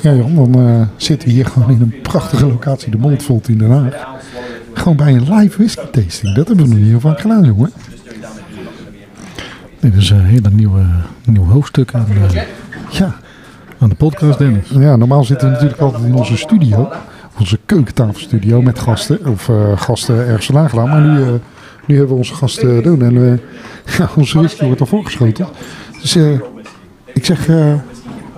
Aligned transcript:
Ja 0.00 0.12
Jan, 0.12 0.34
dan 0.34 0.54
eh, 0.54 0.80
zitten 0.96 1.28
we 1.28 1.34
hier 1.34 1.46
gewoon 1.46 1.70
in 1.70 1.80
een 1.80 2.00
prachtige 2.02 2.46
locatie, 2.46 2.90
de 2.90 2.98
Moldvolt 2.98 3.48
in 3.48 3.58
Den 3.58 3.70
Haag. 3.70 3.94
Gewoon 4.74 4.96
bij 4.96 5.14
een 5.14 5.34
live 5.34 5.56
whisky 5.56 5.86
tasting. 5.90 6.34
Dat 6.34 6.46
hebben 6.48 6.64
we 6.64 6.70
nog 6.70 6.78
niet 6.80 6.88
heel 6.88 7.00
vaak 7.00 7.20
gedaan 7.20 7.44
jongen. 7.44 7.72
Dit 9.80 9.94
is 9.94 10.10
een 10.10 10.24
hele 10.24 10.50
nieuwe, 10.50 10.84
nieuw 11.24 11.44
hoofdstuk 11.44 11.94
aan, 11.94 12.06
eh, 12.08 12.42
Ja, 12.90 13.14
aan 13.78 13.88
de 13.88 13.94
podcast, 13.94 14.38
Dennis. 14.38 14.68
ja, 14.68 14.96
normaal 14.96 15.24
zitten 15.24 15.46
we 15.48 15.52
natuurlijk 15.52 15.80
altijd 15.80 16.04
in 16.04 16.14
onze 16.14 16.36
studio. 16.36 16.88
Onze 17.38 17.58
keukentafelstudio 17.66 18.62
met 18.62 18.78
gasten. 18.78 19.26
Of 19.26 19.48
eh, 19.48 19.80
gasten 19.80 20.26
ergens 20.26 20.46
vandaan 20.46 20.68
gedaan. 20.70 20.88
Maar 20.88 21.00
nu, 21.00 21.22
eh, 21.22 21.28
nu 21.86 21.96
hebben 21.96 22.08
we 22.12 22.18
onze 22.18 22.34
gasten 22.34 22.82
doen. 22.82 23.02
En 23.02 23.16
eh, 23.32 23.96
ja, 23.98 24.08
onze 24.16 24.38
whisky 24.38 24.64
wordt 24.64 24.80
al 24.80 24.86
voorgeschoten. 24.86 25.46
Dus 26.00 26.16
eh, 26.16 26.32
ik 27.14 27.24
zeg, 27.24 27.48
eh, 27.48 27.74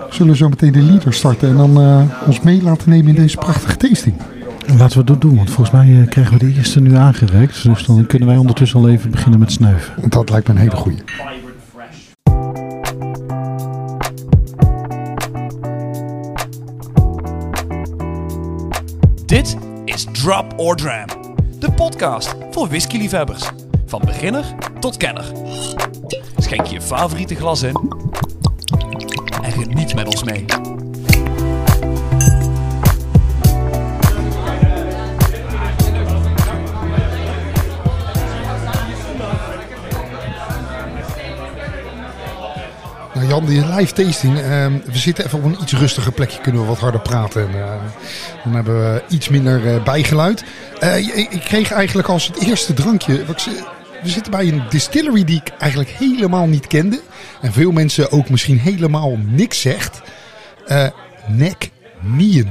zullen 0.09 0.31
we 0.31 0.37
zo 0.37 0.49
meteen 0.49 0.71
de 0.71 0.81
leader 0.81 1.13
starten. 1.13 1.49
En 1.49 1.57
dan 1.57 1.81
eh, 1.81 2.27
ons 2.27 2.39
mee 2.39 2.61
laten 2.61 2.89
nemen 2.89 3.07
in 3.07 3.21
deze 3.21 3.37
prachtige 3.37 3.77
tasting. 3.77 4.15
Laten 4.77 4.97
we 4.97 5.03
dat 5.03 5.21
doen, 5.21 5.35
want 5.35 5.49
volgens 5.49 5.75
mij 5.75 6.01
eh, 6.01 6.07
krijgen 6.07 6.33
we 6.33 6.45
de 6.45 6.53
eerste 6.53 6.81
nu 6.81 6.95
aangereikt. 6.95 7.63
Dus 7.63 7.85
dan 7.85 8.05
kunnen 8.05 8.27
wij 8.27 8.37
ondertussen 8.37 8.79
al 8.79 8.89
even 8.89 9.11
beginnen 9.11 9.39
met 9.39 9.51
snuiven. 9.51 10.09
Dat 10.09 10.29
lijkt 10.29 10.47
me 10.47 10.53
een 10.53 10.59
hele 10.59 10.75
goeie. 10.75 11.03
Dit 19.25 19.57
is 19.85 20.07
Drop 20.11 20.53
or 20.55 20.75
Dram, 20.75 21.07
de 21.59 21.71
podcast 21.71 22.35
voor 22.51 22.67
whiskyliefhebbers. 22.67 23.49
Van 23.85 24.01
beginner 24.05 24.45
tot 24.79 24.97
kenner. 24.97 25.25
Schenk 26.37 26.65
je 26.65 26.81
favoriete 26.81 27.35
glas 27.35 27.63
in 27.63 28.04
en 29.55 29.63
geniet 29.63 29.95
met 29.95 30.07
ons 30.07 30.23
mee. 30.23 30.45
Nou 43.15 43.27
Jan, 43.27 43.45
die 43.45 43.65
live 43.65 43.93
tasting. 43.93 44.39
ehm, 44.39 44.73
we 44.85 44.97
zitten 44.97 45.25
even 45.25 45.37
op 45.37 45.45
een 45.45 45.57
iets 45.61 45.73
rustiger 45.73 46.11
plekje. 46.11 46.41
Kunnen 46.41 46.61
we 46.61 46.67
wat 46.67 46.79
harder 46.79 47.01
praten. 47.01 47.41
En, 47.41 47.61
eh, 47.61 47.71
dan 48.43 48.53
hebben 48.53 48.93
we 48.93 49.03
iets 49.09 49.29
minder 49.29 49.73
eh, 49.73 49.83
bijgeluid. 49.83 50.43
Eh, 50.79 50.97
ik, 50.97 51.27
ik 51.29 51.41
kreeg 51.41 51.71
eigenlijk 51.71 52.07
als 52.07 52.27
het 52.27 52.39
eerste 52.39 52.73
drankje. 52.73 53.25
wat 53.25 53.45
ik 53.45 53.63
we 54.05 54.11
zitten 54.11 54.31
bij 54.31 54.47
een 54.47 54.63
distillery 54.69 55.23
die 55.23 55.41
ik 55.45 55.49
eigenlijk 55.59 55.89
helemaal 55.89 56.47
niet 56.47 56.67
kende. 56.67 57.01
En 57.41 57.53
veel 57.53 57.71
mensen 57.71 58.11
ook 58.11 58.29
misschien 58.29 58.59
helemaal 58.59 59.17
niks 59.25 59.61
zegt. 59.61 60.01
Eh 60.65 60.87
Nek 61.27 61.71
Nien. 62.01 62.49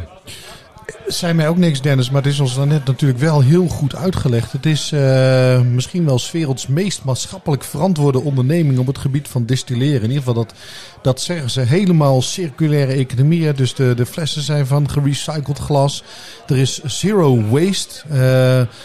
Zei 1.06 1.32
mij 1.32 1.48
ook 1.48 1.56
niks, 1.56 1.80
Dennis, 1.80 2.10
maar 2.10 2.22
het 2.22 2.32
is 2.32 2.40
ons 2.40 2.54
dan 2.54 2.68
net 2.68 2.84
natuurlijk 2.84 3.20
wel 3.20 3.40
heel 3.42 3.68
goed 3.68 3.94
uitgelegd. 3.94 4.52
Het 4.52 4.66
is 4.66 4.92
eh, 4.92 5.60
misschien 5.60 6.04
wel 6.04 6.18
's 6.18 6.30
werelds 6.30 6.66
meest 6.66 7.04
maatschappelijk 7.04 7.64
verantwoorde 7.64 8.20
onderneming 8.20 8.78
op 8.78 8.86
het 8.86 8.98
gebied 8.98 9.28
van 9.28 9.46
distilleren. 9.46 10.02
In 10.02 10.08
ieder 10.08 10.16
geval, 10.16 10.34
dat, 10.34 10.54
dat 11.02 11.20
zeggen 11.20 11.50
ze 11.50 11.60
helemaal 11.60 12.22
circulaire 12.22 12.92
economie. 12.92 13.52
Dus 13.52 13.74
de, 13.74 13.94
de 13.94 14.06
flessen 14.06 14.42
zijn 14.42 14.66
van 14.66 14.90
gerecycled 14.90 15.58
glas. 15.58 16.04
Er 16.46 16.58
is 16.58 16.82
zero 16.82 17.42
waste. 17.48 18.02
Eh, 18.08 18.76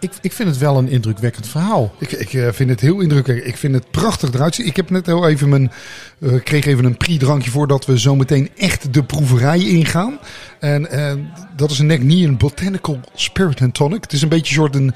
ik, 0.00 0.12
ik 0.20 0.32
vind 0.32 0.48
het 0.48 0.58
wel 0.58 0.78
een 0.78 0.88
indrukwekkend 0.88 1.48
verhaal. 1.48 1.94
Ik, 1.98 2.12
ik 2.12 2.32
eh, 2.32 2.48
vind 2.52 2.70
het 2.70 2.80
heel 2.80 3.00
indrukwekkend. 3.00 3.48
Ik 3.48 3.56
vind 3.56 3.74
het 3.74 3.90
prachtig 3.90 4.32
eruit 4.32 4.54
zien. 4.54 4.66
Ik 4.66 4.76
heb 4.76 4.90
net 4.90 5.06
heel 5.06 5.28
even 5.28 5.48
mijn. 5.48 5.72
ik 6.18 6.44
kreeg 6.44 6.64
even 6.64 6.84
een 6.84 6.96
pre-drankje 6.96 7.50
voordat 7.50 7.86
we 7.86 7.98
zo 7.98 8.16
meteen 8.16 8.50
echt 8.56 8.92
de 8.92 9.04
proeverij 9.04 9.58
ingaan. 9.58 10.18
En 10.60 10.90
eh, 10.90 11.12
dat 11.56 11.70
is 11.70 11.78
een 11.78 11.86
nek 11.86 12.02
niet 12.02 12.28
een 12.28 12.36
botanical 12.36 13.00
spirit 13.14 13.60
and 13.60 13.74
tonic. 13.74 14.02
Het 14.02 14.12
is 14.12 14.22
een 14.22 14.28
beetje 14.28 14.54
een 14.54 14.60
soort 14.60 14.74
een 14.74 14.94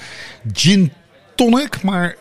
gin 0.53 0.93
tonic, 1.35 1.83
maar 1.83 2.17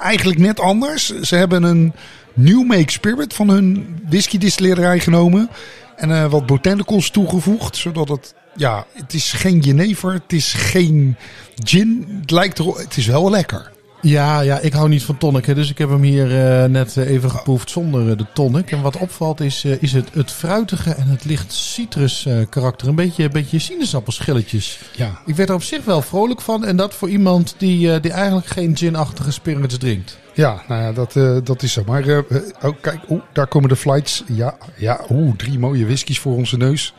eigenlijk 0.00 0.38
net 0.38 0.60
anders. 0.60 1.20
Ze 1.20 1.36
hebben 1.36 1.62
een 1.62 1.92
new 2.34 2.66
make 2.66 2.90
spirit 2.90 3.34
van 3.34 3.48
hun 3.48 3.98
whisky 4.08 4.38
distillerij 4.38 5.00
genomen. 5.00 5.50
En 5.96 6.30
wat 6.30 6.46
botanicals 6.46 7.10
toegevoegd, 7.10 7.76
zodat 7.76 8.08
het. 8.08 8.34
Ja, 8.56 8.86
het 8.92 9.14
is 9.14 9.32
geen 9.32 9.58
jenever, 9.58 10.12
het 10.12 10.32
is 10.32 10.52
geen 10.52 11.16
gin. 11.64 12.06
Het 12.20 12.30
lijkt 12.30 12.58
er, 12.58 12.66
het 12.66 12.96
is 12.96 13.06
wel 13.06 13.30
lekker. 13.30 13.72
Ja, 14.02 14.40
ja, 14.40 14.58
ik 14.58 14.72
hou 14.72 14.88
niet 14.88 15.02
van 15.02 15.18
tonic. 15.18 15.46
Hè, 15.46 15.54
dus 15.54 15.70
ik 15.70 15.78
heb 15.78 15.88
hem 15.88 16.02
hier 16.02 16.24
eh, 16.24 16.68
net 16.68 16.96
eh, 16.96 17.10
even 17.10 17.30
geproefd 17.30 17.70
zonder 17.70 18.10
eh, 18.10 18.16
de 18.16 18.26
tonic. 18.34 18.70
En 18.70 18.82
wat 18.82 18.96
opvalt 18.96 19.40
is, 19.40 19.64
is 19.64 19.92
het, 19.92 20.08
het 20.12 20.30
fruitige 20.30 20.90
en 20.90 21.06
het 21.06 21.24
licht 21.24 21.52
citrus 21.52 22.26
karakter. 22.48 22.88
Een 22.88 22.94
beetje, 22.94 23.24
een 23.24 23.30
beetje 23.30 23.58
sinaasappelschilletjes. 23.58 24.78
Ja. 24.96 25.20
Ik 25.26 25.36
werd 25.36 25.48
er 25.48 25.54
op 25.54 25.62
zich 25.62 25.84
wel 25.84 26.02
vrolijk 26.02 26.40
van. 26.40 26.64
En 26.64 26.76
dat 26.76 26.94
voor 26.94 27.08
iemand 27.08 27.54
die, 27.58 28.00
die 28.00 28.12
eigenlijk 28.12 28.46
geen 28.46 28.76
gin-achtige 28.76 29.30
spirits 29.30 29.78
drinkt. 29.78 30.18
Ja, 30.34 30.62
nou 30.68 30.82
ja, 30.82 30.92
dat, 30.92 31.16
eh, 31.16 31.36
dat 31.44 31.62
is 31.62 31.72
zo. 31.72 31.82
Maar 31.86 32.24
oh, 32.62 32.76
kijk, 32.80 32.98
oeh, 33.08 33.22
daar 33.32 33.46
komen 33.46 33.68
de 33.68 33.76
flights. 33.76 34.24
Ja, 34.26 34.56
ja, 34.76 35.00
oeh, 35.10 35.36
drie 35.36 35.58
mooie 35.58 35.84
whiskies 35.84 36.18
voor 36.18 36.34
onze 36.34 36.56
neus. 36.56 36.94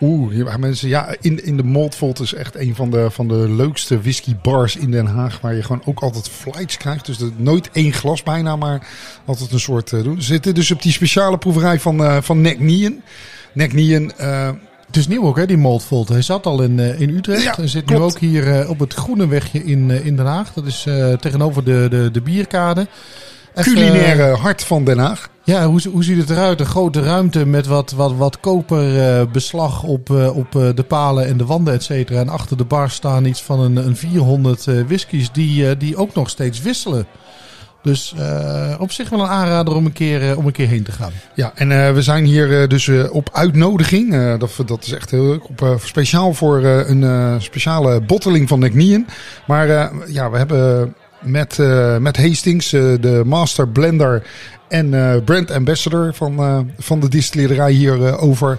Oeh, 0.00 0.56
mensen, 0.56 0.88
ja, 0.88 1.14
in, 1.20 1.44
in 1.44 1.56
de 1.56 1.62
Maltvault 1.62 2.20
is 2.20 2.34
echt 2.34 2.56
een 2.56 2.74
van 2.74 2.90
de, 2.90 3.10
van 3.10 3.28
de 3.28 3.48
leukste 3.48 4.00
whiskybars 4.00 4.76
in 4.76 4.90
Den 4.90 5.06
Haag. 5.06 5.40
Waar 5.40 5.54
je 5.54 5.62
gewoon 5.62 5.82
ook 5.84 6.00
altijd 6.00 6.28
flights 6.28 6.76
krijgt. 6.76 7.06
Dus 7.06 7.18
nooit 7.36 7.70
één 7.72 7.92
glas 7.92 8.22
bijna, 8.22 8.56
maar 8.56 8.88
altijd 9.24 9.52
een 9.52 9.60
soort 9.60 9.90
doen. 9.90 10.22
Zitten 10.22 10.54
dus 10.54 10.70
op 10.70 10.82
die 10.82 10.92
speciale 10.92 11.38
proeverij 11.38 11.80
van, 11.80 12.22
van 12.22 12.40
Nek 12.40 12.60
Nien. 12.60 13.02
Nek 13.52 13.72
Nien, 13.72 14.12
Het 14.90 14.98
is 14.98 15.08
nieuw 15.08 15.22
ook, 15.22 15.36
hè, 15.36 15.46
die 15.46 15.56
Maltvolt. 15.56 16.08
Hij 16.08 16.22
zat 16.22 16.46
al 16.46 16.62
in, 16.62 16.78
eh, 16.78 17.00
in 17.00 17.10
Utrecht. 17.10 17.42
Ja, 17.42 17.54
Hij 17.56 17.68
zit 17.68 17.84
klopt. 17.84 18.00
nu 18.00 18.06
ook 18.06 18.18
hier 18.18 18.60
eh, 18.60 18.70
op 18.70 18.78
het 18.78 18.94
Groene 18.94 19.26
Wegje 19.26 19.64
in, 19.64 19.90
eh, 19.90 20.06
in 20.06 20.16
Den 20.16 20.26
Haag. 20.26 20.52
Dat 20.52 20.66
is 20.66 20.86
tegenover 21.20 21.64
de, 21.64 21.86
de, 21.90 22.10
de 22.12 22.20
bierkade. 22.20 22.86
Even, 23.54 23.72
culinaire 23.72 24.36
hart 24.36 24.64
van 24.64 24.84
Den 24.84 24.98
Haag. 24.98 25.28
Ja, 25.44 25.66
hoe, 25.66 25.80
hoe 25.92 26.04
ziet 26.04 26.18
het 26.18 26.30
eruit? 26.30 26.60
Een 26.60 26.66
grote 26.66 27.02
ruimte 27.02 27.46
met 27.46 27.66
wat, 27.66 27.90
wat, 27.90 28.12
wat 28.14 28.40
koperbeslag 28.40 29.82
op, 29.82 30.10
op 30.34 30.52
de 30.52 30.84
palen 30.88 31.26
en 31.26 31.36
de 31.36 31.46
wanden, 31.46 31.74
et 31.74 31.82
cetera. 31.82 32.20
En 32.20 32.28
achter 32.28 32.56
de 32.56 32.64
bar 32.64 32.90
staan 32.90 33.24
iets 33.24 33.42
van 33.42 33.60
een, 33.60 33.76
een 33.76 33.96
400 33.96 34.66
eh, 34.66 34.74
whiskies 34.86 35.32
die, 35.32 35.76
die 35.76 35.96
ook 35.96 36.14
nog 36.14 36.28
steeds 36.28 36.62
wisselen. 36.62 37.06
Dus 37.82 38.14
eh, 38.18 38.74
op 38.78 38.92
zich 38.92 39.08
wel 39.08 39.20
een 39.20 39.26
aanrader 39.26 39.74
om 39.74 39.86
een 39.86 39.92
keer, 39.92 40.30
eh, 40.30 40.38
om 40.38 40.46
een 40.46 40.52
keer 40.52 40.68
heen 40.68 40.82
te 40.82 40.92
gaan. 40.92 41.12
Ja, 41.34 41.52
en 41.54 41.86
eh, 41.86 41.92
we 41.92 42.02
zijn 42.02 42.24
hier 42.24 42.68
dus 42.68 42.88
op 43.10 43.28
uitnodiging. 43.32 44.38
Dat, 44.38 44.50
dat 44.66 44.84
is 44.84 44.92
echt 44.92 45.10
heel 45.10 45.24
leuk. 45.24 45.42
Speciaal 45.84 46.34
voor 46.34 46.64
een 46.64 47.40
speciale 47.42 48.00
botteling 48.00 48.48
van 48.48 48.58
Necnien. 48.58 49.06
Maar 49.46 49.92
ja, 50.06 50.30
we 50.30 50.36
hebben 50.36 50.94
met, 51.20 51.58
met 52.00 52.16
Hastings, 52.16 52.70
de 52.70 53.22
master 53.24 53.68
blender 53.68 54.22
en 54.68 54.90
brand 55.24 55.50
ambassador 55.50 56.14
van, 56.14 56.70
van 56.78 57.00
de 57.00 57.08
distillerij 57.08 57.72
hier 57.72 58.18
over. 58.18 58.58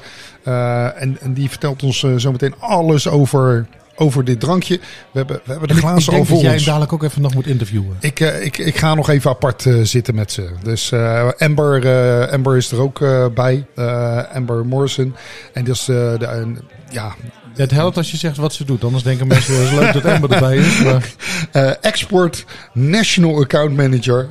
En, 1.01 1.17
en 1.21 1.33
die 1.33 1.49
vertelt 1.49 1.83
ons 1.83 2.03
eh, 2.03 2.11
zometeen 2.15 2.53
alles 2.59 3.07
over, 3.07 3.67
over 4.01 4.23
dit 4.25 4.39
drankje. 4.39 4.79
We 5.12 5.17
hebben, 5.17 5.41
we 5.44 5.51
hebben 5.51 5.67
de 5.67 5.73
En 5.73 5.79
ik, 5.79 5.84
ik 5.84 5.89
glazen 5.89 6.13
al 6.13 6.25
voor 6.25 6.35
dat 6.35 6.45
jij 6.45 6.56
hem 6.56 6.66
dadelijk 6.66 6.94
ook 6.94 7.03
even 7.03 7.22
nog 7.22 7.34
moet 7.34 7.47
interviewen. 7.47 7.97
Ik, 8.00 8.19
eh, 8.19 8.45
ik, 8.45 8.57
ik 8.57 8.78
ga 8.78 8.94
nog 8.94 9.09
even 9.09 9.29
apart 9.29 9.66
eh, 9.66 9.73
zitten 9.81 10.16
met 10.16 10.31
ze. 10.31 10.50
Dus 10.63 10.91
eh, 10.91 11.29
Amber, 11.38 11.73
Amber 12.31 12.57
is 12.57 12.72
er 12.72 12.79
ook 12.81 13.00
bij. 13.34 13.66
Amber 14.34 14.66
Morrison. 14.66 15.16
En 15.53 15.63
dat 15.63 15.75
is 15.75 15.85
de, 15.85 16.56
ja, 16.90 17.16
het 17.56 17.72
helpt 17.72 17.97
als 17.97 18.11
je 18.11 18.17
zegt 18.17 18.38
wat 18.38 18.53
ze 18.53 18.66
doet. 18.66 18.84
Anders 18.84 19.03
denken 19.03 19.28
mensen, 19.28 19.53
het 19.53 19.63
is 19.63 19.79
leuk 19.79 19.94
dat 19.94 20.06
Amber 20.06 20.31
erbij 20.31 20.57
is. 20.57 20.79
Maar... 20.84 21.78
Export 21.81 22.45
National 22.73 23.41
Account 23.41 23.75
Manager 23.75 24.28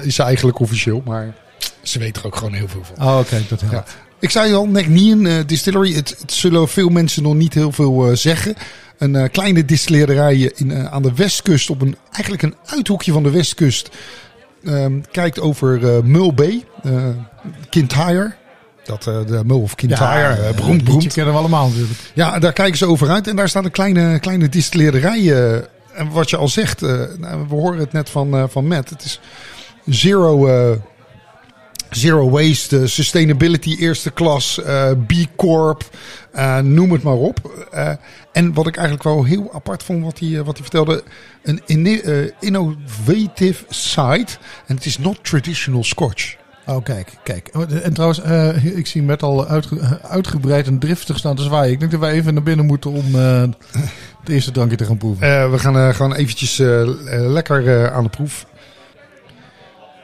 is 0.00 0.14
ze 0.14 0.22
eigenlijk 0.22 0.58
officieel. 0.58 1.02
Maar 1.04 1.34
ze 1.82 1.98
weet 1.98 2.16
er 2.16 2.26
ook 2.26 2.36
gewoon 2.36 2.52
heel 2.52 2.68
veel 2.68 2.84
van. 2.84 3.06
Oh, 3.06 3.18
oké, 3.18 3.42
dat 3.48 3.60
helpt. 3.60 3.90
Ja. 3.90 4.06
Ik 4.20 4.30
zei 4.30 4.54
al, 4.54 4.66
Necnien 4.66 5.26
eh 5.26 5.34
Distillery. 5.46 5.94
Het, 5.94 6.16
het 6.20 6.32
zullen 6.32 6.68
veel 6.68 6.88
mensen 6.88 7.22
nog 7.22 7.34
niet 7.34 7.54
heel 7.54 7.72
veel 7.72 8.16
zeggen. 8.16 8.54
Een 8.98 9.16
eh, 9.16 9.28
kleine 9.32 9.64
distillerij 9.64 10.52
in, 10.54 10.70
eh, 10.70 10.84
aan 10.84 11.02
de 11.02 11.14
westkust. 11.14 11.70
Op 11.70 11.80
een, 11.82 11.96
eigenlijk 12.12 12.42
een 12.42 12.54
uithoekje 12.66 13.12
van 13.12 13.22
de 13.22 13.30
westkust. 13.30 13.88
Ehm, 14.64 15.00
kijkt 15.10 15.40
over 15.40 15.96
eh 15.96 16.02
Mull 16.02 16.34
Bay. 16.34 16.64
eh 16.82 16.92
Kintyre. 17.70 18.32
Dat, 18.84 19.02
de 19.02 19.40
Mull 19.44 19.60
of 19.60 19.74
Kintyre. 19.74 20.04
eh, 20.48 20.54
beroemd, 20.56 21.12
kennen 21.12 21.32
we 21.32 21.38
allemaal 21.38 21.68
natuurlijk. 21.68 21.98
Ja, 22.14 22.38
daar 22.38 22.52
kijken 22.52 22.78
ze 22.78 22.86
over 22.86 23.08
uit. 23.10 23.26
En 23.26 23.36
daar 23.36 23.48
staat 23.48 23.64
een 23.64 23.70
kleine, 23.70 24.18
kleine 24.18 24.48
distillerij. 24.48 25.32
en 25.94 26.10
wat 26.10 26.30
je 26.30 26.36
al 26.36 26.48
zegt, 26.48 26.80
nou, 26.80 27.46
we 27.48 27.54
horen 27.54 27.78
het 27.78 27.92
net 27.92 28.10
van, 28.10 28.50
van 28.50 28.66
Matt. 28.66 28.90
Het 28.90 29.04
is 29.04 29.20
zero, 29.86 30.48
zero 31.90 32.30
waste, 32.30 32.78
eh, 32.80 32.86
sustainability 32.86 33.76
eerste 33.78 34.10
klas, 34.10 34.62
eh, 34.62 34.90
B 35.06 35.12
Corp, 35.36 35.84
eh, 36.32 36.58
noem 36.58 36.92
het 36.92 37.02
maar 37.02 37.14
op. 37.14 37.66
En 38.32 38.52
wat 38.54 38.66
ik 38.66 38.76
eigenlijk 38.76 39.04
wel 39.08 39.24
heel 39.24 39.50
apart 39.54 39.82
vond, 39.82 40.04
wat 40.04 40.18
hij, 40.18 40.42
wat 40.42 40.54
hij 40.58 40.62
vertelde. 40.62 41.02
Een 41.42 41.86
eh, 41.86 42.30
innovative 42.40 43.64
site. 43.68 44.36
En 44.66 44.74
het 44.74 44.84
is 44.86 44.98
not 44.98 45.18
traditional 45.24 45.84
scotch. 45.84 46.36
Oh, 46.66 46.84
kijk, 46.84 47.12
kijk. 47.22 47.48
Oh, 47.52 47.62
En 47.82 47.92
trouwens, 47.92 48.20
ik 48.62 48.86
zie 48.86 49.02
met 49.02 49.22
al 49.22 49.46
uitge- 49.46 50.00
uitgebreid 50.02 50.66
en 50.66 50.78
driftig 50.78 51.18
staan 51.18 51.36
te 51.36 51.42
zwaaien. 51.42 51.72
Ik 51.72 51.78
denk 51.78 51.90
dat 51.90 52.00
wij 52.00 52.12
even 52.12 52.34
naar 52.34 52.42
binnen 52.42 52.66
moeten 52.66 52.90
om 52.90 53.14
het 53.14 54.28
eerste 54.28 54.50
drankje 54.50 54.76
te 54.76 54.84
gaan 54.84 54.96
proeven. 54.98 55.50
We 55.50 55.58
gaan 55.58 55.94
gewoon 55.94 56.14
eventjes 56.14 56.58
lekker 57.08 57.90
aan 57.90 58.02
de 58.02 58.08
proef. 58.10 58.46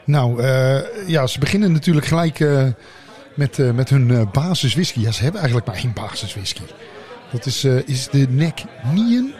Nou, 0.04 0.42
eh, 0.42 1.08
ja, 1.08 1.26
ze 1.26 1.38
beginnen 1.38 1.72
natuurlijk 1.72 2.06
gelijk 2.06 2.40
eh, 2.40 2.66
met, 3.34 3.58
eh, 3.58 3.70
met 3.70 3.88
hun 3.88 4.10
eh, 4.10 4.30
basis 4.32 4.74
whisky. 4.74 5.00
Ja, 5.00 5.10
ze 5.12 5.22
hebben 5.22 5.40
eigenlijk 5.40 5.70
maar 5.70 5.80
één 5.84 5.92
basis 5.92 6.34
whisky. 6.34 6.62
Dat 7.32 7.46
is, 7.46 7.64
is 7.64 8.08
de 8.08 8.26
Neck 8.30 8.62
Nien 8.92 9.34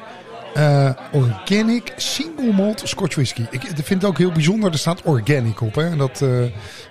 Organic 1.13 1.93
Single 1.97 2.53
Malt 2.53 2.83
Scotch 2.85 3.15
Whisky. 3.15 3.43
Ik 3.51 3.63
vind 3.75 4.03
het 4.03 4.05
ook 4.05 4.19
heel 4.19 4.33
bijzonder. 4.33 4.73
Er 4.73 4.79
staat 4.79 5.03
organic 5.03 5.61
op. 5.61 5.75
Hè? 5.75 5.91
En 5.91 5.99
dat, 5.99 6.19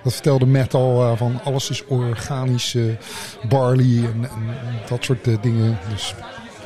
dat 0.03 0.13
vertelde 0.13 0.45
Matt 0.45 0.73
al. 0.73 1.17
van 1.17 1.39
alles 1.43 1.69
is 1.69 1.85
organisch. 1.85 2.77
barley 3.49 3.97
en, 4.13 4.23
en 4.23 4.55
dat 4.89 5.03
soort 5.03 5.23
dingen. 5.41 5.77
Dus 5.89 6.15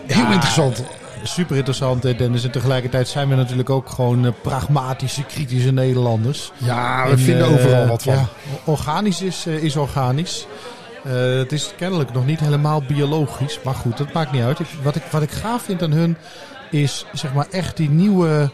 heel 0.06 0.24
Ja, 0.24 0.34
interessant. 0.34 0.84
Super 1.28 1.56
interessant, 1.56 2.02
Dennis. 2.02 2.44
En 2.44 2.52
tegelijkertijd 2.52 3.08
zijn 3.08 3.30
we 3.30 3.36
natuurlijk 3.36 3.70
ook 3.70 3.90
gewoon 3.90 4.26
eh, 4.26 4.32
pragmatische, 4.42 5.24
kritische 5.24 5.72
Nederlanders. 5.72 6.52
Ja, 6.58 7.06
we 7.06 7.12
En, 7.12 7.20
vinden 7.20 7.46
eh, 7.46 7.54
overal 7.54 7.88
wat 7.88 8.04
van. 8.04 8.14
ja, 8.14 8.28
organisch 8.66 9.22
is, 9.22 9.46
eh, 9.46 9.64
is 9.64 9.76
organisch. 9.76 10.48
Het 11.08 11.52
is 11.52 11.74
kennelijk 11.78 12.14
nog 12.14 12.26
niet 12.26 12.40
helemaal 12.40 12.82
biologisch. 12.88 13.60
Maar 13.64 13.74
goed, 13.74 13.98
dat 13.98 14.14
maakt 14.14 14.32
niet 14.32 14.42
uit. 14.42 14.60
Ik, 14.60 14.68
wat, 14.84 14.96
ik, 14.96 15.04
wat 15.12 15.22
ik 15.22 15.32
gaaf 15.32 15.62
vind 15.62 15.84
aan 15.84 15.92
hun 15.92 16.18
is 16.72 17.06
zeg 17.14 17.34
maar 17.34 17.48
echt 17.52 17.78
die 17.78 17.90
nieuwe, 17.90 18.50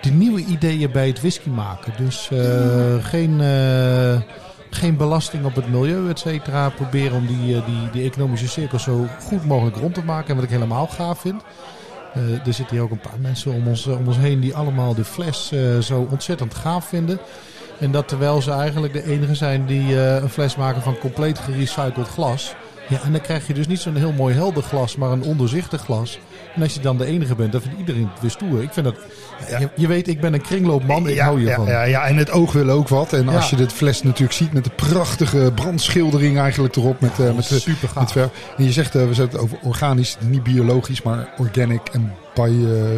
die 0.00 0.12
nieuwe 0.12 0.44
ideeën 0.44 0.90
bij 0.90 1.06
het 1.06 1.20
whisky 1.20 1.48
maken. 1.48 1.92
Dus 1.96 2.30
geen, 3.00 3.40
geen 4.70 4.96
belasting 4.96 5.44
op 5.44 5.54
het 5.54 5.68
milieu, 5.70 6.08
et 6.08 6.18
cetera. 6.18 6.68
Proberen 6.68 7.16
om 7.16 7.26
die, 7.26 7.64
die, 7.64 7.90
die 7.92 8.04
economische 8.04 8.48
cirkel 8.48 8.78
zo 8.78 9.06
goed 9.22 9.44
mogelijk 9.46 9.76
rond 9.76 9.94
te 9.94 10.04
maken. 10.04 10.28
En 10.28 10.34
wat 10.34 10.44
ik 10.44 10.50
helemaal 10.50 10.86
gaaf 10.86 11.20
vind. 11.20 11.42
Eh, 12.14 12.46
er 12.46 12.54
zitten 12.54 12.76
hier 12.76 12.82
ook 12.82 12.90
een 12.90 13.00
paar 13.00 13.20
mensen 13.20 13.52
om 13.52 13.66
ons, 13.66 13.86
om 13.86 14.06
ons 14.06 14.16
heen 14.16 14.40
die 14.40 14.54
allemaal 14.54 14.94
de 14.94 15.04
fles 15.04 15.52
eh, 15.52 15.78
zo 15.78 16.08
ontzettend 16.10 16.54
gaaf 16.54 16.84
vinden. 16.84 17.18
En 17.78 17.90
dat 17.90 18.08
terwijl 18.08 18.42
ze 18.42 18.50
eigenlijk 18.50 18.92
de 18.92 19.04
enige 19.04 19.34
zijn 19.34 19.66
die 19.66 20.00
eh, 20.00 20.22
een 20.22 20.28
fles 20.28 20.56
maken 20.56 20.82
van 20.82 20.98
compleet 20.98 21.38
gerecycled 21.38 22.08
glas. 22.08 22.54
Ja, 22.88 23.02
en 23.02 23.12
dan 23.12 23.20
krijg 23.20 23.46
je 23.46 23.54
dus 23.54 23.66
niet 23.66 23.80
zo'n 23.80 23.96
heel 23.96 24.12
mooi 24.12 24.34
helder 24.34 24.62
glas, 24.62 24.96
maar 24.96 25.10
een 25.10 25.22
ondoorzichtig 25.22 25.80
glas. 25.80 26.18
En 26.54 26.62
als 26.62 26.74
je 26.74 26.80
dan 26.80 26.98
de 26.98 27.04
enige 27.04 27.34
bent, 27.34 27.52
dan 27.52 27.60
vindt 27.60 27.78
iedereen 27.78 28.08
het 28.12 28.20
weer 28.20 28.30
stoer. 28.30 28.62
Ik 28.62 28.72
vind 28.72 28.86
dat... 28.86 28.94
Je, 29.58 29.68
je 29.76 29.86
weet, 29.86 30.08
ik 30.08 30.20
ben 30.20 30.34
een 30.34 30.40
kringloopman, 30.40 31.08
ik 31.08 31.14
ja, 31.14 31.24
hou 31.24 31.40
hiervan. 31.40 31.66
ja, 31.66 31.82
ja, 31.82 32.06
en 32.06 32.16
het 32.16 32.30
oog 32.30 32.52
wil 32.52 32.70
ook 32.70 32.88
wat. 32.88 33.12
En 33.12 33.28
als 33.28 33.50
je 33.50 33.56
de 33.56 33.70
fles 33.70 34.02
natuurlijk 34.02 34.32
ziet 34.32 34.52
met 34.52 34.64
de 34.64 34.70
prachtige 34.70 35.52
brandschildering 35.54 36.38
eigenlijk 36.38 36.76
erop. 36.76 37.00
Met, 37.00 37.18
eh, 37.20 37.34
met, 37.34 37.48
de- 37.48 37.60
super 37.60 37.88
gaaf. 37.88 38.02
met 38.02 38.12
verf. 38.12 38.30
En 38.56 38.64
je 38.64 38.72
zegt, 38.72 38.94
eh, 38.94 39.06
we 39.06 39.14
zetten 39.14 39.38
het 39.38 39.48
over 39.48 39.58
organisch, 39.62 40.16
niet 40.20 40.42
biologisch, 40.42 41.02
maar 41.02 41.28
organic. 41.38 41.80
En 41.92 42.12
eh, 42.29 42.29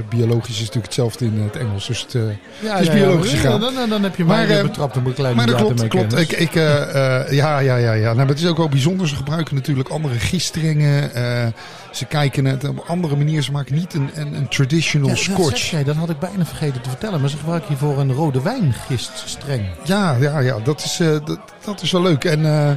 biologisch 0.09 0.55
is 0.55 0.59
natuurlijk 0.59 0.85
hetzelfde 0.85 1.25
in 1.25 1.41
het 1.41 1.57
Engels. 1.57 1.87
Dus 1.87 2.01
het, 2.01 2.15
eh, 2.15 2.23
Ja, 2.61 2.77
Het 2.79 3.25
is 3.25 3.41
graan. 3.41 3.61
dan, 3.61 3.75
dan, 3.75 3.89
dan 3.89 4.03
heb 4.03 4.17
je 4.17 4.25
Maar, 4.25 4.47
mij 4.47 4.57
eh, 4.57 4.63
betrapt 4.63 4.97
een 4.97 5.15
kleine 5.15 5.37
maar 5.37 5.47
dat 5.47 5.57
klopt, 5.57 5.89
klopt. 5.89 6.19
Ik, 6.19 6.33
ik, 6.33 6.55
eh, 6.55 7.21
eh, 7.21 7.31
ja, 7.33 7.59
ja, 7.59 7.77
ja, 7.77 7.93
ja. 7.93 8.03
Nou, 8.05 8.17
maar 8.17 8.27
het 8.27 8.39
is 8.39 8.47
ook 8.47 8.57
wel 8.57 8.69
bijzonder. 8.69 9.09
Ze 9.09 9.15
gebruiken 9.17 9.55
natuurlijk 9.55 9.89
andere 9.89 10.15
gisteringen. 10.15 11.15
eh, 11.15 11.47
ze 11.91 12.05
kijken 12.05 12.45
het 12.45 12.65
op 12.69 12.85
andere 12.87 13.17
manier. 13.17 13.43
Ze 13.43 13.53
maken 13.53 13.75
niet 13.75 13.95
een, 13.95 14.11
een, 14.15 14.35
een 14.35 14.49
traditional 14.49 15.09
Ja, 15.09 15.15
scotch. 15.17 15.71
dat 15.85 15.97
had 15.97 16.11
ik 16.11 16.19
bijna 16.19 16.45
vergeten 16.45 16.81
te 16.81 16.89
vertellen. 16.89 17.21
Maar 17.21 17.31
ze 17.31 17.37
gebruiken 17.37 17.69
hiervoor 17.69 17.99
een 17.99 18.13
rode 18.13 18.43
wijngiststreng. 18.43 19.65
Ja, 19.85 20.17
ja, 20.21 20.39
ja 20.39 20.57
dat, 20.65 20.85
is, 20.85 21.01
eh, 21.01 21.09
dat, 21.09 21.39
dat 21.65 21.83
is 21.83 21.91
wel 21.93 22.03
leuk. 22.03 22.25
En 22.25 22.45
eh, 22.47 22.71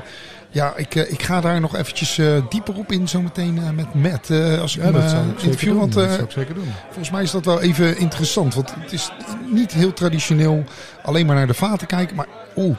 ja, 0.55 0.73
ik, 0.75 0.95
eh, 0.95 1.11
ik 1.11 1.23
ga 1.23 1.41
daar 1.41 1.59
nog 1.61 1.75
eventjes 1.75 2.17
eh, 2.17 2.41
dieper 2.49 2.75
op 2.77 2.91
in 2.91 3.07
zometeen 3.07 3.57
eh, 3.57 3.69
met 3.69 3.93
Matt. 3.93 4.29
als 4.59 4.75
ik 4.75 4.81
hem 4.81 4.95
interview. 5.37 5.69
doen. 5.69 5.79
Want 5.79 5.93
dat 5.93 6.11
zou 6.11 6.23
ik 6.23 6.31
zeker 6.31 6.53
doen. 6.53 6.73
volgens 6.85 7.09
mij 7.11 7.23
is 7.23 7.31
dat 7.31 7.45
wel 7.45 7.61
even 7.61 7.97
interessant. 7.97 8.53
Want 8.53 8.73
het 8.79 8.91
is 8.91 9.11
niet 9.51 9.71
heel 9.71 9.93
traditioneel 9.93 10.63
alleen 11.03 11.25
maar 11.25 11.35
naar 11.35 11.47
de 11.47 11.53
vaten 11.53 11.87
kijken. 11.87 12.15
Maar 12.15 12.27
oeh, 12.55 12.77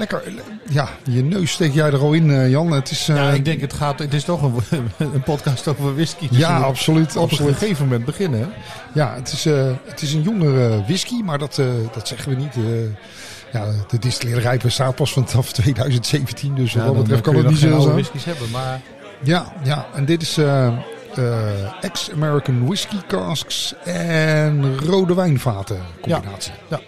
lekker. 0.00 0.22
Ja, 0.70 0.88
je 1.04 1.22
neus 1.22 1.50
steek 1.52 1.72
jij 1.72 1.86
er 1.86 1.98
al 1.98 2.12
in, 2.12 2.30
eh, 2.30 2.50
Jan. 2.50 2.72
Het 2.72 2.90
is, 2.90 3.08
eh, 3.08 3.16
Ja, 3.16 3.30
ik 3.30 3.44
denk 3.44 3.60
het 3.60 3.72
gaat. 3.72 3.98
Het 3.98 4.14
is 4.14 4.24
toch 4.24 4.42
een, 4.42 4.54
een 5.14 5.22
podcast 5.22 5.68
over 5.68 5.94
whisky. 5.94 6.28
dus 6.28 6.38
ja, 6.38 6.58
absoluut. 6.58 7.08
op 7.10 7.14
een 7.16 7.22
absoluut. 7.22 7.56
gegeven 7.56 7.84
moment 7.84 8.04
beginnen. 8.04 8.40
hè? 8.40 8.46
Ja, 8.94 9.14
het 9.14 9.32
is, 9.32 9.46
eh, 9.46 9.70
het 9.84 10.02
is 10.02 10.12
een 10.12 10.22
jongere 10.22 10.82
whisky, 10.82 11.22
maar 11.22 11.38
dat, 11.38 11.58
eh, 11.58 11.66
dat 11.92 12.08
zeggen 12.08 12.30
we 12.30 12.36
niet. 12.36 12.54
eh. 12.56 12.62
ja, 13.52 13.64
de 13.88 13.98
distillerij 13.98 14.56
bestaat 14.56 14.94
pas 14.94 15.12
vanaf 15.12 15.52
2017, 15.62 16.54
dus 16.54 16.72
wat 16.74 16.82
Ja, 16.82 16.84
dat 16.88 16.94
dan 16.94 17.02
betreft 17.02 17.22
kan 17.22 17.34
het 17.36 17.48
niet 17.48 17.58
zo 17.58 17.80
zijn. 17.80 17.92
whiskies 17.94 18.24
hebben, 18.24 18.50
maar 18.50 18.80
Ja, 19.22 19.52
ja, 19.64 19.86
en 19.94 20.04
dit 20.04 20.22
is 20.22 20.36
eh, 20.38 20.66
eh, 20.66 20.72
ex-American 21.80 22.66
whisky 22.66 22.96
casks 23.08 23.74
en 23.84 24.78
rode 24.78 25.14
wijnvaten 25.14 25.78
combinatie. 26.00 26.52
Ja. 26.70 26.80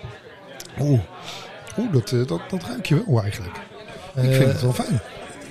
Oeh, 0.81 1.00
Oeh 1.79 1.93
dat, 1.93 2.13
eh, 2.13 2.27
dat, 2.27 2.41
dat 2.51 2.63
ruik 2.65 2.87
je 2.87 3.03
wel 3.07 3.23
eigenlijk. 3.23 3.57
ik 4.15 4.31
Eh, 4.31 4.37
vind 4.37 4.53
het 4.53 4.63
wel 4.63 4.73
fijn. 4.73 5.01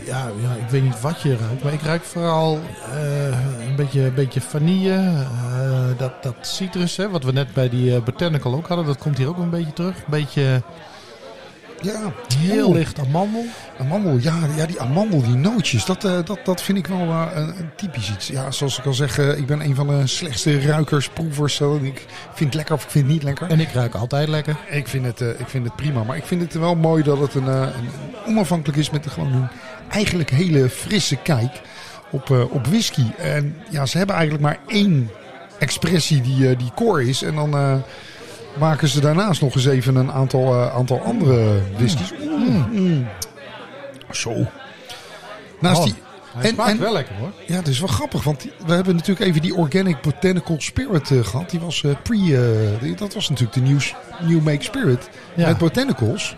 ja, 0.05 0.27
ja, 0.41 0.53
ik 0.63 0.69
weet 0.69 0.83
niet 0.83 1.01
wat 1.01 1.21
je 1.21 1.37
ruikt, 1.37 1.63
maar 1.63 1.73
ik 1.73 1.81
ruik 1.81 2.03
vooral 2.03 2.59
eh, 2.93 3.67
een, 3.67 3.75
beetje, 3.75 4.01
een 4.01 4.13
beetje 4.13 4.41
vanille, 4.41 4.93
eh, 4.93 5.87
dat, 5.97 6.23
dat 6.23 6.35
citrus, 6.41 6.97
hè, 6.97 7.09
wat 7.09 7.23
we 7.23 7.31
net 7.31 7.53
bij 7.53 7.69
die 7.69 7.95
eh, 7.95 8.03
botanical 8.03 8.53
ook 8.53 8.67
hadden, 8.67 8.85
dat 8.85 8.97
komt 8.97 9.17
hier 9.17 9.27
ook 9.27 9.37
een 9.37 9.49
beetje 9.49 9.73
terug. 9.73 9.95
Een 9.95 10.03
beetje 10.07 10.61
Ja, 11.81 12.13
heel 12.37 12.73
licht 12.73 12.99
amandel. 12.99 13.45
Amandel, 13.79 14.17
ja, 14.17 14.39
ja, 14.55 14.65
die 14.65 14.79
amandel, 14.79 15.21
die 15.21 15.35
nootjes, 15.35 15.85
dat, 15.85 16.03
eh, 16.03 16.19
dat, 16.25 16.39
dat 16.43 16.61
vind 16.61 16.77
ik 16.77 16.87
wel 16.87 16.99
eh, 16.99 17.27
een, 17.33 17.47
een 17.47 17.69
typisch 17.75 18.11
iets. 18.11 18.27
Ja, 18.27 18.51
zoals 18.51 18.77
ik 18.77 18.85
al 18.85 18.93
zeg, 18.93 19.17
eh, 19.17 19.37
ik 19.37 19.45
ben 19.45 19.61
een 19.61 19.75
van 19.75 19.87
de 19.87 20.07
slechtste 20.07 20.59
ruikers, 20.59 21.09
proevers. 21.09 21.55
Zo. 21.55 21.75
Ik 21.75 22.05
vind 22.33 22.49
het 22.49 22.53
lekker 22.53 22.75
of 22.75 22.83
ik 22.83 22.89
vind 22.89 23.05
het 23.05 23.13
niet 23.13 23.23
lekker. 23.23 23.49
En 23.49 23.59
ik 23.59 23.71
ruik 23.71 23.95
altijd 23.95 24.27
lekker. 24.27 24.57
Ik 24.69 24.87
vind 24.87 25.05
het, 25.05 25.21
ik 25.21 25.47
vind 25.47 25.65
het 25.65 25.75
prima, 25.75 26.03
maar 26.03 26.17
ik 26.17 26.25
vind 26.25 26.41
het 26.41 26.53
wel 26.53 26.75
mooi 26.75 27.03
dat 27.03 27.19
het 27.19 27.33
een, 27.33 27.47
een, 27.47 27.89
onafhankelijk 28.27 28.77
is 28.79 28.89
met 28.89 29.05
een, 29.05 29.11
gewoon 29.11 29.33
een 29.33 29.47
eigenlijk 29.89 30.29
hele 30.29 30.69
frisse 30.69 31.15
kijk 31.15 31.61
op, 32.09 32.29
op 32.29 32.67
whisky. 32.67 33.05
En 33.17 33.55
ja, 33.69 33.85
ze 33.85 33.97
hebben 33.97 34.15
eigenlijk 34.15 34.45
maar 34.45 34.59
één 34.67 35.09
expressie 35.59 36.21
die, 36.21 36.55
die 36.55 36.71
core 36.75 37.07
is. 37.07 37.21
En 37.21 37.35
dan 37.35 37.83
maken 38.59 38.87
ze 38.87 38.99
daarnaast 38.99 39.41
nog 39.41 39.55
eens 39.55 39.65
even 39.65 39.95
een 39.95 40.11
aantal, 40.11 40.53
eh, 40.53 40.75
aantal 40.75 41.01
andere 41.01 41.59
whiskies. 41.77 42.11
Mm, 42.29 42.67
mm. 42.71 43.07
Zo. 44.11 44.33
Naast 45.59 45.77
Oh, 45.79 45.83
die, 45.85 45.93
Hij 46.33 46.43
En- 46.49 46.53
smaakt 46.53 46.69
en- 46.71 46.79
wel 46.79 46.93
lekker 46.93 47.15
hoor. 47.15 47.31
ja, 47.47 47.55
het 47.55 47.67
is 47.67 47.79
wel 47.79 47.87
grappig, 47.87 48.23
want 48.23 48.43
we 48.65 48.73
hebben 48.73 48.95
natuurlijk 48.95 49.27
even 49.27 49.41
die 49.41 49.55
Organic 49.55 50.01
Botanical 50.01 50.55
Spirit 50.59 51.11
eh, 51.11 51.23
gehad. 51.23 51.49
Die 51.49 51.59
was 51.59 51.83
eh, 51.83 51.91
pre, 52.03 52.77
die- 52.81 52.95
dat 52.95 53.13
was 53.13 53.29
natuurlijk 53.29 53.57
de 53.57 53.61
nieuw, 53.63 53.79
new 54.21 54.41
Make 54.43 54.63
Spirit 54.63 55.09
Ja. 55.35 55.47
met 55.47 55.57
botanicals. 55.57 56.35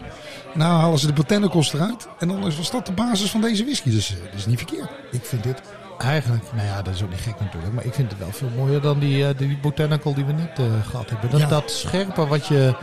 Nou 0.54 0.80
halen 0.82 1.00
ze 1.00 1.08
de 1.08 1.14
botanicals 1.14 1.74
eruit 1.74 2.08
en 2.20 2.28
dan 2.28 2.46
is- 2.48 2.58
was 2.58 2.72
dat 2.72 2.86
de 2.86 2.92
basis 2.92 3.30
van 3.32 3.42
deze 3.42 3.64
whisky. 3.64 3.90
Dus 3.90 4.08
dat 4.08 4.40
is 4.40 4.46
niet 4.46 4.58
verkeerd. 4.58 4.90
Ik 5.12 5.22
vind 5.26 5.44
dit. 5.44 5.62
Eigenlijk, 5.98 6.44
nou 6.56 6.68
ja, 6.68 6.82
dat 6.82 6.94
is 6.94 7.04
ook 7.04 7.10
niet 7.10 7.20
gek 7.20 7.40
natuurlijk. 7.40 7.74
Maar 7.74 7.86
ik 7.86 7.94
vind 7.94 8.10
het 8.12 8.20
wel 8.20 8.32
veel 8.32 8.50
mooier 8.56 8.82
dan 8.82 9.00
die, 9.00 9.28
eh, 9.28 9.38
die 9.38 9.58
botanical 9.62 10.14
die 10.14 10.26
we 10.26 10.32
net 10.34 10.60
eh, 10.60 10.66
gehad 10.90 11.10
hebben. 11.10 11.30
Dat, 11.30 11.40
Ja. 11.40 11.48
dat 11.48 11.72
scherpe 11.72 12.26
wat 12.28 12.48
je, 12.48 12.76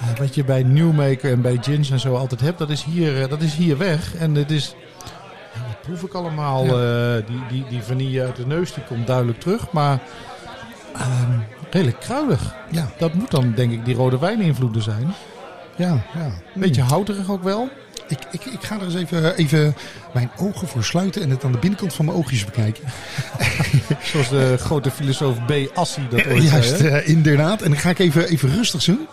eh, 0.00 0.18
wat 0.18 0.34
je 0.34 0.44
bij 0.44 0.62
Newmaker 0.62 1.32
en 1.32 1.40
bij 1.42 1.58
gins 1.60 1.90
en 1.90 2.00
zo 2.00 2.14
altijd 2.16 2.40
hebt, 2.40 2.58
dat 2.58 2.70
is 2.70 2.82
hier, 2.84 3.28
dat 3.28 3.42
is 3.42 3.54
hier 3.54 3.78
weg. 3.78 4.14
En 4.16 4.34
het 4.34 4.50
is, 4.50 4.74
wat 5.68 5.80
proef 5.80 6.02
ik 6.02 6.12
allemaal? 6.14 6.64
Ja. 6.64 7.20
Die, 7.20 7.42
die, 7.48 7.64
die 7.68 7.82
vanille 7.82 8.22
uit 8.22 8.36
de 8.36 8.46
neus, 8.46 8.74
die 8.74 8.84
komt 8.84 9.06
duidelijk 9.06 9.40
terug. 9.40 9.70
Maar 9.70 9.98
ehm, 10.94 11.38
redelijk 11.70 12.00
kruidig. 12.00 12.54
Ja, 12.70 12.88
Dat 12.98 13.14
moet 13.14 13.30
dan 13.30 13.52
denk 13.54 13.72
ik 13.72 13.84
die 13.84 13.94
rode 13.94 14.18
wijninvloeden 14.18 14.82
zijn. 14.82 15.14
ja, 15.76 15.88
ja. 16.14 16.24
Een 16.54 16.60
beetje 16.60 16.82
houterig 16.82 17.30
ook 17.30 17.42
wel. 17.42 17.68
Ik, 18.08 18.18
ik, 18.30 18.44
ik 18.44 18.62
ga 18.62 18.74
er 18.76 18.84
eens 18.84 18.94
even, 18.94 19.36
even 19.36 19.74
mijn 20.14 20.30
ogen 20.36 20.68
voor 20.68 20.84
sluiten 20.84 21.22
en 21.22 21.30
het 21.30 21.44
aan 21.44 21.52
de 21.52 21.58
binnenkant 21.58 21.94
van 21.94 22.04
mijn 22.04 22.16
oogjes 22.16 22.44
bekijken. 22.44 22.84
Zoals 24.12 24.28
de 24.28 24.56
grote 24.58 24.90
filosoof 24.90 25.36
B. 25.46 25.52
Assi 25.74 26.00
dat 26.10 26.26
ooit 26.26 26.42
Juist, 26.42 26.76
zei. 26.78 26.88
eh, 26.94 27.08
inderdaad. 27.08 27.62
En 27.62 27.70
dan 27.70 27.78
ga 27.78 27.90
ik 27.90 27.98
even, 27.98 28.28
even 28.28 28.54
rustig 28.54 28.84
doen. 28.84 29.08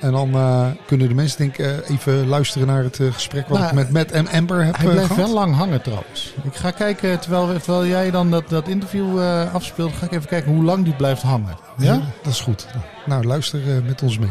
En 0.00 0.12
dan 0.12 0.34
eh, 0.34 0.66
kunnen 0.86 1.08
de 1.08 1.14
mensen 1.14 1.38
denk 1.38 1.58
ik 1.58 1.66
eh, 1.66 1.90
even 1.90 2.26
luisteren 2.26 2.66
naar 2.66 2.82
het 2.82 2.98
gesprek 3.12 3.48
wat 3.48 3.58
Nou, 3.58 3.70
ik 3.70 3.76
met 3.76 3.90
Matt 3.90 4.12
en 4.12 4.28
Amber 4.28 4.64
heb 4.64 4.76
Hij 4.76 4.86
eh, 4.86 4.90
blijft 4.92 5.12
gehad. 5.12 5.24
wel 5.26 5.34
lang 5.34 5.54
hangen 5.56 5.82
trouwens. 5.82 6.34
Ik 6.44 6.54
ga 6.56 6.70
kijken, 6.70 7.20
terwijl, 7.20 7.46
terwijl 7.60 7.86
jij 7.86 8.10
dan 8.10 8.30
dat, 8.30 8.48
dat 8.48 8.68
interview 8.68 9.20
afspeelt, 9.52 9.92
ga 9.92 10.04
ik 10.06 10.12
even 10.12 10.28
kijken 10.28 10.52
hoe 10.52 10.64
lang 10.64 10.84
die 10.84 10.94
blijft 10.94 11.22
hangen. 11.22 11.56
Ja? 11.78 11.92
Ja, 11.92 12.00
dat 12.22 12.32
is 12.32 12.40
goed. 12.40 12.66
Nou, 13.06 13.24
luister 13.24 13.60
met 13.86 14.02
ons 14.02 14.18
mee. 14.18 14.30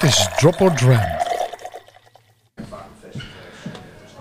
Dit 0.00 0.02
is 0.02 0.28
Drop 0.36 0.60
or 0.60 0.72
Dram. 0.72 1.00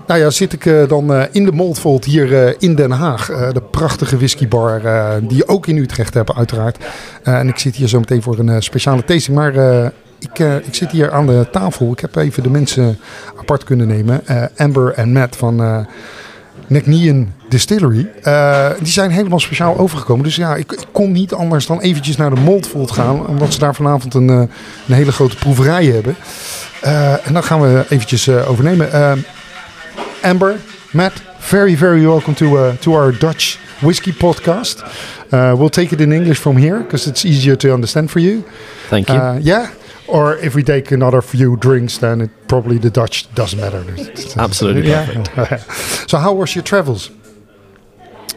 Nou 0.08 0.20
ja, 0.20 0.30
zit 0.30 0.54
ik 0.54 0.66
eh, 0.66 0.88
dan 0.88 1.14
eh, 1.14 1.24
in 1.32 1.46
de 1.46 1.52
Moldvold 1.52 2.06
hier 2.06 2.46
eh, 2.46 2.54
in 2.60 2.76
Den 2.76 2.92
Haag. 2.92 3.26
De 3.26 3.62
prachtige 3.72 4.18
whiskybar 4.18 4.82
die 5.28 5.38
je 5.38 5.48
ook 5.48 5.68
in 5.68 5.78
Utrecht 5.78 6.14
hebt 6.14 6.36
uiteraard. 6.36 6.78
En 7.24 7.48
ik 7.48 7.58
zit 7.58 7.76
hier 7.76 7.88
zo 7.88 8.00
meteen 8.00 8.22
voor 8.22 8.40
een 8.40 8.64
speciale 8.64 9.04
tasting. 9.04 9.38
Maar 9.38 9.56
ik, 10.20 10.40
ik 10.40 10.76
zit 10.76 10.92
hier 10.92 11.12
aan 11.12 11.28
de 11.28 11.48
tafel. 11.52 11.92
Ik 11.92 12.00
heb 12.00 12.16
even 12.16 12.44
de 12.44 12.50
mensen 12.50 13.00
apart 13.40 13.64
kunnen 13.64 13.88
nemen. 13.88 14.22
Amber 14.58 14.94
en 14.94 15.12
Matt 15.12 15.36
van 15.36 15.88
McNean 16.74 17.34
Distillery. 17.50 18.10
Eh, 18.24 18.70
die 18.80 18.92
zijn 18.92 19.12
helemaal 19.12 19.40
speciaal 19.40 19.78
overgekomen. 19.78 20.24
Dus 20.24 20.36
ja, 20.36 20.56
ik, 20.56 20.72
ik 20.72 20.86
kon 20.92 21.12
niet 21.12 21.34
anders 21.34 21.66
dan 21.66 21.82
eventjes 21.82 22.18
naar 22.18 22.30
de 22.30 22.42
Moldvolt 22.42 22.92
gaan. 22.92 23.28
Omdat 23.28 23.54
ze 23.54 23.60
daar 23.60 23.76
vanavond 23.76 24.14
een, 24.14 24.30
eh, 24.30 24.36
een 24.88 24.96
hele 24.96 25.12
grote 25.12 25.36
proeverij 25.36 25.86
hebben. 25.86 26.16
Eh, 26.82 27.28
en 27.28 27.34
dan 27.34 27.44
gaan 27.44 27.62
we 27.62 27.86
eventjes 27.90 28.30
overnemen. 28.30 28.90
Amber, 30.22 30.56
Matt, 30.92 31.22
very, 31.40 31.78
very 31.78 32.02
welcome 32.02 32.36
to, 32.36 32.46
uh, 32.46 32.70
to 32.80 32.96
our 32.96 33.18
Dutch 33.20 33.58
whiskey 33.80 34.14
podcast. 34.14 34.84
We'll 35.30 35.70
take 35.70 35.94
it 35.94 36.02
in 36.02 36.12
English 36.12 36.40
from 36.40 36.58
here 36.58 36.78
because 36.78 37.10
it's 37.10 37.24
easier 37.24 37.58
to 37.58 37.74
understand 37.74 38.12
for 38.12 38.22
you. 38.22 38.44
Thank 38.90 39.08
you. 39.08 39.40
Yeah. 39.42 39.66
Or 40.08 40.36
if 40.38 40.54
we 40.56 40.64
take 40.64 40.92
another 40.92 41.22
few 41.22 41.56
drinks, 41.58 41.98
then 42.00 42.22
it 42.22 42.30
probably 42.48 42.78
the 42.78 42.90
Dutch 42.90 43.34
doesn't 43.36 43.60
matter. 43.60 43.84
Absolutely 44.38 44.90
Yeah. 44.90 45.24
perfect. 45.24 45.72
so 46.10 46.18
how 46.18 46.34
was 46.34 46.56
your 46.56 46.64
travels? 46.64 47.10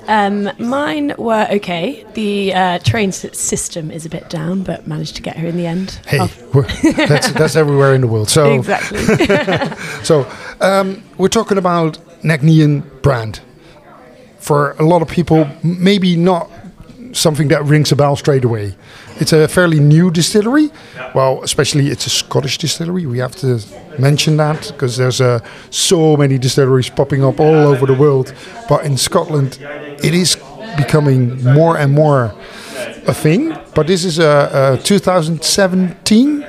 Um, 0.08 0.48
mine 0.60 1.14
were 1.18 1.48
okay. 1.50 2.06
The 2.14 2.54
uh, 2.54 2.78
train 2.78 3.08
s- 3.08 3.36
system 3.36 3.90
is 3.90 4.06
a 4.06 4.08
bit 4.08 4.30
down, 4.30 4.62
but 4.62 4.86
managed 4.86 5.16
to 5.16 5.22
get 5.22 5.36
here 5.36 5.48
in 5.48 5.56
the 5.56 5.66
end. 5.66 5.98
Hey, 6.06 6.18
Oh, 6.20 6.62
that's 6.96 7.32
that's 7.32 7.56
everywhere 7.62 7.92
in 7.92 8.02
the 8.02 8.06
world. 8.06 8.28
So 8.30 8.52
exactly. 8.54 8.98
so 10.04 10.30
um, 10.60 11.02
we're 11.18 11.26
talking 11.26 11.58
about 11.58 11.98
Nagnian 12.22 12.84
brand. 13.02 13.40
For 14.38 14.76
a 14.78 14.84
lot 14.84 15.02
of 15.02 15.08
people, 15.08 15.48
maybe 15.64 16.14
not 16.16 16.48
something 17.16 17.48
that 17.48 17.64
rings 17.64 17.92
a 17.92 17.96
bell 17.96 18.16
straight 18.16 18.44
away. 18.44 18.74
It's 19.18 19.32
a 19.32 19.48
fairly 19.48 19.80
new 19.80 20.10
distillery. 20.10 20.70
Well, 21.14 21.42
especially 21.42 21.88
it's 21.88 22.06
a 22.06 22.10
Scottish 22.10 22.58
distillery. 22.58 23.06
We 23.06 23.18
have 23.18 23.34
to 23.36 23.60
mention 23.98 24.36
that 24.36 24.68
because 24.72 24.96
there's 24.96 25.20
uh, 25.20 25.40
so 25.70 26.16
many 26.16 26.38
distilleries 26.38 26.90
popping 26.90 27.24
up 27.24 27.40
all 27.40 27.54
over 27.54 27.86
the 27.86 27.94
world. 27.94 28.34
But 28.68 28.84
in 28.84 28.96
Scotland, 28.96 29.58
it 29.60 30.14
is 30.14 30.36
becoming 30.76 31.42
more 31.42 31.76
and 31.78 31.92
more 31.92 32.34
a 33.06 33.14
thing. 33.14 33.56
But 33.74 33.86
this 33.86 34.04
is 34.04 34.18
a, 34.18 34.76
a 34.78 34.82
2017, 34.82 36.45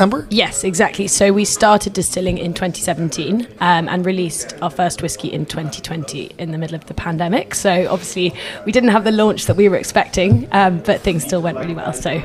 Amber. 0.00 0.26
yes, 0.30 0.64
exactly. 0.64 1.06
So 1.06 1.32
we 1.32 1.44
started 1.44 1.92
distilling 1.92 2.38
in 2.38 2.54
2017 2.54 3.46
um, 3.60 3.88
and 3.88 4.04
released 4.06 4.54
our 4.62 4.70
first 4.70 5.02
whiskey 5.02 5.30
in 5.32 5.44
2020 5.46 6.32
in 6.38 6.50
the 6.52 6.58
middle 6.58 6.74
of 6.74 6.86
the 6.86 6.94
pandemic. 6.94 7.54
So 7.54 7.86
obviously 7.90 8.32
we 8.64 8.72
didn't 8.72 8.88
have 8.90 9.04
the 9.04 9.12
launch 9.12 9.46
that 9.46 9.56
we 9.56 9.68
were 9.68 9.76
expecting, 9.76 10.48
um, 10.52 10.78
but 10.78 11.00
things 11.02 11.22
still 11.24 11.42
went 11.42 11.58
really 11.58 11.74
well. 11.74 11.92
So 11.92 12.22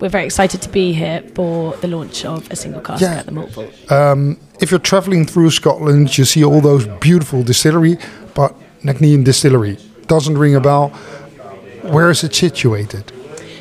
we're 0.00 0.08
very 0.08 0.24
excited 0.24 0.62
to 0.62 0.68
be 0.70 0.92
here 0.92 1.22
for 1.34 1.76
the 1.76 1.88
launch 1.88 2.24
of 2.24 2.50
a 2.50 2.56
single 2.56 2.80
cask 2.80 3.02
Yeah. 3.02 3.16
at 3.16 3.26
the 3.26 3.32
Malt 3.32 3.50
Vault. 3.50 3.92
Um, 3.92 4.38
if 4.60 4.70
you're 4.70 4.80
traveling 4.80 5.26
through 5.26 5.50
Scotland, 5.50 6.16
you 6.16 6.24
see 6.24 6.42
all 6.42 6.60
those 6.60 6.86
beautiful 7.00 7.42
distillery, 7.42 7.98
but 8.34 8.54
Nagnian 8.82 9.24
Distillery 9.24 9.76
doesn't 10.06 10.38
ring 10.38 10.54
a 10.54 10.60
bell. 10.60 10.88
Where 11.82 12.10
is 12.10 12.24
it 12.24 12.34
situated? 12.34 13.12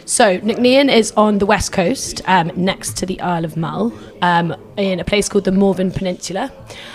So, 0.09 0.39
Nicknean 0.39 0.91
is 0.91 1.13
on 1.15 1.37
the 1.37 1.45
west 1.45 1.71
coast, 1.71 2.23
um, 2.25 2.51
next 2.55 2.97
to 2.97 3.05
the 3.05 3.21
Isle 3.21 3.45
of 3.45 3.55
Mull, 3.55 3.93
um, 4.23 4.55
in 4.75 4.99
a 4.99 5.03
place 5.03 5.29
called 5.29 5.43
the 5.43 5.51
Morven 5.51 5.91
Peninsula. 5.91 6.51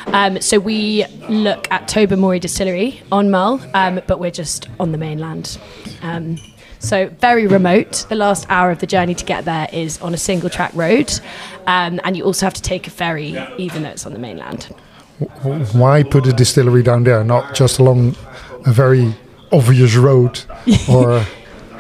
Um, 0.09 0.41
so, 0.41 0.59
we 0.59 1.07
look 1.29 1.71
at 1.71 1.87
Tobermory 1.87 2.41
Distillery 2.41 3.01
on 3.13 3.31
Mull, 3.31 3.61
um, 3.73 4.01
but 4.09 4.19
we're 4.19 4.33
just 4.33 4.69
on 4.81 4.91
the 4.91 4.99
mainland. 4.99 5.61
Um, 6.03 6.39
so, 6.81 7.07
very 7.21 7.47
remote. 7.47 8.05
The 8.09 8.17
last 8.17 8.47
hour 8.49 8.73
of 8.73 8.81
the 8.81 8.87
journey 8.87 9.15
to 9.15 9.25
get 9.25 9.45
there 9.45 9.69
is 9.73 10.03
on 10.03 10.13
a 10.13 10.19
single 10.19 10.51
track 10.51 10.73
road, 10.75 11.13
um, 11.69 12.01
and 12.03 12.17
you 12.17 12.25
also 12.25 12.47
have 12.47 12.55
to 12.55 12.63
take 12.63 12.89
a 12.89 12.91
ferry, 12.91 13.39
even 13.59 13.85
though 13.85 13.91
it's 13.91 14.07
on 14.07 14.13
the 14.13 14.19
mainland. 14.19 14.65
Why 15.45 16.03
put 16.03 16.27
a 16.27 16.33
distillery 16.33 16.83
down 16.83 17.05
there, 17.05 17.23
not 17.23 17.55
just 17.55 17.79
along 17.79 18.17
a 18.67 18.73
very 18.73 19.15
obvious 19.53 19.95
road? 19.95 20.43
Or 20.89 21.25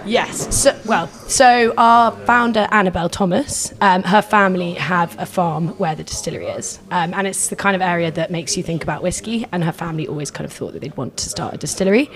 Yes. 0.06 0.54
So, 0.54 0.78
well, 0.86 1.08
so 1.28 1.72
our 1.78 2.12
founder 2.26 2.68
Annabelle 2.70 3.08
Thomas, 3.08 3.72
um, 3.80 4.02
her 4.02 4.22
family 4.22 4.74
have 4.74 5.18
a 5.18 5.26
farm 5.26 5.68
where 5.78 5.94
the 5.94 6.04
distillery 6.04 6.46
is, 6.46 6.78
um, 6.90 7.14
and 7.14 7.26
it's 7.26 7.48
the 7.48 7.56
kind 7.56 7.74
of 7.74 7.82
area 7.82 8.10
that 8.12 8.30
makes 8.30 8.56
you 8.56 8.62
think 8.62 8.82
about 8.82 9.02
whiskey. 9.02 9.46
And 9.52 9.64
her 9.64 9.72
family 9.72 10.06
always 10.06 10.30
kind 10.30 10.44
of 10.44 10.52
thought 10.52 10.72
that 10.72 10.80
they'd 10.80 10.96
want 10.96 11.16
to 11.18 11.28
start 11.28 11.54
a 11.54 11.58
distillery, 11.58 12.10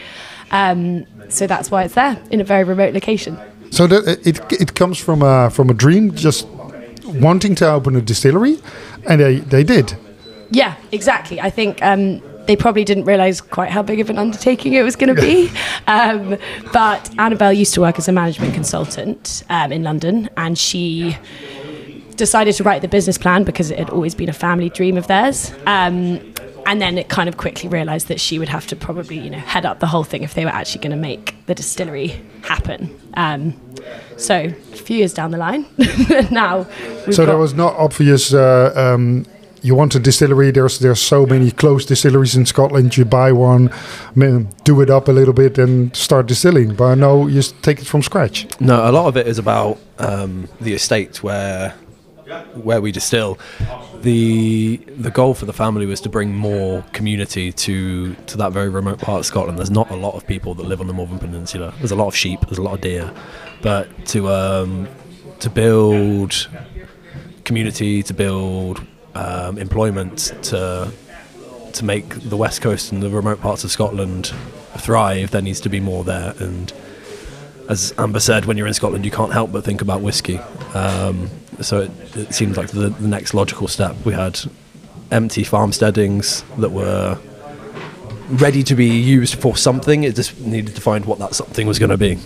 um, 0.51 1.07
so 1.29 1.47
that's 1.47 1.71
why 1.71 1.85
it's 1.85 1.95
there 1.95 2.21
in 2.31 2.41
a 2.41 2.45
very 2.45 2.65
remote 2.65 2.95
location. 2.95 3.39
so 3.71 3.87
that 3.87 4.27
it 4.27 4.41
it 4.53 4.75
comes 4.75 4.99
from 4.99 5.23
a 5.23 5.51
from 5.51 5.71
a 5.71 5.75
dream, 5.75 6.15
just 6.15 6.47
wanting 7.05 7.55
to 7.57 7.67
open 7.71 7.97
a 7.97 8.01
distillery, 8.01 8.59
and 9.07 9.21
they 9.21 9.37
they 9.41 9.65
did. 9.65 9.97
Yeah, 10.51 10.75
exactly. 10.93 11.41
I 11.41 11.51
think 11.51 11.83
um, 11.83 12.23
they 12.49 12.57
probably 12.57 12.83
didn't 12.83 13.05
realise 13.05 13.43
quite 13.43 13.71
how 13.71 13.83
big 13.83 14.01
of 14.01 14.09
an 14.09 14.17
undertaking 14.17 14.73
it 14.73 14.83
was 14.83 14.97
going 14.97 15.15
to 15.15 15.21
be. 15.21 15.53
Um, 15.87 16.39
but 16.73 17.11
Annabelle 17.19 17.53
used 17.53 17.75
to 17.75 17.83
work 17.83 17.99
as 17.99 18.09
a 18.09 18.13
management 18.13 18.55
consultant 18.55 19.45
um, 19.51 19.71
in 19.71 19.83
London, 19.83 20.31
and 20.37 20.59
she 20.59 21.17
decided 22.17 22.55
to 22.55 22.65
write 22.65 22.81
the 22.81 22.89
business 22.89 23.19
plan 23.19 23.45
because 23.45 23.71
it 23.71 23.79
had 23.79 23.91
always 23.91 24.15
been 24.15 24.31
a 24.31 24.33
family 24.33 24.71
dream 24.71 24.97
of 24.97 25.07
theirs. 25.07 25.53
Um, 25.67 26.35
and 26.67 26.81
then 26.81 26.99
it 26.99 27.09
kind 27.09 27.29
of 27.29 27.37
quickly 27.37 27.69
realised 27.69 28.09
that 28.09 28.21
she 28.21 28.39
would 28.39 28.49
have 28.49 28.67
to 28.69 28.77
probably, 28.77 29.19
you 29.19 29.31
know, 29.31 29.39
head 29.39 29.65
up 29.65 29.81
the 29.81 29.87
whole 29.87 30.05
thing 30.05 30.23
if 30.23 30.35
they 30.35 30.45
were 30.45 30.51
actually 30.51 30.81
going 30.81 30.91
to 30.91 30.97
make 30.97 31.35
the 31.47 31.55
distillery 31.55 32.21
happen. 32.43 32.99
Um, 33.15 33.59
so 34.17 34.35
a 34.37 34.77
few 34.77 34.99
years 34.99 35.15
down 35.15 35.31
the 35.31 35.39
line, 35.39 35.67
now 36.31 36.65
so 37.11 37.25
got, 37.25 37.27
there 37.27 37.39
was 37.39 37.55
not 37.55 37.75
obvious. 37.77 38.35
Uh, 38.35 38.73
um, 38.75 39.27
you 39.63 39.75
want 39.75 39.95
a 39.95 39.99
distillery. 39.99 40.51
There's 40.51 40.79
there's 40.79 41.01
so 41.01 41.27
many 41.27 41.51
closed 41.51 41.89
distilleries 41.89 42.37
in 42.37 42.47
Scotland. 42.47 42.97
You 42.97 43.05
buy 43.05 43.33
one, 43.33 43.73
do 44.65 44.81
it 44.81 44.91
up 44.91 45.09
a 45.09 45.13
little 45.13 45.35
bit, 45.35 45.59
and 45.59 45.95
start 45.97 46.27
distilling. 46.27 46.75
But 46.75 46.97
no, 46.97 47.27
you 47.27 47.43
take 47.63 47.81
it 47.81 47.87
from 47.87 48.03
scratch. 48.03 48.47
No, 48.61 48.89
a 48.89 48.93
lot 48.93 49.07
of 49.07 49.17
it 49.17 49.27
is 49.27 49.39
about 49.39 49.79
um, 49.99 50.49
the 50.61 50.75
estate 50.75 51.23
where 51.23 51.75
where 52.55 52.81
we 52.81 52.93
distill. 52.93 53.39
The 54.03 54.77
the 54.97 55.11
goal 55.11 55.35
for 55.35 55.47
the 55.47 55.53
family 55.53 55.87
was 55.87 56.01
to 56.03 56.09
bring 56.09 56.35
more 56.35 56.85
community 56.93 57.53
to 57.53 58.15
to 58.15 58.37
that 58.37 58.53
very 58.53 58.69
remote 58.69 59.01
part 59.01 59.21
of 59.21 59.27
Scotland. 59.27 59.59
There's 59.59 59.71
not 59.71 59.91
a 59.91 59.97
lot 59.97 60.15
of 60.15 60.27
people 60.27 60.55
that 60.55 60.67
live 60.67 60.81
on 60.81 60.87
the 60.87 60.93
Morven 60.93 61.19
Peninsula. 61.19 61.75
There's 61.79 61.91
a 61.91 61.97
lot 61.97 62.09
of 62.09 62.17
sheep. 62.17 62.41
There's 62.43 62.59
a 62.59 62.63
lot 62.63 62.75
of 62.75 62.81
deer, 62.81 63.13
but 63.63 63.89
to 64.09 64.29
um, 64.29 64.89
to 65.41 65.51
build 65.51 66.49
community, 67.45 68.03
to 68.03 68.15
build 68.15 68.87
um, 69.15 69.59
employment, 69.59 70.35
to 70.45 70.93
to 71.73 71.85
make 71.85 72.09
the 72.09 72.37
west 72.37 72.63
coast 72.63 72.93
and 72.93 73.03
the 73.03 73.11
remote 73.11 73.41
parts 73.41 73.63
of 73.65 73.71
Scotland 73.71 74.33
thrive, 74.79 75.31
there 75.31 75.43
needs 75.43 75.61
to 75.61 75.69
be 75.69 75.81
more 75.81 76.03
there. 76.05 76.35
And 76.39 76.73
as 77.69 77.93
Amber 77.99 78.21
said, 78.21 78.47
when 78.47 78.57
you're 78.57 78.67
in 78.67 78.75
Scotland, 78.75 79.05
you 79.05 79.11
can't 79.11 79.33
help 79.33 79.53
but 79.53 79.65
think 79.65 79.83
about 79.83 80.01
whiskey. 80.01 80.39
Um, 80.75 81.31
so 81.61 81.83
it, 81.83 81.91
it 82.17 82.57
like 82.57 82.69
the, 82.69 82.89
the 82.89 83.09
next 83.09 83.35
logical 83.35 83.69
step. 83.69 83.97
We 84.05 84.15
had 84.15 84.41
empty 85.11 85.45
farmsteadings 85.45 86.45
that 86.57 86.71
were 86.71 87.19
ready 88.31 88.63
to 88.63 88.75
be 88.75 88.87
used 88.87 89.37
for 89.37 89.57
something. 89.57 90.05
It 90.05 90.15
just 90.15 90.39
needed 90.41 90.75
to 90.75 90.81
find 90.81 91.05
what 91.05 91.19
that 91.19 91.35
something 91.35 91.67
was 91.67 91.79
going 91.79 91.91
to 91.91 91.99
be. 91.99 92.19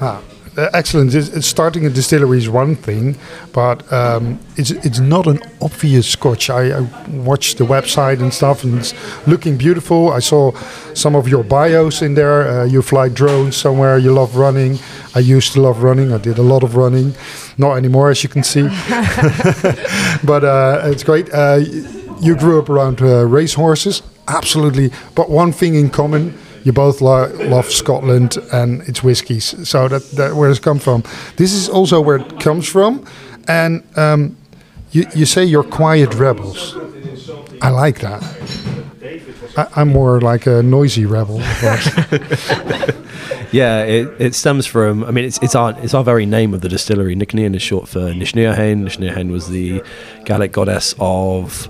Uh, 0.00 0.20
excellent. 0.56 1.14
It's, 1.14 1.28
it's 1.28 1.46
starting 1.46 1.86
a 1.86 1.90
distillery 1.90 2.38
is 2.38 2.48
one 2.48 2.76
thing, 2.76 3.16
but 3.52 3.90
um, 3.92 4.38
it's 4.56 4.70
it's 4.70 4.98
not 4.98 5.26
an 5.26 5.40
obvious 5.60 6.08
Scotch. 6.08 6.50
I, 6.50 6.78
I 6.78 6.80
watched 7.10 7.58
the 7.58 7.64
website 7.64 8.20
and 8.20 8.32
stuff, 8.32 8.64
and 8.64 8.78
it's 8.78 8.94
looking 9.26 9.56
beautiful. 9.56 10.12
I 10.12 10.20
saw 10.20 10.52
some 10.94 11.14
of 11.14 11.28
your 11.28 11.44
bios 11.44 12.02
in 12.02 12.14
there. 12.14 12.48
Uh, 12.48 12.64
you 12.64 12.82
fly 12.82 13.08
drones 13.08 13.56
somewhere. 13.56 13.98
You 13.98 14.12
love 14.12 14.36
running. 14.36 14.78
I 15.14 15.20
used 15.20 15.52
to 15.54 15.60
love 15.60 15.82
running. 15.82 16.12
I 16.12 16.18
did 16.18 16.38
a 16.38 16.42
lot 16.42 16.62
of 16.62 16.76
running, 16.76 17.14
not 17.58 17.76
anymore, 17.76 18.10
as 18.10 18.22
you 18.22 18.28
can 18.28 18.42
see. 18.42 18.62
but 20.24 20.44
uh, 20.44 20.82
it's 20.84 21.04
great. 21.04 21.32
Uh, 21.32 21.60
you 22.20 22.36
grew 22.36 22.58
up 22.58 22.68
around 22.68 23.00
uh, 23.02 23.24
racehorses, 23.26 24.02
absolutely. 24.28 24.90
But 25.14 25.30
one 25.30 25.52
thing 25.52 25.74
in 25.74 25.90
common 25.90 26.38
you 26.64 26.72
both 26.72 27.00
lo- 27.00 27.30
love 27.34 27.70
Scotland 27.70 28.36
and 28.52 28.82
its 28.82 29.02
whiskies. 29.02 29.68
So 29.68 29.88
that, 29.88 30.02
that 30.12 30.34
where 30.34 30.50
it's 30.50 30.58
come 30.58 30.78
from. 30.78 31.04
This 31.36 31.52
is 31.52 31.68
also 31.68 32.00
where 32.00 32.16
it 32.16 32.40
comes 32.40 32.68
from. 32.68 33.06
And 33.46 33.82
um, 33.96 34.36
you, 34.90 35.06
you 35.14 35.26
say 35.26 35.44
you're 35.44 35.62
quiet 35.62 36.14
rebels. 36.14 36.76
I 37.62 37.70
like 37.70 38.00
that. 38.00 38.22
I, 39.56 39.68
I'm 39.76 39.88
more 39.88 40.20
like 40.20 40.46
a 40.46 40.62
noisy 40.62 41.06
rebel. 41.06 41.40
Yeah, 43.54 43.84
it, 43.84 44.08
it 44.18 44.34
stems 44.34 44.66
from. 44.66 45.04
I 45.04 45.12
mean, 45.12 45.24
it's 45.24 45.38
it's 45.40 45.54
our 45.54 45.78
it's 45.78 45.94
our 45.94 46.02
very 46.02 46.26
name 46.26 46.54
of 46.54 46.60
the 46.60 46.68
distillery. 46.68 47.14
Nicknean 47.14 47.54
is 47.54 47.62
short 47.62 47.88
for 47.88 48.00
Nishneohain. 48.00 48.82
Nishneohain 48.82 49.30
was 49.30 49.48
the 49.48 49.80
Gaelic 50.24 50.50
goddess 50.50 50.92
of 50.98 51.68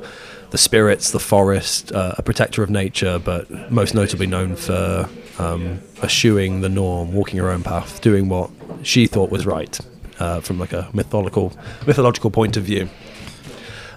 the 0.55 0.59
spirits, 0.59 1.11
the 1.11 1.19
forest, 1.19 1.91
uh, 1.91 2.15
a 2.17 2.23
protector 2.23 2.63
of 2.63 2.71
nature, 2.71 3.19
but 3.19 3.51
most 3.73 3.93
notably 3.93 4.29
known 4.29 4.55
for 4.55 5.09
um, 5.41 5.81
eschewing 6.01 6.61
the 6.61 6.69
norm, 6.69 7.13
walking 7.13 7.41
her 7.41 7.51
own 7.51 7.65
path, 7.65 8.01
doing 8.01 8.29
what 8.29 8.51
she 8.85 9.09
thought 9.09 9.31
was 9.31 9.47
right. 9.47 9.81
uh, 10.21 10.41
from 10.41 10.61
like 10.61 10.73
a 10.73 10.89
mythological 10.93 11.53
mythological 11.89 12.31
point 12.31 12.57
of 12.57 12.63
view. 12.63 12.89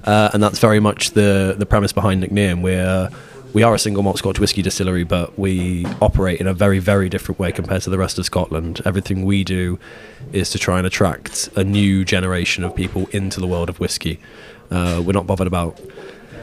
Uh, 0.03 0.31
and 0.33 0.41
that's 0.41 0.57
very 0.57 0.79
much 0.79 1.11
the 1.11 1.55
the 1.55 1.65
premise 1.67 1.93
behind 1.93 2.21
Nickname. 2.21 2.63
We're 2.63 3.11
we 3.53 3.61
are 3.61 3.75
a 3.75 3.79
single 3.79 4.01
malt 4.01 4.17
Scotch 4.17 4.39
whisky 4.39 4.63
distillery, 4.63 5.03
but 5.03 5.37
we 5.37 5.85
operate 6.01 6.39
in 6.41 6.47
a 6.47 6.55
very, 6.55 6.79
very 6.79 7.07
different 7.07 7.37
way 7.37 7.51
compared 7.51 7.83
to 7.83 7.91
the 7.91 7.99
rest 7.99 8.17
of 8.17 8.25
Scotland. 8.25 8.81
Everything 8.83 9.25
we 9.25 9.43
do 9.43 9.77
is 10.33 10.49
to 10.49 10.57
try 10.57 10.79
and 10.79 10.87
attract 10.87 11.49
a 11.55 11.63
new 11.63 12.03
generation 12.03 12.63
of 12.63 12.75
people 12.75 13.05
into 13.11 13.39
the 13.39 13.47
world 13.47 13.69
of 13.69 13.79
whisky. 13.79 14.19
Uh, 14.69 15.01
we're 15.05 15.13
not 15.13 15.25
bothered 15.25 15.47
about 15.47 15.79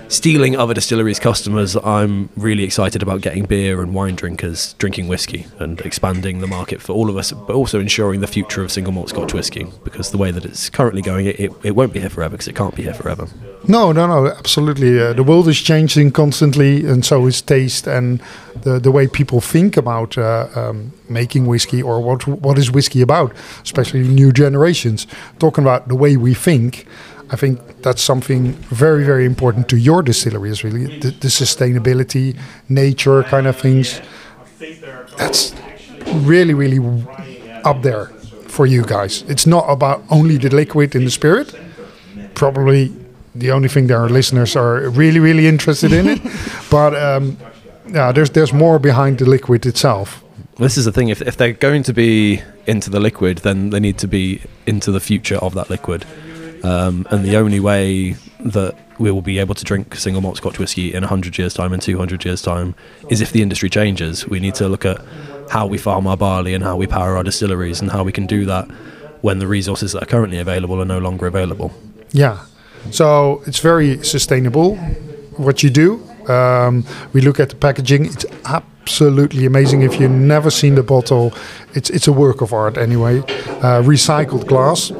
stealing 0.08 0.56
other 0.56 0.75
distilleries' 0.75 1.18
customers. 1.18 1.76
I'm 1.76 2.28
really 2.37 2.64
excited 2.64 3.02
about 3.02 3.20
getting 3.20 3.44
beer 3.44 3.82
and 3.82 3.94
wine 3.94 4.14
drinkers 4.14 4.75
drinking 4.75 5.08
whiskey 5.08 5.46
and 5.58 5.80
expanding 5.80 6.40
the 6.40 6.46
market 6.46 6.80
for 6.80 6.92
all 6.92 7.11
of 7.11 7.16
us, 7.16 7.32
but 7.32 7.54
also 7.54 7.80
ensuring 7.80 8.20
the 8.20 8.26
future 8.26 8.62
of 8.62 8.70
single 8.70 8.92
malt 8.92 9.11
Scotch 9.11 9.34
whisky. 9.34 9.66
Because 9.82 10.11
the 10.11 10.18
way 10.18 10.30
that 10.30 10.44
it's 10.44 10.70
currently 10.70 11.02
going, 11.02 11.26
it, 11.26 11.40
it, 11.40 11.52
it 11.62 11.70
won't 11.73 11.92
be 11.92 12.00
here 12.00 12.11
forever 12.11 12.32
because 12.32 12.49
it 12.49 12.56
can't 12.56 12.75
be 12.75 12.82
here 12.82 12.94
forever. 12.94 13.28
No, 13.66 13.92
no, 13.92 14.06
no, 14.06 14.28
absolutely. 14.28 15.00
Uh, 15.00 15.14
the 15.14 15.23
world 15.23 15.49
is 15.49 15.58
changing 15.58 16.12
constantly, 16.12 16.87
and 16.87 17.04
so 17.04 17.26
is 17.26 17.40
taste 17.40 17.87
and 17.87 18.20
the 18.62 18.78
the 18.78 18.90
way 18.90 19.06
people 19.06 19.40
think 19.40 19.76
about 19.76 20.18
uh, 20.18 20.49
um, 20.54 20.92
making 21.08 21.46
whiskey 21.46 21.82
or 21.82 22.00
what 22.00 22.26
what 22.26 22.58
is 22.58 22.70
whiskey 22.70 23.00
about, 23.00 23.32
especially 23.62 24.00
new 24.00 24.32
generations. 24.32 25.06
Talking 25.38 25.64
about 25.64 25.88
the 25.88 25.96
way 25.96 26.16
we 26.16 26.34
think, 26.34 26.87
I 27.34 27.36
think 27.36 27.82
that's 27.82 28.00
something 28.00 28.52
very, 28.70 29.04
very 29.04 29.24
important 29.26 29.68
to 29.68 29.76
your 29.76 30.02
distillery 30.04 30.50
is 30.50 30.62
really 30.62 30.86
the, 31.00 31.10
the 31.10 31.28
sustainability, 31.28 32.38
nature 32.68 33.24
kind 33.24 33.48
of 33.48 33.56
things. 33.56 34.00
That's 35.18 35.52
really, 36.28 36.54
really 36.54 36.78
up 37.64 37.82
there 37.82 38.06
for 38.46 38.66
you 38.66 38.84
guys. 38.84 39.24
It's 39.28 39.46
not 39.46 39.64
about 39.68 40.04
only 40.10 40.38
the 40.38 40.48
liquid 40.48 40.94
and 40.94 41.04
the 41.04 41.10
spirit. 41.10 41.52
Probably 42.34 42.92
the 43.34 43.50
only 43.50 43.68
thing 43.68 43.88
that 43.88 43.96
our 43.96 44.08
listeners 44.08 44.54
are 44.54 44.88
really, 44.90 45.18
really 45.18 45.48
interested 45.48 45.92
in 45.92 46.06
it. 46.08 46.20
But 46.70 46.94
um, 46.94 47.36
yeah, 47.88 48.12
there's 48.12 48.30
there's 48.30 48.52
more 48.52 48.78
behind 48.78 49.18
the 49.18 49.24
liquid 49.24 49.66
itself. 49.66 50.22
This 50.56 50.76
is 50.76 50.84
the 50.84 50.92
thing. 50.92 51.08
If, 51.10 51.20
if 51.20 51.36
they're 51.36 51.58
going 51.60 51.82
to 51.84 51.92
be 51.92 52.42
into 52.66 52.90
the 52.90 53.00
liquid, 53.00 53.38
then 53.38 53.70
they 53.70 53.80
need 53.80 53.98
to 53.98 54.08
be 54.08 54.40
into 54.66 54.92
the 54.92 55.00
future 55.00 55.38
of 55.42 55.54
that 55.54 55.68
liquid. 55.68 56.04
Um, 56.64 57.06
and 57.11 57.25
the 57.25 57.37
only 57.37 57.61
way 57.61 58.16
that 58.40 58.75
we 58.99 59.11
will 59.11 59.23
be 59.23 59.38
able 59.38 59.54
to 59.54 59.64
drink 59.64 59.94
single 59.97 60.23
malt 60.23 60.38
Scotch 60.38 60.59
whisky 60.59 60.94
in 60.94 61.02
100 61.02 61.37
years' 61.37 61.54
time 61.54 61.73
and 61.73 61.83
200 61.83 62.25
years' 62.25 62.42
time 62.42 62.75
is 63.11 63.21
if 63.21 63.33
the 63.33 63.42
industry 63.42 63.68
changes. 63.68 64.26
We 64.26 64.40
need 64.40 64.54
to 64.56 64.68
look 64.68 64.85
at 64.85 65.00
how 65.50 65.66
we 65.66 65.78
farm 65.78 66.06
our 66.06 66.16
barley 66.16 66.54
and 66.54 66.64
how 66.64 66.76
we 66.76 66.87
power 66.87 67.16
our 67.16 67.23
distilleries 67.23 67.80
and 67.80 67.90
how 67.90 68.02
we 68.02 68.12
can 68.12 68.26
do 68.26 68.47
that 68.47 68.66
when 69.21 69.38
the 69.38 69.47
resources 69.47 69.92
that 69.92 70.02
are 70.02 70.06
currently 70.06 70.38
available 70.38 70.80
are 70.80 70.87
no 70.87 70.99
longer 70.99 71.26
available. 71.26 71.73
Yeah. 72.12 72.47
So 72.90 73.42
it's 73.47 73.59
very 73.59 74.02
sustainable 74.02 74.76
what 75.37 75.62
you 75.62 75.71
do. 75.71 76.02
Um, 76.28 76.85
we 77.12 77.21
look 77.21 77.40
at 77.40 77.50
the 77.50 77.56
packaging. 77.56 78.06
It's 78.06 78.25
absolutely 78.44 79.47
amazing. 79.47 79.83
If 79.83 80.00
you've 80.00 80.11
never 80.11 80.50
seen 80.50 80.75
the 80.75 80.83
bottle, 80.83 81.35
it's 81.75 81.90
it's 81.90 82.09
a 82.09 82.12
work 82.12 82.40
of 82.40 82.52
art 82.52 82.76
anyway. 82.76 83.18
Uh, 83.18 83.83
recycled 83.83 84.47
glass, 84.47 84.92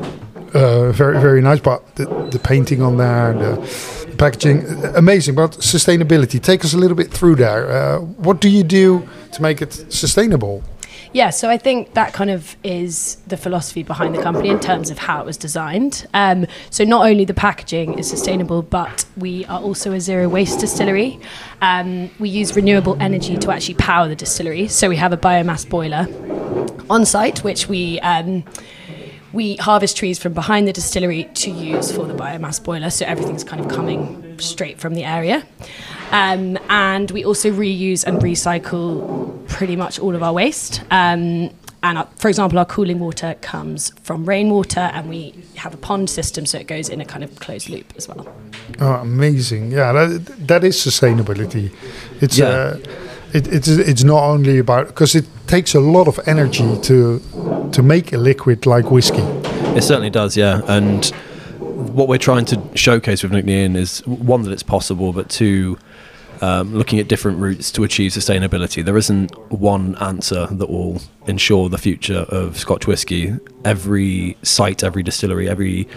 uh, 0.55 0.93
very 0.93 1.21
very 1.21 1.43
nice. 1.43 1.61
But 1.61 1.97
the, 1.97 2.07
the 2.31 2.39
painting 2.39 2.83
on 2.83 2.97
there, 2.97 3.33
the, 3.33 4.07
the 4.11 4.17
packaging, 4.17 4.65
amazing. 4.95 5.35
But 5.35 5.53
sustainability, 5.53 6.41
take 6.41 6.65
us 6.65 6.75
a 6.75 6.79
little 6.79 6.97
bit 6.97 7.11
through 7.11 7.37
there. 7.37 7.71
Uh, 7.71 7.99
what 7.99 8.41
do 8.41 8.49
you 8.49 8.63
do 8.63 9.09
to 9.33 9.43
make 9.43 9.61
it 9.61 9.73
sustainable? 9.93 10.63
Yeah, 11.15 11.31
so 11.31 11.49
I 11.49 11.59
think 11.59 11.95
that 11.95 12.13
kind 12.13 12.29
of 12.29 12.57
is 12.65 13.19
the 13.29 13.37
philosophy 13.37 13.85
behind 13.85 14.17
the 14.17 14.23
company 14.23 14.49
in 14.49 14.59
terms 14.59 14.91
of 14.91 14.99
how 14.99 15.21
it 15.21 15.27
was 15.27 15.37
designed. 15.37 16.09
Um, 16.13 16.47
so 16.71 16.83
not 16.83 17.07
only 17.07 17.25
the 17.25 17.35
packaging 17.35 18.01
is 18.01 18.11
sustainable, 18.11 18.63
but 18.63 19.05
we 19.17 19.45
are 19.45 19.61
also 19.61 19.93
a 19.93 20.01
zero 20.01 20.29
waste 20.29 20.59
distillery. 20.59 21.21
Um, 21.63 22.11
we 22.19 22.31
use 22.31 22.57
renewable 22.57 22.97
energy 23.01 23.37
to 23.37 23.53
actually 23.53 23.75
power 23.75 24.09
the 24.09 24.17
distillery. 24.17 24.67
So 24.67 24.89
we 24.89 24.97
have 24.97 25.13
a 25.13 25.17
biomass 25.17 25.69
boiler 25.69 26.09
on 26.91 27.05
site, 27.05 27.45
which 27.45 27.69
we 27.69 28.01
um, 28.01 28.43
we 29.35 29.57
harvest 29.57 29.97
trees 29.97 30.19
from 30.19 30.33
behind 30.33 30.67
the 30.69 30.73
distillery 30.73 31.25
to 31.35 31.51
use 31.51 31.91
for 31.93 32.07
the 32.07 32.15
biomass 32.15 32.63
boiler. 32.63 32.91
So 32.91 33.05
everything's 33.05 33.45
kind 33.45 33.61
of 33.65 33.69
coming 33.71 34.39
straight 34.39 34.79
from 34.79 34.95
the 34.95 35.05
area. 35.05 35.45
Um, 36.11 36.57
and 36.69 37.11
we 37.11 37.25
also 37.25 37.51
reuse 37.51 38.05
and 38.05 38.19
recycle 38.23 39.47
pretty 39.49 39.77
much 39.77 39.99
all 39.99 40.15
of 40.15 40.23
our 40.23 40.33
waste. 40.33 40.83
Um, 40.91 41.51
and 41.83 41.99
our, 41.99 42.09
for 42.17 42.29
example, 42.29 42.59
our 42.59 42.65
cooling 42.65 42.99
water 42.99 43.37
comes 43.43 43.93
from 44.03 44.25
rainwater, 44.25 44.81
and 44.81 45.09
we 45.11 45.35
have 45.57 45.75
a 45.75 45.77
pond 45.77 46.09
system, 46.09 46.47
so 46.47 46.57
it 46.59 46.67
goes 46.67 46.89
in 46.89 47.01
a 47.03 47.05
kind 47.05 47.23
of 47.23 47.39
closed 47.41 47.69
loop 47.69 47.93
as 47.97 48.09
well. 48.09 48.27
Oh, 48.81 48.95
amazing! 48.95 49.71
Yeah, 49.71 49.93
that, 49.93 50.25
that 50.49 50.65
is 50.65 50.77
sustainability. 50.77 51.75
It's 52.23 52.39
Yeah. 52.39 52.47
uh, 52.49 52.79
it, 53.35 53.49
it's 53.49 53.69
it's 53.69 54.05
not 54.05 54.23
only 54.23 54.59
about 54.59 54.87
because 54.87 55.15
it 55.15 55.27
takes 55.47 55.75
a 55.75 55.81
lot 55.81 56.07
of 56.07 56.21
energy 56.27 56.79
to 56.83 57.21
to 57.73 57.83
make 57.83 58.13
a 58.13 58.19
liquid 58.19 58.65
like 58.65 58.91
whiskey. 58.91 59.23
It 59.77 59.83
certainly 59.83 60.11
does, 60.11 60.37
yeah. 60.37 60.63
And 60.69 61.05
what 61.59 62.07
we're 62.07 62.19
trying 62.19 62.45
to 62.47 62.63
showcase 62.75 63.25
with 63.25 63.33
Nickname 63.33 63.75
is 63.75 64.07
one 64.07 64.43
that 64.43 64.53
it's 64.53 64.63
possible, 64.63 65.13
but 65.13 65.29
two, 65.29 65.77
um, 66.41 66.73
looking 66.75 67.01
at 67.01 67.09
different 67.09 67.39
routes 67.39 67.73
to 67.73 67.83
achieve 67.83 68.13
sustainability. 68.13 68.85
There 68.85 68.97
isn't 68.97 69.37
one 69.51 69.97
answer 69.97 70.47
that 70.47 70.71
will 70.71 71.03
ensure 71.27 71.69
the 71.69 71.79
future 71.79 72.27
of 72.29 72.57
Scotch 72.57 72.87
whisky. 72.87 73.35
Every 73.65 74.37
site, 74.43 74.85
every 74.85 75.03
distillery, 75.03 75.49
every 75.49 75.89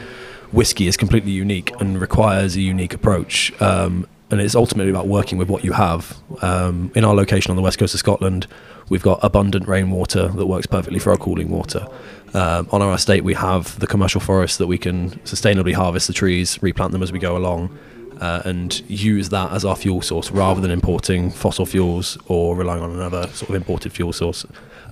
whiskey 0.52 0.88
is 0.88 0.98
completely 0.98 1.32
unique 1.32 1.72
and 1.80 2.02
requires 2.02 2.56
a 2.56 2.62
unique 2.62 2.96
approach. 2.96 3.54
Um, 3.62 4.08
and 4.30 4.42
it's 4.42 4.56
ultimately 4.56 4.90
about 4.90 5.08
working 5.08 5.38
with 5.38 5.50
what 5.50 5.64
you 5.64 5.72
have. 5.74 6.18
Um, 6.42 6.92
in 6.96 7.06
our 7.06 7.16
location 7.16 7.52
on 7.52 7.56
the 7.56 7.62
west 7.62 7.80
coast 7.80 7.94
of 7.94 8.00
Scotland, 8.00 8.48
we've 8.90 9.02
got 9.02 9.20
abundant 9.22 9.68
rainwater 9.68 10.28
that 10.28 10.46
works 10.46 10.68
perfectly 10.68 11.00
for 11.00 11.12
our 11.12 11.18
cooling 11.18 11.50
water. 11.50 11.88
Um, 12.34 12.68
on 12.72 12.82
our 12.82 12.94
estate, 12.94 13.24
we 13.24 13.34
have 13.36 13.80
the 13.80 13.88
commercial 13.88 14.20
forest 14.20 14.58
that 14.58 14.68
we 14.68 14.78
can 14.78 15.12
sustainably 15.20 15.74
harvest 15.74 16.08
the 16.08 16.14
trees, 16.14 16.62
replant 16.62 16.92
them 16.92 17.02
as 17.02 17.12
we 17.12 17.20
go 17.20 17.38
along, 17.38 17.78
uh, 18.20 18.42
and 18.46 18.82
use 18.90 19.30
that 19.30 19.52
as 19.52 19.64
our 19.64 19.76
fuel 19.76 20.02
source 20.02 20.32
rather 20.32 20.60
than 20.60 20.72
importing 20.72 21.32
fossil 21.32 21.66
fuels 21.66 22.18
or 22.28 22.56
relying 22.56 22.82
on 22.82 22.92
another 22.92 23.28
sort 23.28 23.50
of 23.50 23.56
imported 23.56 23.94
fuel 23.94 24.12
source, 24.12 24.46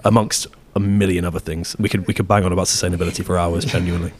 amongst 0.06 0.48
a 0.76 0.80
million 0.80 1.26
other 1.26 1.40
things. 1.40 1.76
We 1.80 1.90
could 1.90 2.06
we 2.08 2.14
could 2.14 2.28
bang 2.28 2.44
on 2.44 2.52
about 2.52 2.68
sustainability 2.68 3.24
for 3.24 3.38
hours, 3.38 3.66
genuinely. 3.74 4.12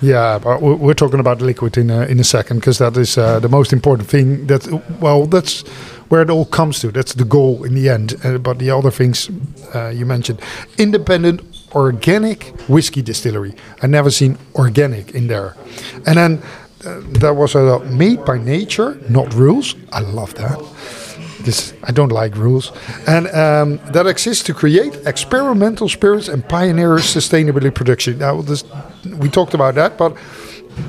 Yeah, 0.00 0.38
but 0.38 0.62
we're 0.62 0.76
we're 0.76 0.94
talking 0.94 1.20
about 1.20 1.40
liquid 1.42 1.76
in 1.76 1.90
a, 1.90 2.06
in 2.06 2.20
a 2.20 2.24
second 2.24 2.60
because 2.60 2.78
that 2.78 2.96
is 2.96 3.18
uh, 3.18 3.40
the 3.40 3.48
most 3.48 3.72
important 3.72 4.08
thing. 4.08 4.46
That 4.46 4.66
well, 5.00 5.26
that's 5.26 5.62
where 6.08 6.22
it 6.22 6.30
all 6.30 6.46
comes 6.46 6.80
to. 6.80 6.92
That's 6.92 7.14
the 7.14 7.24
goal 7.24 7.64
in 7.64 7.74
the 7.74 7.88
end. 7.88 8.14
Uh, 8.24 8.38
but 8.38 8.58
the 8.58 8.70
other 8.70 8.90
things 8.90 9.30
uh, 9.74 9.88
you 9.88 10.06
mentioned, 10.06 10.40
independent 10.78 11.40
organic 11.74 12.44
whiskey 12.68 13.02
distillery. 13.02 13.54
I 13.82 13.88
never 13.88 14.10
seen 14.10 14.38
organic 14.54 15.14
in 15.14 15.26
there, 15.26 15.56
and 16.06 16.16
then 16.16 16.42
uh, 16.86 17.00
there 17.20 17.34
was 17.34 17.54
a 17.54 17.80
made 17.80 18.24
by 18.24 18.38
nature, 18.38 18.96
not 19.08 19.34
rules. 19.34 19.74
I 19.92 20.00
love 20.00 20.34
that. 20.34 20.58
This, 21.44 21.74
I 21.82 21.92
don't 21.92 22.10
like 22.10 22.36
rules, 22.36 22.72
and 23.06 23.26
um, 23.28 23.78
that 23.92 24.06
exists 24.06 24.42
to 24.44 24.54
create 24.54 24.96
experimental 25.06 25.88
spirits 25.88 26.28
and 26.28 26.42
pioneer 26.48 26.96
sustainability 26.96 27.70
production. 27.74 28.18
Now, 28.18 28.40
this, 28.42 28.64
we 29.20 29.28
talked 29.28 29.54
about 29.54 29.74
that, 29.74 29.98
but 29.98 30.16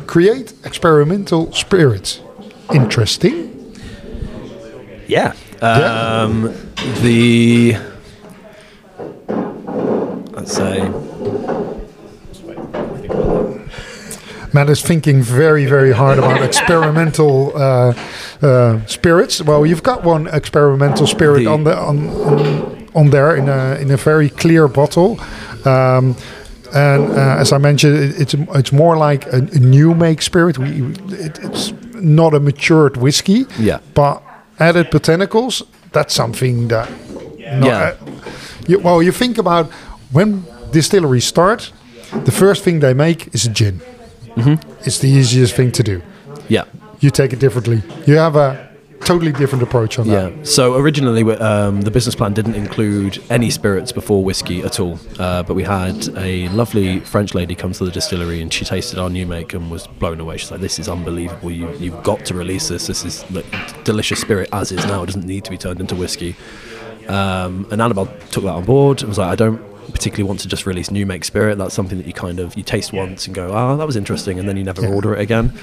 create 0.08 0.54
experimental 0.64 1.52
spirits. 1.52 2.22
Interesting. 2.74 3.52
Yeah. 5.08 5.34
Um, 5.62 6.54
The 7.02 7.78
let's 10.32 10.54
say 10.54 10.82
Matt 14.56 14.70
is 14.70 14.82
thinking 14.82 15.22
very, 15.22 15.66
very 15.66 15.92
hard 15.92 16.18
about 16.18 16.42
experimental 16.42 17.52
uh, 17.56 17.94
uh, 18.42 18.86
spirits. 18.88 19.42
Well, 19.42 19.66
you've 19.66 19.84
got 19.84 20.06
one 20.06 20.28
experimental 20.28 21.08
spirit 21.08 21.44
The- 21.44 21.52
on 21.54 21.64
the 21.66 21.76
on, 21.78 21.98
on 22.10 22.88
on 22.96 23.10
there 23.10 23.36
in 23.36 23.50
a 23.50 23.76
in 23.82 23.92
a 23.92 23.98
very 23.98 24.30
clear 24.30 24.68
bottle. 24.70 25.20
Um, 25.66 26.16
and 26.74 27.04
uh, 27.12 27.42
as 27.42 27.52
I 27.52 27.58
mentioned, 27.58 27.96
it, 27.98 28.22
it's 28.22 28.34
it's 28.60 28.72
more 28.72 28.96
like 29.10 29.28
a, 29.34 29.38
a 29.38 29.60
new 29.60 29.94
make 29.94 30.22
spirit. 30.22 30.58
We 30.58 30.68
it, 31.26 31.40
it's 31.44 31.74
not 31.94 32.34
a 32.34 32.40
matured 32.40 32.96
whiskey. 32.98 33.46
Yeah. 33.60 33.80
But 33.94 34.22
added 34.60 34.90
botanicals, 34.92 35.64
that's 35.92 36.14
something 36.16 36.70
that. 36.70 36.90
no- 37.60 37.68
Yeah. 37.68 37.92
uh, 37.92 37.96
you, 38.68 38.80
well, 38.84 39.04
you 39.04 39.12
think 39.12 39.38
about 39.38 39.66
when 40.14 40.44
distilleries 40.72 41.26
start, 41.26 41.74
the 42.26 42.32
first 42.32 42.64
thing 42.64 42.80
they 42.82 42.94
make 42.94 43.28
is 43.34 43.46
a 43.46 43.50
gin. 43.50 43.80
Mm-hmm. 44.36 44.72
It's 44.82 45.00
the 45.00 45.10
easiest 45.10 45.56
thing 45.56 45.72
to 45.74 45.84
do. 45.84 46.02
yeah. 46.50 46.66
You 47.02 47.10
take 47.12 47.34
it 47.34 47.40
differently. 47.40 47.84
You 48.08 48.16
have 48.16 48.36
a 48.38 48.70
totally 49.02 49.32
different 49.34 49.62
approach 49.62 50.00
on 50.00 50.08
that. 50.08 50.32
Yeah. 50.36 50.44
So 50.44 50.76
originally, 50.76 51.24
um, 51.36 51.82
the 51.82 51.92
business 51.92 52.16
plan 52.16 52.34
didn't 52.34 52.56
include 52.56 53.22
any 53.30 53.50
spirits 53.52 53.92
before 53.92 54.24
whiskey 54.24 54.62
at 54.64 54.80
all. 54.80 54.98
Uh, 55.20 55.44
but 55.44 55.54
we 55.56 55.64
had 55.64 56.08
a 56.18 56.48
lovely 56.50 57.02
French 57.02 57.36
lady 57.36 57.54
come 57.54 57.74
to 57.74 57.84
the 57.86 57.92
distillery 57.92 58.42
and 58.42 58.52
she 58.52 58.64
tasted 58.66 58.98
our 58.98 59.10
new 59.10 59.26
make 59.28 59.54
and 59.54 59.70
was 59.70 59.86
blown 59.88 60.20
away. 60.22 60.38
She's 60.38 60.50
like, 60.52 60.62
"This 60.62 60.80
is 60.80 60.88
unbelievable! 60.90 61.52
You 61.52 61.70
you've 61.78 62.02
got 62.02 62.26
to 62.26 62.34
release 62.34 62.70
this. 62.70 62.88
This 62.88 63.04
is 63.06 63.30
like, 63.30 63.46
delicious 63.84 64.22
spirit 64.22 64.50
as 64.54 64.72
is 64.72 64.84
now. 64.86 65.04
It 65.04 65.08
doesn't 65.08 65.26
need 65.28 65.44
to 65.44 65.52
be 65.52 65.58
turned 65.58 65.82
into 65.82 65.96
whiskey." 65.96 66.36
Um, 67.08 67.68
and 67.72 67.82
Annabelle 67.82 68.08
took 68.32 68.46
that 68.46 68.54
on 68.54 68.64
board 68.66 69.02
and 69.02 69.10
was 69.10 69.18
like, 69.20 69.32
"I 69.32 69.36
don't." 69.36 69.62
Particularly 69.92 70.24
want 70.28 70.40
to 70.40 70.48
just 70.48 70.66
release 70.66 70.90
new 70.92 71.06
make 71.06 71.24
spirit 71.24 71.58
that's 71.58 71.74
something 71.74 71.98
that 71.98 72.08
you 72.08 72.14
kind 72.14 72.40
of 72.40 72.56
you 72.58 72.64
taste 72.64 72.92
once 72.94 73.26
and 73.26 73.36
go 73.36 73.48
oh 73.54 73.78
that 73.78 73.86
was 73.86 73.96
interesting 73.96 74.40
and 74.40 74.48
then 74.50 74.58
you 74.58 74.64
never 74.64 74.82
Yeah. 74.82 74.90
order 74.90 75.14
it 75.16 75.22
again 75.22 75.54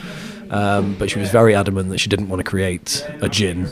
um, 0.50 0.94
but 0.98 1.10
she 1.10 1.18
was 1.18 1.30
very 1.30 1.54
adamant 1.54 1.88
that 1.90 1.98
she 1.98 2.08
didn't 2.10 2.28
want 2.28 2.40
to 2.40 2.44
create 2.44 3.06
a 3.22 3.28
gin 3.28 3.68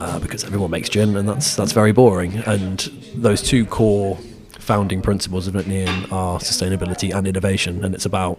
uh, 0.00 0.18
because 0.18 0.44
everyone 0.44 0.70
makes 0.70 0.88
gin, 0.90 1.16
and 1.16 1.26
that's 1.26 1.56
that's 1.56 1.72
very 1.72 1.92
boring. 1.92 2.34
And 2.46 2.78
those 3.14 3.40
two 3.42 3.64
core 3.64 4.18
founding 4.58 5.00
principles 5.00 5.46
of 5.46 5.54
Nean 5.66 5.88
are 6.10 6.38
sustainability 6.40 7.14
and 7.14 7.26
innovation, 7.26 7.82
and 7.84 7.94
it's 7.94 8.04
about 8.04 8.38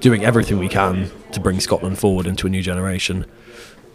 doing 0.00 0.24
everything 0.26 0.58
we 0.58 0.68
can 0.68 1.10
to 1.32 1.40
bring 1.40 1.58
Scotland 1.60 1.98
forward 1.98 2.26
into 2.26 2.46
a 2.46 2.50
new 2.50 2.60
generation. 2.62 3.24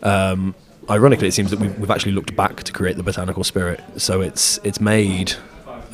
Um, 0.02 0.56
ironically, 0.90 1.28
it 1.28 1.34
seems 1.34 1.52
that 1.52 1.60
we've, 1.60 1.78
we've 1.78 1.92
actually 1.92 2.14
looked 2.14 2.36
back 2.36 2.64
to 2.64 2.72
create 2.72 2.98
the 2.98 3.04
botanical 3.04 3.44
spirit, 3.44 3.82
so 3.98 4.22
it's 4.22 4.60
it's 4.64 4.80
made. 4.82 5.34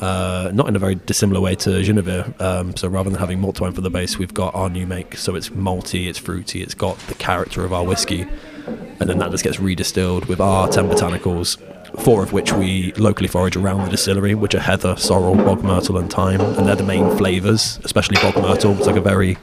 Uh, 0.00 0.50
not 0.52 0.68
in 0.68 0.76
a 0.76 0.78
very 0.78 0.94
dissimilar 0.94 1.40
way 1.40 1.54
to 1.54 1.82
Genevieve. 1.82 2.38
Um, 2.40 2.76
so 2.76 2.88
rather 2.88 3.08
than 3.08 3.18
having 3.18 3.40
malt 3.40 3.60
wine 3.60 3.72
for 3.72 3.80
the 3.80 3.90
base, 3.90 4.18
we've 4.18 4.34
got 4.34 4.54
our 4.54 4.68
new 4.68 4.86
make. 4.86 5.16
So 5.16 5.34
it's 5.34 5.48
malty, 5.50 6.08
it's 6.08 6.18
fruity, 6.18 6.62
it's 6.62 6.74
got 6.74 6.98
the 7.08 7.14
character 7.14 7.64
of 7.64 7.72
our 7.72 7.84
whiskey, 7.84 8.26
and 8.66 9.08
then 9.08 9.18
that 9.18 9.30
just 9.30 9.44
gets 9.44 9.56
redistilled 9.56 10.28
with 10.28 10.40
our 10.40 10.68
10 10.68 10.88
botanicals, 10.88 11.58
four 12.00 12.22
of 12.22 12.32
which 12.32 12.52
we 12.52 12.92
locally 12.92 13.28
forage 13.28 13.56
around 13.56 13.84
the 13.84 13.90
distillery, 13.90 14.34
which 14.34 14.54
are 14.54 14.60
heather, 14.60 14.96
sorrel, 14.96 15.34
bog 15.34 15.62
myrtle, 15.62 15.96
and 15.96 16.12
thyme, 16.12 16.40
and 16.40 16.66
they're 16.66 16.76
the 16.76 16.82
main 16.82 17.16
flavours, 17.16 17.80
especially 17.84 18.16
bog 18.16 18.36
myrtle. 18.36 18.76
It's 18.76 18.86
like 18.86 18.96
a 18.96 19.00
very 19.00 19.36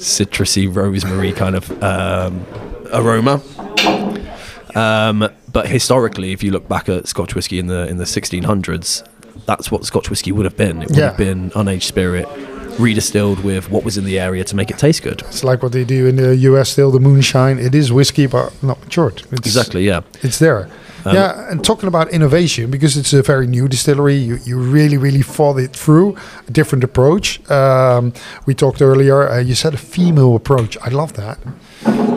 citrusy, 0.00 0.74
rosemary 0.74 1.32
kind 1.32 1.54
of 1.54 1.82
um, 1.82 2.44
aroma. 2.92 3.40
Um, 4.74 5.28
but 5.52 5.68
historically, 5.68 6.32
if 6.32 6.42
you 6.42 6.50
look 6.50 6.68
back 6.68 6.88
at 6.88 7.08
Scotch 7.08 7.34
whisky 7.34 7.58
in 7.58 7.66
the 7.66 7.88
in 7.88 7.96
the 7.98 8.04
1600s, 8.04 9.06
that's 9.46 9.70
what 9.70 9.84
Scotch 9.84 10.10
whisky 10.10 10.32
would 10.32 10.44
have 10.44 10.56
been. 10.56 10.82
It 10.82 10.88
would 10.88 10.96
Yeah. 10.98 11.08
have 11.08 11.16
been 11.16 11.50
unaged 11.50 11.82
spirit, 11.82 12.26
redistilled 12.78 13.42
with 13.42 13.70
what 13.70 13.84
was 13.84 13.96
in 13.98 14.04
the 14.04 14.18
area 14.18 14.44
to 14.44 14.56
make 14.56 14.70
it 14.70 14.78
taste 14.78 15.02
good. 15.02 15.22
It's 15.28 15.44
like 15.44 15.62
what 15.62 15.72
they 15.72 15.84
do 15.84 16.06
in 16.06 16.16
the 16.16 16.36
US 16.36 16.70
still, 16.70 16.90
the 16.90 17.00
moonshine. 17.00 17.58
It 17.58 17.74
is 17.74 17.92
whiskey, 17.92 18.26
but 18.26 18.52
not 18.62 18.80
matured. 18.82 19.22
It's, 19.32 19.46
Exactly, 19.46 19.84
yeah. 19.86 20.00
It's 20.22 20.38
there. 20.38 20.68
Um, 21.06 21.14
yeah, 21.14 21.50
and 21.50 21.64
talking 21.64 21.88
about 21.88 22.10
innovation, 22.12 22.70
because 22.70 22.94
it's 22.98 23.14
a 23.14 23.22
very 23.22 23.46
new 23.46 23.68
distillery, 23.68 24.16
you, 24.16 24.38
you 24.44 24.58
really, 24.58 24.98
really 24.98 25.22
thought 25.22 25.56
it 25.58 25.72
through, 25.74 26.14
a 26.46 26.50
different 26.50 26.84
approach. 26.84 27.40
Um, 27.50 28.12
we 28.44 28.54
talked 28.54 28.82
earlier, 28.82 29.26
uh, 29.26 29.38
you 29.38 29.54
said 29.54 29.72
a 29.72 29.78
female 29.78 30.36
approach. 30.36 30.76
I 30.82 30.90
love 30.90 31.14
that. 31.14 31.38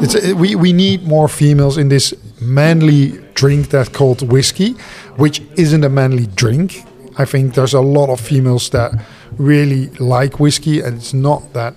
It's 0.03 0.15
uh, 0.15 0.35
we, 0.35 0.55
we 0.55 0.73
need 0.73 1.03
more 1.07 1.29
females 1.29 1.77
in 1.77 1.87
this 1.87 2.13
manly 2.41 3.19
drink 3.35 3.69
that's 3.69 3.87
called 3.89 4.21
whiskey, 4.29 4.71
which 5.15 5.41
isn't 5.55 5.83
a 5.85 5.89
manly 5.89 6.25
drink. 6.35 6.83
I 7.17 7.25
think 7.25 7.53
there's 7.53 7.73
a 7.73 7.81
lot 7.81 8.09
of 8.09 8.19
females 8.19 8.69
that 8.69 8.91
really 9.37 9.87
like 9.99 10.39
whiskey, 10.39 10.81
and 10.81 10.97
it's 10.97 11.13
not 11.13 11.53
that 11.53 11.73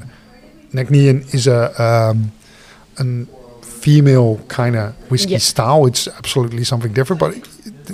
Necknian 0.73 1.33
is 1.35 1.47
a 1.47 1.71
um, 1.83 2.33
an 2.99 3.29
female 3.63 4.39
kind 4.49 4.77
of 4.77 4.95
whiskey 5.11 5.33
Yeah. 5.33 5.39
style. 5.39 5.87
It's 5.87 6.09
absolutely 6.09 6.65
something 6.65 6.93
different, 6.93 7.21
but 7.21 7.35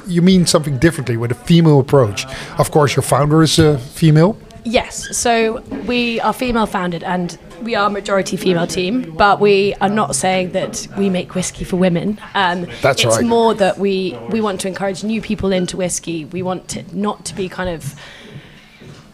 you 0.07 0.22
mean 0.22 0.46
something 0.46 0.78
differently 0.78 1.16
with 1.16 1.31
a 1.33 1.35
female 1.35 1.81
approach. 1.81 2.24
Of 2.59 2.70
course, 2.70 2.96
your 2.96 3.02
founder 3.02 3.42
is 3.42 3.59
a 3.59 3.78
female. 3.78 4.37
Yes, 4.64 5.16
so 5.16 5.61
we 5.87 6.20
are 6.20 6.33
female 6.33 6.66
founded 6.66 7.02
and 7.02 7.37
we 7.62 7.75
are 7.75 7.87
a 7.87 7.90
majority 7.90 8.37
female 8.37 8.66
team, 8.66 9.14
but 9.16 9.40
we 9.40 9.75
are 9.81 9.88
not 9.88 10.14
saying 10.16 10.53
that 10.53 10.87
we 10.98 11.09
make 11.11 11.35
whiskey 11.35 11.64
for 11.64 11.77
women. 11.77 12.20
Um, 12.35 12.66
That's 12.83 13.05
it's 13.05 13.16
right. 13.16 13.25
more 13.25 13.55
that 13.55 13.79
we, 13.79 14.18
we 14.31 14.40
want 14.40 14.61
to 14.62 14.68
encourage 14.68 15.05
new 15.05 15.20
people 15.20 15.53
into 15.53 15.77
whiskey. 15.77 16.25
We 16.27 16.42
want 16.42 16.77
it 16.77 16.92
not 16.92 17.25
to 17.27 17.35
be 17.35 17.48
kind 17.48 17.70
of 17.70 17.94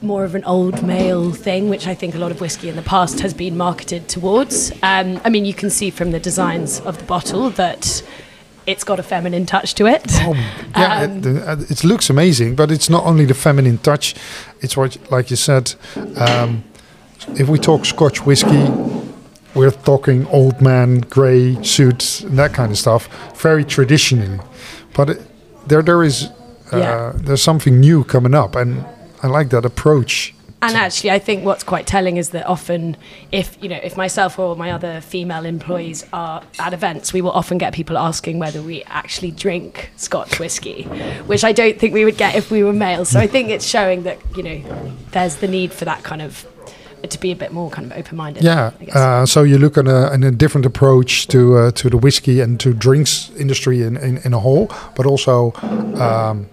more 0.00 0.24
of 0.24 0.34
an 0.34 0.44
old 0.44 0.82
male 0.82 1.32
thing, 1.32 1.68
which 1.68 1.86
I 1.86 1.94
think 1.94 2.14
a 2.14 2.18
lot 2.18 2.30
of 2.30 2.40
whiskey 2.40 2.68
in 2.68 2.76
the 2.76 2.82
past 2.82 3.20
has 3.20 3.34
been 3.34 3.56
marketed 3.56 4.08
towards. 4.08 4.70
Um, 4.82 5.20
I 5.24 5.28
mean, 5.28 5.44
you 5.44 5.54
can 5.54 5.70
see 5.70 5.90
from 5.90 6.12
the 6.12 6.20
designs 6.20 6.80
of 6.80 6.98
the 6.98 7.04
bottle 7.04 7.50
that 7.50 8.02
it's 8.66 8.84
got 8.84 9.00
a 9.00 9.02
feminine 9.02 9.44
touch 9.46 9.74
to 9.74 9.86
it. 9.86 10.04
Oh, 10.20 10.34
yeah, 10.76 11.02
Um, 11.02 11.22
it, 11.24 11.70
it 11.70 11.84
looks 11.84 12.10
amazing, 12.10 12.54
but 12.54 12.70
it's 12.70 12.88
not 12.88 13.04
only 13.04 13.24
the 13.24 13.34
feminine 13.34 13.78
touch. 13.78 14.14
It's 14.60 14.76
what, 14.76 14.98
like 15.10 15.30
you 15.30 15.36
said, 15.36 15.74
um, 16.16 16.62
if 17.36 17.48
we 17.48 17.58
talk 17.58 17.84
Scotch 17.84 18.24
whiskey, 18.24 18.68
we're 19.54 19.70
talking 19.70 20.26
old 20.28 20.60
man, 20.60 21.00
grey 21.00 21.60
suits, 21.62 22.20
and 22.22 22.38
that 22.38 22.52
kind 22.52 22.70
of 22.70 22.78
stuff, 22.78 23.08
very 23.40 23.64
traditionally. 23.64 24.38
But 24.94 25.10
it, 25.10 25.22
there, 25.68 25.82
there 25.82 26.02
is, 26.02 26.28
uh, 26.72 26.76
Yeah. 26.78 27.12
there's 27.14 27.42
something 27.42 27.80
new 27.80 28.04
coming 28.04 28.34
up, 28.34 28.54
and 28.56 28.84
I 29.22 29.26
like 29.26 29.50
that 29.50 29.64
approach. 29.64 30.34
And 30.60 30.76
actually, 30.76 31.12
I 31.12 31.20
think 31.20 31.44
what's 31.44 31.62
quite 31.62 31.86
telling 31.86 32.16
is 32.16 32.30
that 32.30 32.44
often, 32.46 32.96
if 33.30 33.56
you 33.62 33.68
know, 33.68 33.78
if 33.80 33.96
myself 33.96 34.40
or 34.40 34.56
my 34.56 34.72
other 34.72 35.00
female 35.00 35.46
employees 35.46 36.04
are 36.12 36.42
at 36.58 36.72
events, 36.72 37.12
we 37.12 37.20
will 37.20 37.30
often 37.30 37.58
get 37.58 37.72
people 37.72 37.96
asking 37.96 38.40
whether 38.40 38.60
we 38.60 38.82
actually 38.88 39.30
drink 39.30 39.92
Scotch 39.96 40.40
whiskey, 40.40 40.82
which 41.26 41.44
I 41.44 41.52
don't 41.52 41.78
think 41.78 41.94
we 41.94 42.04
would 42.04 42.16
get 42.16 42.34
if 42.34 42.50
we 42.50 42.64
were 42.64 42.72
male. 42.72 43.04
So 43.04 43.20
I 43.20 43.28
think 43.28 43.50
it's 43.50 43.64
showing 43.64 44.02
that 44.02 44.18
you 44.36 44.42
know, 44.42 44.92
there's 45.12 45.36
the 45.36 45.46
need 45.46 45.72
for 45.72 45.84
that 45.84 46.02
kind 46.02 46.20
of 46.22 46.44
to 47.02 47.20
be 47.20 47.30
a 47.32 47.36
bit 47.36 47.52
more 47.52 47.70
kind 47.70 47.90
of 47.90 47.98
open-minded. 47.98 48.42
Yeah, 48.42 48.72
I 48.80 48.84
guess. 48.84 48.96
uh, 48.96 49.26
so 49.26 49.42
you 49.42 49.58
look 49.58 49.76
at 49.76 49.86
a, 49.86 50.10
at 50.12 50.24
a 50.24 50.30
different 50.30 50.66
approach 50.66 51.26
to 51.28 51.56
uh, 51.56 51.70
to 51.72 51.88
the 51.90 51.96
whiskey 51.96 52.40
and 52.40 52.58
to 52.60 52.72
drinks 52.72 53.30
industry 53.38 53.82
in, 53.82 53.96
in, 53.96 54.18
in 54.24 54.34
a 54.34 54.38
whole, 54.38 54.68
but 54.96 55.06
also, 55.06 55.52
um, 55.96 56.46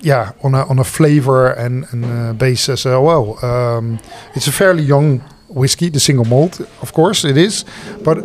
yeah, 0.00 0.32
on 0.42 0.54
a 0.54 0.64
on 0.68 0.78
a 0.78 0.84
flavor 0.84 1.48
and, 1.48 1.86
and 1.92 2.04
uh, 2.04 2.32
basis. 2.32 2.86
Uh, 2.86 3.00
well, 3.00 3.44
um, 3.44 3.98
it's 4.34 4.46
a 4.48 4.52
fairly 4.52 4.82
young 4.82 5.20
whiskey, 5.48 5.90
the 5.90 6.00
single 6.00 6.24
malt, 6.24 6.60
of 6.82 6.92
course 6.92 7.24
it 7.24 7.36
is, 7.36 7.64
but 8.04 8.18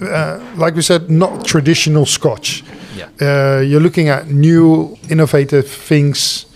uh, 0.00 0.40
like 0.56 0.74
we 0.74 0.82
said, 0.82 1.10
not 1.10 1.44
traditional 1.44 2.06
Scotch. 2.06 2.62
Yeah. 2.96 3.08
Uh, 3.20 3.60
you're 3.60 3.80
looking 3.80 4.08
at 4.08 4.28
new, 4.28 4.96
innovative 5.08 5.68
things 5.68 6.46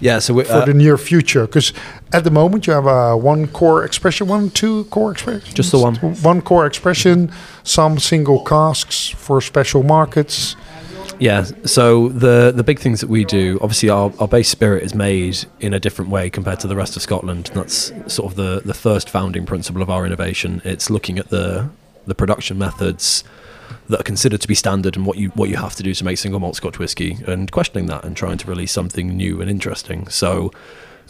Yeah, 0.00 0.18
so 0.18 0.34
we, 0.34 0.44
for 0.44 0.52
uh, 0.52 0.64
the 0.64 0.74
near 0.74 0.96
future? 0.98 1.46
Because 1.46 1.72
at 2.12 2.24
the 2.24 2.30
moment 2.30 2.66
you 2.66 2.72
have 2.72 2.86
a 2.86 3.16
one 3.16 3.46
core 3.48 3.84
expression, 3.84 4.28
one, 4.28 4.50
two 4.50 4.84
core 4.84 5.12
expression, 5.12 5.54
Just 5.54 5.72
the 5.72 5.78
one. 5.78 5.96
one 5.96 6.42
core 6.42 6.66
expression, 6.66 7.30
some 7.62 7.98
single 7.98 8.44
casks 8.44 9.08
for 9.08 9.40
special 9.40 9.82
markets. 9.82 10.56
Yeah. 11.18 11.44
So 11.64 12.08
the 12.08 12.50
the 12.54 12.64
big 12.64 12.78
things 12.78 13.00
that 13.00 13.10
we 13.10 13.24
do, 13.24 13.58
obviously, 13.60 13.90
our, 13.90 14.10
our 14.18 14.26
base 14.26 14.48
spirit 14.48 14.82
is 14.82 14.94
made 14.94 15.44
in 15.60 15.74
a 15.74 15.78
different 15.80 16.10
way 16.10 16.30
compared 16.30 16.60
to 16.60 16.66
the 16.66 16.76
rest 16.76 16.96
of 16.96 17.02
Scotland. 17.02 17.48
And 17.48 17.58
that's 17.60 17.92
sort 18.06 18.32
of 18.32 18.36
the 18.36 18.62
the 18.64 18.74
first 18.74 19.10
founding 19.10 19.44
principle 19.44 19.82
of 19.82 19.90
our 19.90 20.06
innovation. 20.06 20.62
It's 20.64 20.88
looking 20.88 21.18
at 21.18 21.28
the 21.28 21.68
the 22.06 22.14
production 22.14 22.56
methods 22.56 23.22
that 23.90 24.00
are 24.00 24.04
considered 24.04 24.40
to 24.40 24.48
be 24.48 24.54
standard 24.54 24.96
and 24.96 25.06
what 25.06 25.18
you 25.18 25.28
what 25.30 25.48
you 25.48 25.56
have 25.56 25.74
to 25.76 25.82
do 25.82 25.94
to 25.94 26.04
make 26.04 26.18
single 26.18 26.40
malt 26.40 26.56
Scotch 26.56 26.78
whisky, 26.78 27.18
and 27.26 27.50
questioning 27.50 27.86
that 27.86 28.04
and 28.04 28.16
trying 28.16 28.38
to 28.38 28.48
release 28.48 28.72
something 28.72 29.08
new 29.16 29.40
and 29.40 29.50
interesting. 29.50 30.08
So. 30.08 30.50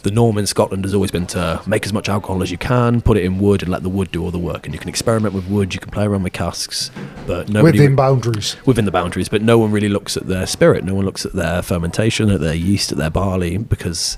The 0.03 0.09
norm 0.09 0.39
in 0.39 0.47
Scotland 0.47 0.83
has 0.83 0.95
always 0.95 1.11
been 1.11 1.27
to 1.27 1.61
make 1.67 1.85
as 1.85 1.93
much 1.93 2.09
alcohol 2.09 2.41
as 2.41 2.49
you 2.49 2.57
can, 2.57 3.01
put 3.01 3.17
it 3.17 3.23
in 3.23 3.37
wood, 3.37 3.61
and 3.61 3.69
let 3.69 3.83
the 3.83 3.89
wood 3.89 4.11
do 4.11 4.23
all 4.23 4.31
the 4.31 4.39
work. 4.39 4.65
And 4.65 4.73
you 4.73 4.79
can 4.79 4.89
experiment 4.89 5.35
with 5.35 5.47
wood, 5.47 5.75
you 5.75 5.79
can 5.79 5.91
play 5.91 6.05
around 6.05 6.23
with 6.23 6.33
casks, 6.33 6.89
but 7.27 7.49
nobody 7.49 7.77
within 7.77 7.95
boundaries. 7.95 8.57
within 8.65 8.85
the 8.85 8.91
boundaries, 8.91 9.29
but 9.29 9.43
no 9.43 9.59
one 9.59 9.71
really 9.71 9.89
looks 9.89 10.17
at 10.17 10.25
their 10.25 10.47
spirit. 10.47 10.83
No 10.83 10.95
one 10.95 11.05
looks 11.05 11.23
at 11.23 11.33
their 11.33 11.61
fermentation, 11.61 12.31
at 12.31 12.39
their 12.39 12.55
yeast, 12.55 12.91
at 12.91 12.97
their 12.97 13.11
barley, 13.11 13.59
because 13.59 14.17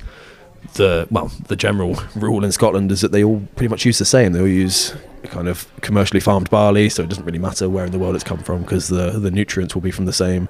the 0.75 1.05
well, 1.11 1.31
the 1.47 1.57
general 1.57 1.97
rule 2.15 2.45
in 2.45 2.53
Scotland 2.53 2.89
is 2.89 3.01
that 3.01 3.11
they 3.11 3.23
all 3.23 3.41
pretty 3.57 3.69
much 3.69 3.85
use 3.85 3.99
the 3.99 4.05
same. 4.05 4.31
They 4.31 4.39
all 4.39 4.47
use 4.47 4.95
kind 5.33 5.47
of 5.47 5.67
commercially 5.81 6.19
farmed 6.19 6.49
barley, 6.49 6.89
so 6.89 7.03
it 7.03 7.09
doesn't 7.09 7.25
really 7.25 7.39
matter 7.39 7.67
where 7.67 7.85
in 7.85 7.91
the 7.91 7.99
world 7.99 8.15
it's 8.15 8.23
come 8.23 8.37
from 8.37 8.61
because 8.61 8.87
the 8.87 9.19
the 9.19 9.31
nutrients 9.31 9.73
will 9.73 9.81
be 9.81 9.91
from 9.91 10.05
the 10.05 10.13
same 10.13 10.47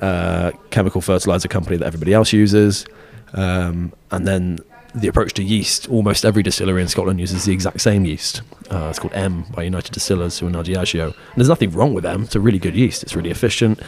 uh, 0.00 0.50
chemical 0.70 1.00
fertilizer 1.00 1.48
company 1.48 1.76
that 1.76 1.86
everybody 1.86 2.14
else 2.14 2.32
uses. 2.32 2.86
Um, 3.34 3.92
and 4.10 4.26
then 4.26 4.58
the 4.94 5.08
approach 5.08 5.34
to 5.34 5.42
yeast, 5.42 5.88
almost 5.90 6.24
every 6.24 6.42
distillery 6.42 6.80
in 6.80 6.88
Scotland 6.88 7.20
uses 7.20 7.44
the 7.44 7.52
exact 7.52 7.82
same 7.82 8.06
yeast. 8.06 8.40
Uh, 8.70 8.86
it's 8.88 8.98
called 8.98 9.12
M 9.12 9.44
by 9.54 9.62
United 9.62 9.92
Distillers, 9.92 10.38
who 10.38 10.46
are 10.46 10.50
now 10.50 10.62
Diageo. 10.62 11.06
And 11.06 11.36
there's 11.36 11.50
nothing 11.50 11.70
wrong 11.72 11.92
with 11.92 12.06
M. 12.06 12.22
It's 12.22 12.34
a 12.34 12.40
really 12.40 12.58
good 12.58 12.74
yeast. 12.74 13.02
It's 13.02 13.14
really 13.14 13.30
efficient, 13.30 13.80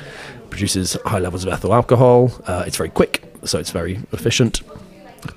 produces 0.51 0.99
high 1.07 1.19
levels 1.19 1.45
of 1.45 1.53
ethyl 1.53 1.73
alcohol. 1.73 2.31
Uh, 2.47 2.65
it's 2.67 2.77
very 2.77 2.91
quick, 2.91 3.23
so 3.45 3.59
it's 3.59 3.71
very 3.71 4.01
efficient. 4.13 4.61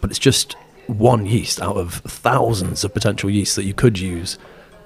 But 0.02 0.10
it's 0.10 0.20
just 0.20 0.58
one 0.88 1.26
yeast 1.26 1.62
out 1.62 1.78
of 1.78 1.94
thousands 2.06 2.84
of 2.84 2.94
potential 2.94 3.30
yeasts 3.30 3.56
that 3.56 3.64
you 3.64 3.74
could 3.74 3.98
use 3.98 4.38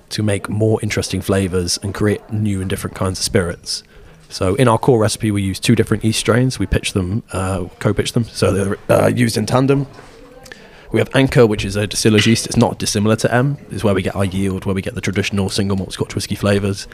to 0.09 0.23
make 0.23 0.49
more 0.49 0.79
interesting 0.81 1.21
flavors 1.21 1.77
and 1.81 1.93
create 1.93 2.31
new 2.31 2.61
and 2.61 2.69
different 2.69 2.95
kinds 2.95 3.19
of 3.19 3.25
spirits. 3.25 3.83
So 4.29 4.55
in 4.55 4.67
our 4.67 4.77
core 4.77 4.99
recipe, 4.99 5.31
we 5.31 5.41
use 5.41 5.59
two 5.59 5.75
different 5.75 6.03
yeast 6.03 6.19
strains. 6.19 6.59
We 6.59 6.65
pitch 6.65 6.93
them, 6.93 7.23
uh, 7.31 7.67
co-pitch 7.79 8.13
them, 8.13 8.23
so 8.25 8.51
they're 8.51 8.77
uh, 8.89 9.07
used 9.07 9.37
in 9.37 9.45
tandem. 9.45 9.87
We 10.91 10.99
have 10.99 11.09
Anchor, 11.15 11.45
which 11.45 11.65
is 11.65 11.75
a 11.75 11.87
distiller's 11.87 12.25
yeast. 12.25 12.45
It's 12.45 12.57
not 12.57 12.79
dissimilar 12.79 13.15
to 13.17 13.33
M. 13.33 13.57
It's 13.69 13.83
where 13.83 13.93
we 13.93 14.01
get 14.01 14.15
our 14.15 14.25
yield, 14.25 14.65
where 14.65 14.75
we 14.75 14.81
get 14.81 14.95
the 14.95 15.01
traditional 15.01 15.49
single 15.49 15.77
malt 15.77 15.93
Scotch 15.93 16.15
whisky 16.15 16.35
flavors. 16.35 16.87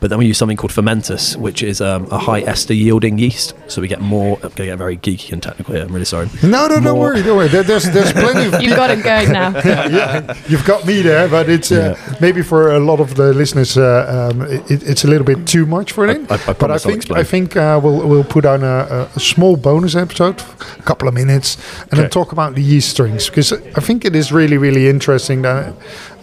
But 0.00 0.10
then 0.10 0.18
we 0.20 0.26
use 0.26 0.38
something 0.38 0.56
called 0.56 0.70
Fermentus, 0.72 1.34
which 1.36 1.62
is 1.62 1.80
um, 1.80 2.06
a 2.12 2.18
high 2.18 2.40
ester 2.42 2.72
yielding 2.72 3.18
yeast. 3.18 3.54
So 3.66 3.80
we 3.80 3.88
get 3.88 4.00
more. 4.00 4.34
I'm 4.36 4.40
going 4.42 4.52
to 4.54 4.64
get 4.66 4.78
very 4.78 4.96
geeky 4.96 5.32
and 5.32 5.42
technical 5.42 5.74
here. 5.74 5.82
I'm 5.84 5.92
really 5.92 6.04
sorry. 6.04 6.28
No, 6.42 6.68
no, 6.68 6.80
don't 6.80 6.98
worry, 6.98 7.22
don't 7.22 7.36
worry. 7.36 7.48
There- 7.48 7.64
There's, 7.64 7.90
there's 7.90 8.12
plenty 8.12 8.46
of 8.46 8.62
You've 8.62 8.76
got 8.76 8.90
it 8.90 9.02
going 9.02 9.32
now. 9.32 9.50
yeah, 9.64 10.34
you've 10.48 10.64
got 10.64 10.86
me 10.86 11.02
there, 11.02 11.28
but 11.28 11.48
it's 11.48 11.72
uh, 11.72 11.96
maybe 12.20 12.42
for 12.42 12.72
a 12.72 12.78
lot 12.78 13.00
of 13.00 13.16
the 13.16 13.32
listeners, 13.34 13.76
uh, 13.76 14.30
um, 14.32 14.42
it, 14.42 14.70
it's 14.88 15.04
a 15.04 15.08
little 15.08 15.24
bit 15.26 15.46
too 15.46 15.66
much 15.66 15.92
for 15.92 16.06
them. 16.06 16.26
I- 16.30 16.34
I 16.34 16.36
but 16.38 16.48
I 16.48 16.52
promise 16.78 16.86
I'll 16.86 16.92
think. 16.92 17.10
I 17.10 17.24
think 17.24 17.56
uh, 17.56 17.80
we'll 17.82 18.06
we'll 18.08 18.24
put 18.24 18.44
on 18.46 18.62
a, 18.62 19.08
a 19.16 19.20
small 19.20 19.56
bonus 19.56 19.94
episode, 19.96 20.40
a 20.78 20.82
couple 20.82 21.08
of 21.08 21.14
minutes, 21.14 21.56
and 21.90 21.98
then 22.00 22.08
talk 22.10 22.30
about 22.32 22.54
the 22.54 22.62
yeast 22.62 22.90
strings 22.90 23.28
because 23.28 23.52
I 23.52 23.80
think 23.80 24.04
it 24.04 24.14
is 24.14 24.30
really 24.32 24.58
really 24.58 24.88
interesting 24.88 25.42
that 25.42 25.74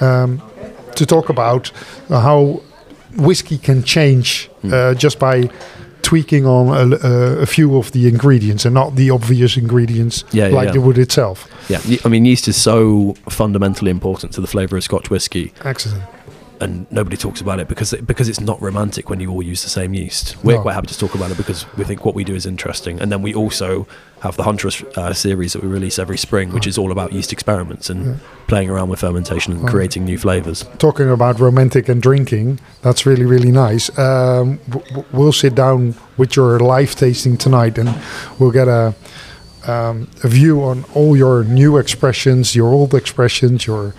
um, 0.02 0.42
to 0.96 1.06
talk 1.06 1.30
about 1.30 1.72
how 2.10 2.62
whiskey 3.16 3.58
can 3.58 3.84
change 3.84 4.50
uh, 4.72 4.94
just 4.94 5.20
by 5.20 5.50
tweaking 6.02 6.46
on 6.46 6.68
a, 6.70 6.96
a, 6.98 7.12
a 7.40 7.46
few 7.46 7.78
of 7.78 7.92
the 7.92 8.08
ingredients 8.08 8.64
and 8.66 8.74
not 8.76 8.96
the 8.96 9.10
obvious 9.10 9.58
ingredients 9.58 10.24
Yeah, 10.32 10.48
yeah, 10.48 10.56
like 10.56 10.66
yeah. 10.68 10.74
the 10.74 10.82
wood 10.82 10.98
itself. 11.00 11.48
Yeah, 11.68 11.80
I 12.06 12.10
mean, 12.10 12.26
yeast 12.26 12.48
is 12.48 12.62
so 12.62 13.16
fundamentally 13.30 13.90
important 13.90 14.32
to 14.34 14.42
the 14.42 14.48
flavor 14.48 14.78
of 14.78 14.84
Scotch 14.84 15.10
whiskey, 15.10 15.52
Excellent. 15.64 16.04
And 16.62 16.86
nobody 16.92 17.18
talks 17.18 17.42
about 17.42 17.60
it 17.60 17.68
because 17.68 17.92
because 18.06 18.30
it's 18.30 18.40
not 18.40 18.62
romantic 18.62 19.10
when 19.10 19.20
you 19.20 19.30
all 19.32 19.42
use 19.44 19.64
the 19.64 19.70
same 19.70 19.94
yeast. 19.94 20.36
We're 20.44 20.56
No. 20.56 20.62
quite 20.62 20.74
happy 20.74 20.88
to 20.88 20.98
talk 20.98 21.16
about 21.16 21.32
it 21.32 21.38
because 21.38 21.66
we 21.78 21.84
think 21.84 22.06
what 22.06 22.16
we 22.16 22.24
do 22.24 22.36
is 22.36 22.46
interesting, 22.46 23.00
and 23.02 23.12
then 23.12 23.22
we 23.22 23.34
also 23.34 23.88
have 24.22 24.38
the 24.38 24.44
Huntress 24.44 24.82
uh, 24.98 25.14
series 25.14 25.54
that 25.54 25.62
we 25.62 25.68
release 25.70 26.00
every 26.00 26.18
spring, 26.18 26.52
which 26.52 26.66
is 26.66 26.78
all 26.78 26.92
about 26.92 27.14
yeast 27.14 27.32
experiments 27.34 27.90
and 27.90 28.20
playing 28.48 28.70
around 28.70 28.90
with 28.90 29.00
fermentation 29.00 29.54
and 29.54 29.68
creating 29.68 30.06
new 30.06 30.18
flavors. 30.18 30.66
talking 30.80 31.10
about 31.10 31.40
romantic 31.40 31.90
and 31.90 32.02
drinking, 32.02 32.60
that's 32.82 33.06
really, 33.06 33.26
really 33.26 33.52
nice. 33.52 33.90
Um, 34.00 34.60
w- 34.70 34.86
w- 34.90 35.06
we'll 35.12 35.34
sit 35.34 35.54
down 35.54 35.96
with 36.18 36.36
your 36.36 36.60
live 36.60 36.96
tasting 36.96 37.38
tonight 37.38 37.78
and 37.78 37.94
we'll 38.40 38.52
get 38.52 38.68
a, 38.68 38.96
um, 39.68 40.08
a 40.24 40.28
view 40.28 40.64
on 40.64 40.86
all 40.96 41.16
your 41.18 41.44
new 41.44 41.78
expressions, 41.78 42.56
your 42.56 42.70
old 42.74 42.94
expressions, 42.96 43.68
your 43.68 43.94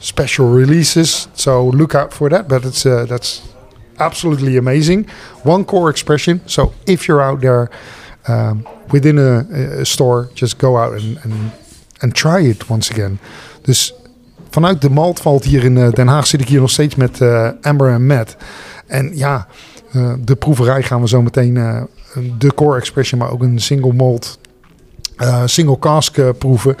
special 0.00 0.48
releases. 0.48 1.28
So 1.34 1.66
look 1.66 1.94
out 1.94 2.12
for 2.12 2.28
that. 2.30 2.48
But 2.48 2.64
it's 2.64 2.84
uh, 2.84 3.06
that's 3.06 3.42
absolutely 3.96 4.56
amazing. 4.56 5.06
One 5.44 5.64
core 5.64 5.90
expression. 5.90 6.40
So 6.46 6.72
if 6.86 7.06
you're 7.06 7.22
out 7.22 7.40
there 7.40 7.70
um, 8.28 8.66
within 8.90 9.18
a, 9.18 9.84
store, 9.84 10.30
just 10.34 10.58
go 10.58 10.76
out 10.76 10.92
and, 10.92 11.18
and, 11.24 11.52
and 12.02 12.14
try 12.14 12.40
it 12.40 12.68
once 12.68 12.90
again. 12.90 13.18
Dus 13.62 13.92
vanuit 14.50 14.80
de 14.80 14.90
Maltvalt 14.90 15.44
hier 15.44 15.64
in 15.64 15.78
eh, 15.78 15.90
Den 15.90 16.08
Haag 16.08 16.26
zit 16.26 16.40
ik 16.40 16.48
hier 16.48 16.60
nog 16.60 16.70
steeds 16.70 16.94
met 16.94 17.20
eh, 17.20 17.48
Amber 17.60 17.90
en 17.90 18.06
Matt. 18.06 18.36
En 18.86 19.16
ja, 19.16 19.46
eh, 19.92 20.12
de 20.20 20.36
proeverij 20.36 20.82
gaan 20.82 21.00
we 21.00 21.08
zo 21.08 21.22
meteen 21.22 21.54
de 22.38 22.54
core 22.54 22.78
expression, 22.78 23.20
maar 23.20 23.30
ook 23.30 23.42
een 23.42 23.60
single 23.60 23.92
malt, 23.92 24.38
eh, 25.20 25.42
single 25.46 25.78
cask 25.78 26.16
eh, 26.18 26.28
proeven. 26.38 26.76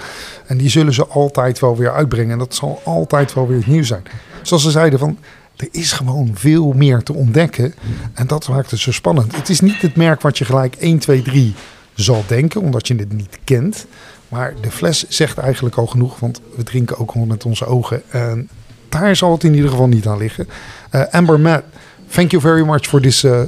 En 0.46 0.56
die 0.56 0.68
zullen 0.68 0.92
ze 0.92 1.06
altijd 1.06 1.58
wel 1.58 1.76
weer 1.76 1.92
uitbrengen. 1.92 2.32
En 2.32 2.38
dat 2.38 2.54
zal 2.54 2.80
altijd 2.84 3.34
wel 3.34 3.48
weer 3.48 3.62
nieuw 3.66 3.82
zijn. 3.82 4.02
Zoals 4.42 4.62
ze 4.62 4.70
zeiden 4.70 4.98
van, 4.98 5.18
er 5.56 5.68
is 5.70 5.92
gewoon 5.92 6.30
veel 6.34 6.72
meer 6.72 7.02
te 7.02 7.14
ontdekken. 7.14 7.74
En 8.14 8.26
dat 8.26 8.48
maakt 8.48 8.70
het 8.70 8.80
zo 8.80 8.92
spannend. 8.92 9.36
Het 9.36 9.48
is 9.48 9.60
niet 9.60 9.82
het 9.82 9.96
merk 9.96 10.20
wat 10.20 10.38
je 10.38 10.44
gelijk 10.44 10.76
1, 10.76 10.98
2, 10.98 11.22
3 11.22 11.54
zal 11.94 12.24
denken, 12.26 12.60
omdat 12.60 12.88
je 12.88 12.94
het 12.94 13.12
niet 13.12 13.38
kent. 13.44 13.86
Maar 14.28 14.54
de 14.60 14.70
fles 14.70 15.08
zegt 15.08 15.38
eigenlijk 15.38 15.76
al 15.76 15.86
genoeg, 15.86 16.18
want 16.18 16.40
we 16.56 16.62
drinken 16.62 16.98
ook 16.98 17.12
al 17.12 17.24
met 17.24 17.44
onze 17.44 17.66
ogen. 17.66 18.02
En 18.10 18.48
daar 18.88 19.16
zal 19.16 19.32
het 19.32 19.44
in 19.44 19.54
ieder 19.54 19.70
geval 19.70 19.88
niet 19.88 20.06
aan 20.06 20.18
liggen. 20.18 20.48
Eh, 20.90 21.02
Amber 21.10 21.40
Matt, 21.40 21.64
thank 22.08 22.30
you 22.30 22.42
very 22.42 22.62
much 22.66 22.86
for 22.86 23.00
this 23.00 23.24
uh, 23.24 23.40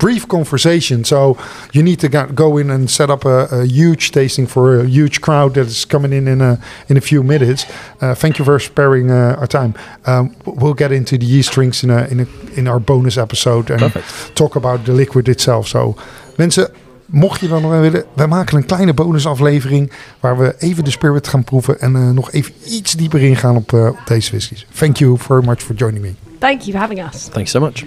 brief 0.00 0.26
conversation. 0.26 1.04
So 1.04 1.36
you 1.72 1.82
need 1.82 1.98
to 2.00 2.08
go- 2.08 2.32
go 2.34 2.58
in 2.58 2.70
and 2.70 2.88
set 2.90 3.10
up 3.10 3.24
a, 3.24 3.46
a 3.50 3.64
huge 3.64 4.10
tasting 4.10 4.48
for 4.48 4.80
a 4.80 4.84
huge 4.84 5.20
crowd 5.20 5.52
that 5.54 5.66
is 5.66 5.86
coming 5.86 6.12
in 6.12 6.26
in 6.26 6.40
a, 6.40 6.58
in 6.86 6.96
a 6.96 7.00
few 7.00 7.22
minutes. 7.22 7.66
Uh, 8.00 8.14
thank 8.14 8.36
you 8.38 8.44
for 8.44 8.60
sparing 8.60 9.10
uh, 9.10 9.36
our 9.38 9.46
time. 9.46 9.72
Um, 10.06 10.34
we'll 10.44 10.74
get 10.74 10.90
into 10.90 11.16
the 11.18 11.26
yeast 11.26 11.52
drinks 11.52 11.82
in, 11.82 11.90
a, 11.90 12.06
in, 12.10 12.20
a, 12.20 12.26
in 12.54 12.66
our 12.68 12.80
bonus 12.80 13.16
episode 13.16 13.70
and 13.72 13.80
Perfect. 13.80 14.34
talk 14.34 14.56
about 14.56 14.84
the 14.84 14.92
liquid 14.92 15.28
itself. 15.28 15.66
So 15.68 15.94
mensen, 16.36 16.70
mocht 17.06 17.40
je 17.40 17.48
dan 17.48 17.62
nog 17.62 17.70
wel 17.70 17.80
willen, 17.80 18.04
wij 18.14 18.26
maken 18.26 18.56
een 18.56 18.66
kleine 18.66 18.94
bonusaflevering 18.94 19.92
waar 20.20 20.38
we 20.38 20.54
even 20.58 20.84
de 20.84 20.90
spirit 20.90 21.28
gaan 21.28 21.44
proeven 21.44 21.80
en 21.80 21.96
eh, 21.96 22.10
nog 22.10 22.32
even 22.32 22.52
iets 22.66 22.92
dieper 22.92 23.20
ingaan 23.20 23.56
op, 23.56 23.72
op 23.72 23.98
deze 24.06 24.30
whiskies. 24.30 24.66
Thank 24.78 24.96
you 24.96 25.18
very 25.18 25.44
much 25.44 25.62
for 25.62 25.74
joining 25.74 26.04
me. 26.04 26.14
Thank 26.38 26.60
you 26.60 26.72
for 26.72 26.80
having 26.80 27.04
us. 27.14 27.28
Thanks 27.32 27.50
so 27.50 27.60
much. 27.60 27.84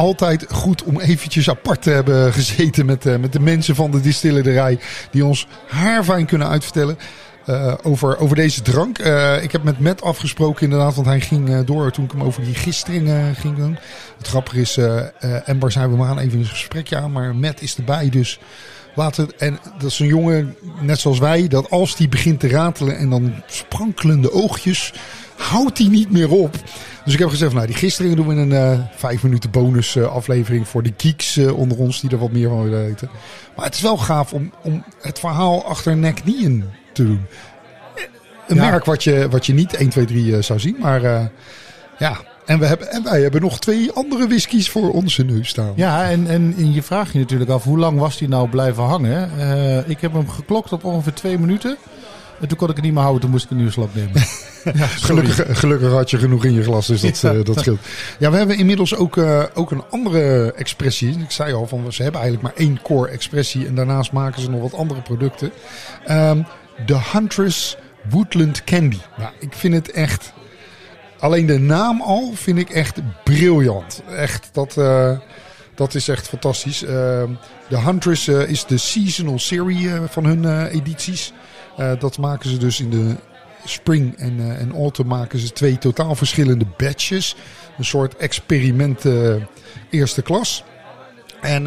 Altijd 0.00 0.46
goed 0.50 0.82
om 0.82 1.00
eventjes 1.00 1.50
apart 1.50 1.82
te 1.82 1.90
hebben 1.90 2.32
gezeten 2.32 2.86
met, 2.86 3.06
eh, 3.06 3.16
met 3.16 3.32
de 3.32 3.40
mensen 3.40 3.74
van 3.74 3.90
de 3.90 4.00
distillerij. 4.00 4.78
Die 5.10 5.24
ons 5.24 5.46
haarfijn 5.68 6.26
kunnen 6.26 6.48
uitvertellen 6.48 6.98
eh, 7.50 7.74
over, 7.82 8.18
over 8.18 8.36
deze 8.36 8.62
drank. 8.62 8.98
Eh, 8.98 9.42
ik 9.42 9.52
heb 9.52 9.62
met 9.62 9.80
Matt 9.80 10.02
afgesproken 10.02 10.62
inderdaad, 10.62 10.94
want 10.94 11.06
hij 11.06 11.20
ging 11.20 11.64
door 11.64 11.90
toen 11.90 12.04
ik 12.04 12.10
hem 12.10 12.22
over 12.22 12.44
die 12.44 12.54
gisteren 12.54 13.06
eh, 13.06 13.40
ging 13.40 13.56
doen. 13.56 13.78
Het 14.18 14.26
grappige 14.26 14.60
is, 14.60 14.78
Ember 15.44 15.72
zei 15.72 15.96
we 15.96 16.04
gaan 16.04 16.18
even 16.18 16.38
een 16.38 16.44
gesprekje 16.44 16.96
aan, 16.96 17.12
maar 17.12 17.34
Matt 17.34 17.62
is 17.62 17.76
erbij 17.76 18.08
dus... 18.08 18.40
Laten 18.94 19.26
we, 19.26 19.34
en 19.38 19.58
dat 19.78 19.90
is 19.90 19.98
een 19.98 20.06
jongen, 20.06 20.56
net 20.80 21.00
zoals 21.00 21.18
wij, 21.18 21.48
dat 21.48 21.70
als 21.70 21.96
die 21.96 22.08
begint 22.08 22.40
te 22.40 22.48
ratelen 22.48 22.96
en 22.96 23.10
dan 23.10 23.34
sprankelende 23.46 24.32
oogjes, 24.32 24.92
houdt 25.36 25.78
hij 25.78 25.86
niet 25.86 26.10
meer 26.10 26.30
op. 26.30 26.56
Dus 27.04 27.12
ik 27.12 27.18
heb 27.18 27.28
gezegd, 27.28 27.52
nou 27.52 27.66
die 27.66 27.74
gisteren 27.74 28.16
doen 28.16 28.26
we 28.26 28.34
een 28.34 28.52
eh, 28.52 28.78
vijf 28.96 29.22
minuten 29.22 29.50
bonus 29.50 29.96
eh, 29.96 30.12
aflevering 30.12 30.68
voor 30.68 30.82
de 30.82 30.92
geeks 30.96 31.36
eh, 31.36 31.58
onder 31.58 31.78
ons 31.78 32.00
die 32.00 32.10
er 32.10 32.18
wat 32.18 32.32
meer 32.32 32.48
van 32.48 32.62
willen 32.62 32.84
weten. 32.84 33.10
Maar 33.56 33.64
het 33.64 33.74
is 33.74 33.80
wel 33.80 33.96
gaaf 33.96 34.32
om, 34.32 34.52
om 34.62 34.84
het 35.02 35.18
verhaal 35.18 35.64
achter 35.64 35.96
Nien 35.96 36.64
te 36.92 37.04
doen. 37.04 37.20
Een 38.46 38.56
Ja. 38.56 38.70
merk 38.70 38.84
wat 38.84 39.04
je, 39.04 39.28
wat 39.30 39.46
je 39.46 39.52
niet 39.52 39.74
1, 39.74 39.88
2, 39.88 40.04
3 40.04 40.36
eh, 40.36 40.42
zou 40.42 40.58
zien, 40.60 40.76
maar 40.78 41.30
ja. 41.98 42.16
En, 42.46 42.58
we 42.58 42.66
hebben, 42.66 42.90
en 42.90 43.02
wij 43.02 43.20
hebben 43.20 43.40
nog 43.40 43.58
twee 43.58 43.92
andere 43.92 44.26
whiskies 44.26 44.70
voor 44.70 44.90
onze 44.92 45.24
neus 45.24 45.48
staan. 45.48 45.72
Ja, 45.76 46.10
en, 46.10 46.26
en, 46.26 46.54
en 46.56 46.72
je 46.72 46.82
vraagt 46.82 47.12
je 47.12 47.18
natuurlijk 47.18 47.50
af, 47.50 47.64
hoe 47.64 47.78
lang 47.78 47.98
was 47.98 48.18
die 48.18 48.28
nou 48.28 48.48
blijven 48.48 48.82
hangen? 48.82 49.30
Ik 49.86 50.00
heb 50.00 50.12
hem 50.12 50.28
geklokt 50.28 50.72
op 50.72 50.84
ongeveer 50.84 51.12
twee 51.12 51.38
minuten. 51.38 51.76
En 52.40 52.48
toen 52.48 52.56
kon 52.58 52.68
ik 52.68 52.74
het 52.74 52.84
niet 52.84 52.92
meer 52.92 53.02
houden, 53.02 53.22
toen 53.22 53.30
moest 53.30 53.44
ik 53.44 53.50
een 53.50 53.56
nieuwe 53.56 53.72
slok 53.72 53.94
nemen. 53.94 54.12
ja. 54.80 54.86
Gelukkig, 54.86 55.58
gelukkig 55.58 55.90
had 55.92 56.10
je 56.10 56.18
genoeg 56.18 56.44
in 56.44 56.52
je 56.52 56.62
glas, 56.62 56.86
dus 56.86 57.00
dat, 57.00 57.20
Ja. 57.32 57.32
eh, 57.32 57.44
dat 57.44 57.58
scheelt. 57.58 57.80
Ja, 58.18 58.30
we 58.30 58.36
hebben 58.36 58.56
inmiddels 58.56 58.94
ook, 58.96 59.16
eh, 59.16 59.42
ook 59.54 59.70
een 59.70 59.82
andere 59.90 60.52
expressie. 60.52 61.18
Ik 61.18 61.30
zei 61.30 61.52
al, 61.54 61.66
van, 61.66 61.92
ze 61.92 62.02
hebben 62.02 62.20
eigenlijk 62.20 62.50
maar 62.56 62.66
één 62.66 62.82
core 62.82 63.08
expressie 63.10 63.66
en 63.66 63.74
daarnaast 63.74 64.12
maken 64.12 64.42
ze 64.42 64.50
nog 64.50 64.60
wat 64.60 64.74
andere 64.74 65.00
producten. 65.02 65.52
Ehm, 66.06 66.42
de 66.86 67.00
Huntress 67.12 67.76
Woodland 68.10 68.64
Candy. 68.64 68.98
Nou, 69.18 69.30
ik 69.38 69.52
vind 69.54 69.74
het 69.74 69.90
echt... 69.90 70.32
Alleen 71.18 71.46
de 71.46 71.58
naam 71.58 72.00
al 72.02 72.32
vind 72.34 72.58
ik 72.58 72.70
echt 72.70 73.00
briljant. 73.24 74.02
Echt, 74.16 74.48
dat, 74.52 74.76
eh, 74.76 75.18
dat 75.74 75.94
is 75.94 76.08
echt 76.08 76.28
fantastisch. 76.28 76.82
Ehm, 76.84 77.30
de 77.68 77.78
Huntress 77.78 78.28
is 78.28 78.64
de 78.64 78.78
seasonal 78.78 79.38
serie 79.38 79.90
van 80.08 80.24
hun 80.24 80.66
edities. 80.66 81.32
Eh, 81.80 81.92
dat 81.98 82.18
maken 82.18 82.50
ze 82.50 82.56
dus 82.56 82.80
in 82.80 82.90
de 82.90 83.16
spring 83.64 84.16
en, 84.16 84.40
eh, 84.40 84.60
en 84.60 84.72
autumn 84.72 85.08
maken 85.08 85.38
ze 85.38 85.52
twee 85.52 85.78
totaal 85.78 86.14
verschillende 86.14 86.64
batches. 86.76 87.36
Een 87.78 87.84
soort 87.84 88.16
experiment 88.16 89.04
eh, 89.04 89.34
eerste 89.90 90.22
klas. 90.22 90.64
En 91.40 91.64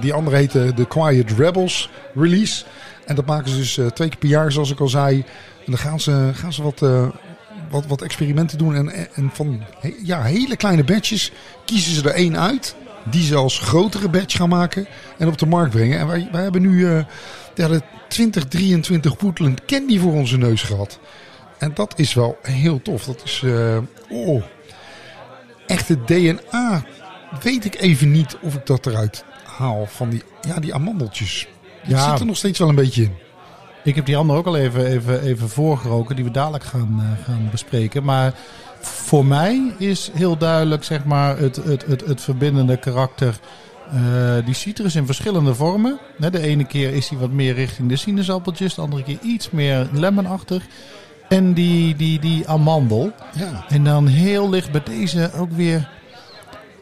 die 0.00 0.12
andere 0.12 0.36
heette 0.36 0.74
de 0.74 0.86
Quiet 0.86 1.30
Rebels 1.30 1.90
release. 2.14 2.64
En 3.06 3.14
dat 3.14 3.26
maken 3.26 3.50
ze 3.50 3.56
dus 3.56 3.80
twee 3.94 4.08
keer 4.08 4.18
per 4.18 4.28
jaar, 4.28 4.52
zoals 4.52 4.70
ik 4.70 4.80
al 4.80 4.88
zei. 4.88 5.18
En 5.58 5.64
dan 5.66 5.78
gaan 5.78 6.00
ze, 6.00 6.30
gaan 6.34 6.52
ze 6.52 6.62
wat, 6.62 6.80
wat, 7.70 7.86
wat 7.86 8.02
experimenten 8.02 8.58
doen. 8.58 8.74
En, 8.74 9.14
en 9.14 9.30
van 9.32 9.62
ja, 10.02 10.22
hele 10.22 10.56
kleine 10.56 10.84
batches 10.84 11.32
kiezen 11.64 11.94
ze 11.94 12.08
er 12.08 12.14
één 12.14 12.38
uit. 12.38 12.74
Die 13.04 13.22
ze 13.22 13.34
als 13.34 13.58
grotere 13.58 14.08
batch 14.08 14.36
gaan 14.36 14.48
maken 14.48 14.86
en 15.18 15.28
op 15.28 15.38
de 15.38 15.46
markt 15.46 15.70
brengen. 15.70 15.98
En 15.98 16.06
wij, 16.06 16.28
wij 16.32 16.42
hebben 16.42 16.62
nu 16.62 17.04
ja, 17.60 17.68
de 17.68 17.82
2023 18.08 19.20
Woodland 19.20 19.64
Candy 19.64 19.98
voor 19.98 20.12
onze 20.12 20.38
neus 20.38 20.62
gehad. 20.62 20.98
En 21.58 21.70
dat 21.74 21.92
is 21.96 22.14
wel 22.14 22.38
heel 22.42 22.82
tof. 22.82 23.04
Dat 23.04 23.22
is, 23.24 23.42
eh, 23.44 23.78
oh, 24.08 24.42
echt 25.66 25.88
het 25.88 26.06
DNA. 26.06 26.82
Weet 27.42 27.64
ik 27.64 27.80
even 27.80 28.10
niet 28.10 28.36
of 28.42 28.54
ik 28.54 28.66
dat 28.66 28.86
eruit 28.86 29.24
haal 29.44 29.86
van 29.86 30.08
die, 30.10 30.22
ja, 30.40 30.60
die 30.60 30.74
amandeltjes. 30.74 31.48
Die 31.84 31.94
Ja. 31.94 32.10
zit 32.10 32.20
er 32.20 32.26
nog 32.26 32.36
steeds 32.36 32.58
wel 32.58 32.68
een 32.68 32.74
beetje 32.74 33.02
in. 33.02 33.12
Ik 33.84 33.94
heb 33.94 34.06
die 34.06 34.16
andere 34.16 34.38
ook 34.38 34.46
al 34.46 34.56
even, 34.56 34.86
even, 34.86 35.22
even 35.22 35.48
voorgeroken, 35.48 36.16
die 36.16 36.24
we 36.24 36.30
dadelijk 36.30 36.64
gaan, 36.64 37.00
eh, 37.18 37.24
gaan 37.24 37.48
bespreken. 37.50 38.04
Maar 38.04 38.34
voor 38.80 39.24
mij 39.26 39.74
is 39.78 40.10
heel 40.14 40.36
duidelijk 40.36 40.84
zeg 40.84 41.04
maar, 41.04 41.38
het, 41.38 41.56
het, 41.56 41.86
het, 41.86 42.06
het 42.06 42.20
verbindende 42.20 42.76
karakter. 42.76 43.38
Eh, 43.92 44.44
die 44.44 44.54
citrus 44.54 44.94
in 44.94 45.06
verschillende 45.06 45.54
vormen. 45.54 45.98
De 46.18 46.40
ene 46.40 46.64
keer 46.64 46.92
is 46.92 47.08
hij 47.08 47.18
wat 47.18 47.30
meer 47.30 47.54
richting 47.54 47.88
de 47.88 47.96
sinaasappeltjes, 47.96 48.74
de 48.74 48.80
andere 48.80 49.02
keer 49.02 49.18
iets 49.22 49.50
meer 49.50 49.88
lemonachtig. 49.92 50.64
En 51.28 51.52
die, 51.52 51.96
die, 51.96 52.20
die 52.20 52.48
amandel. 52.48 53.12
Ja. 53.36 53.64
En 53.68 53.84
dan 53.84 54.06
heel 54.06 54.50
licht 54.50 54.72
bij 54.72 54.82
deze 54.82 55.30
ook 55.36 55.52
weer. 55.52 55.88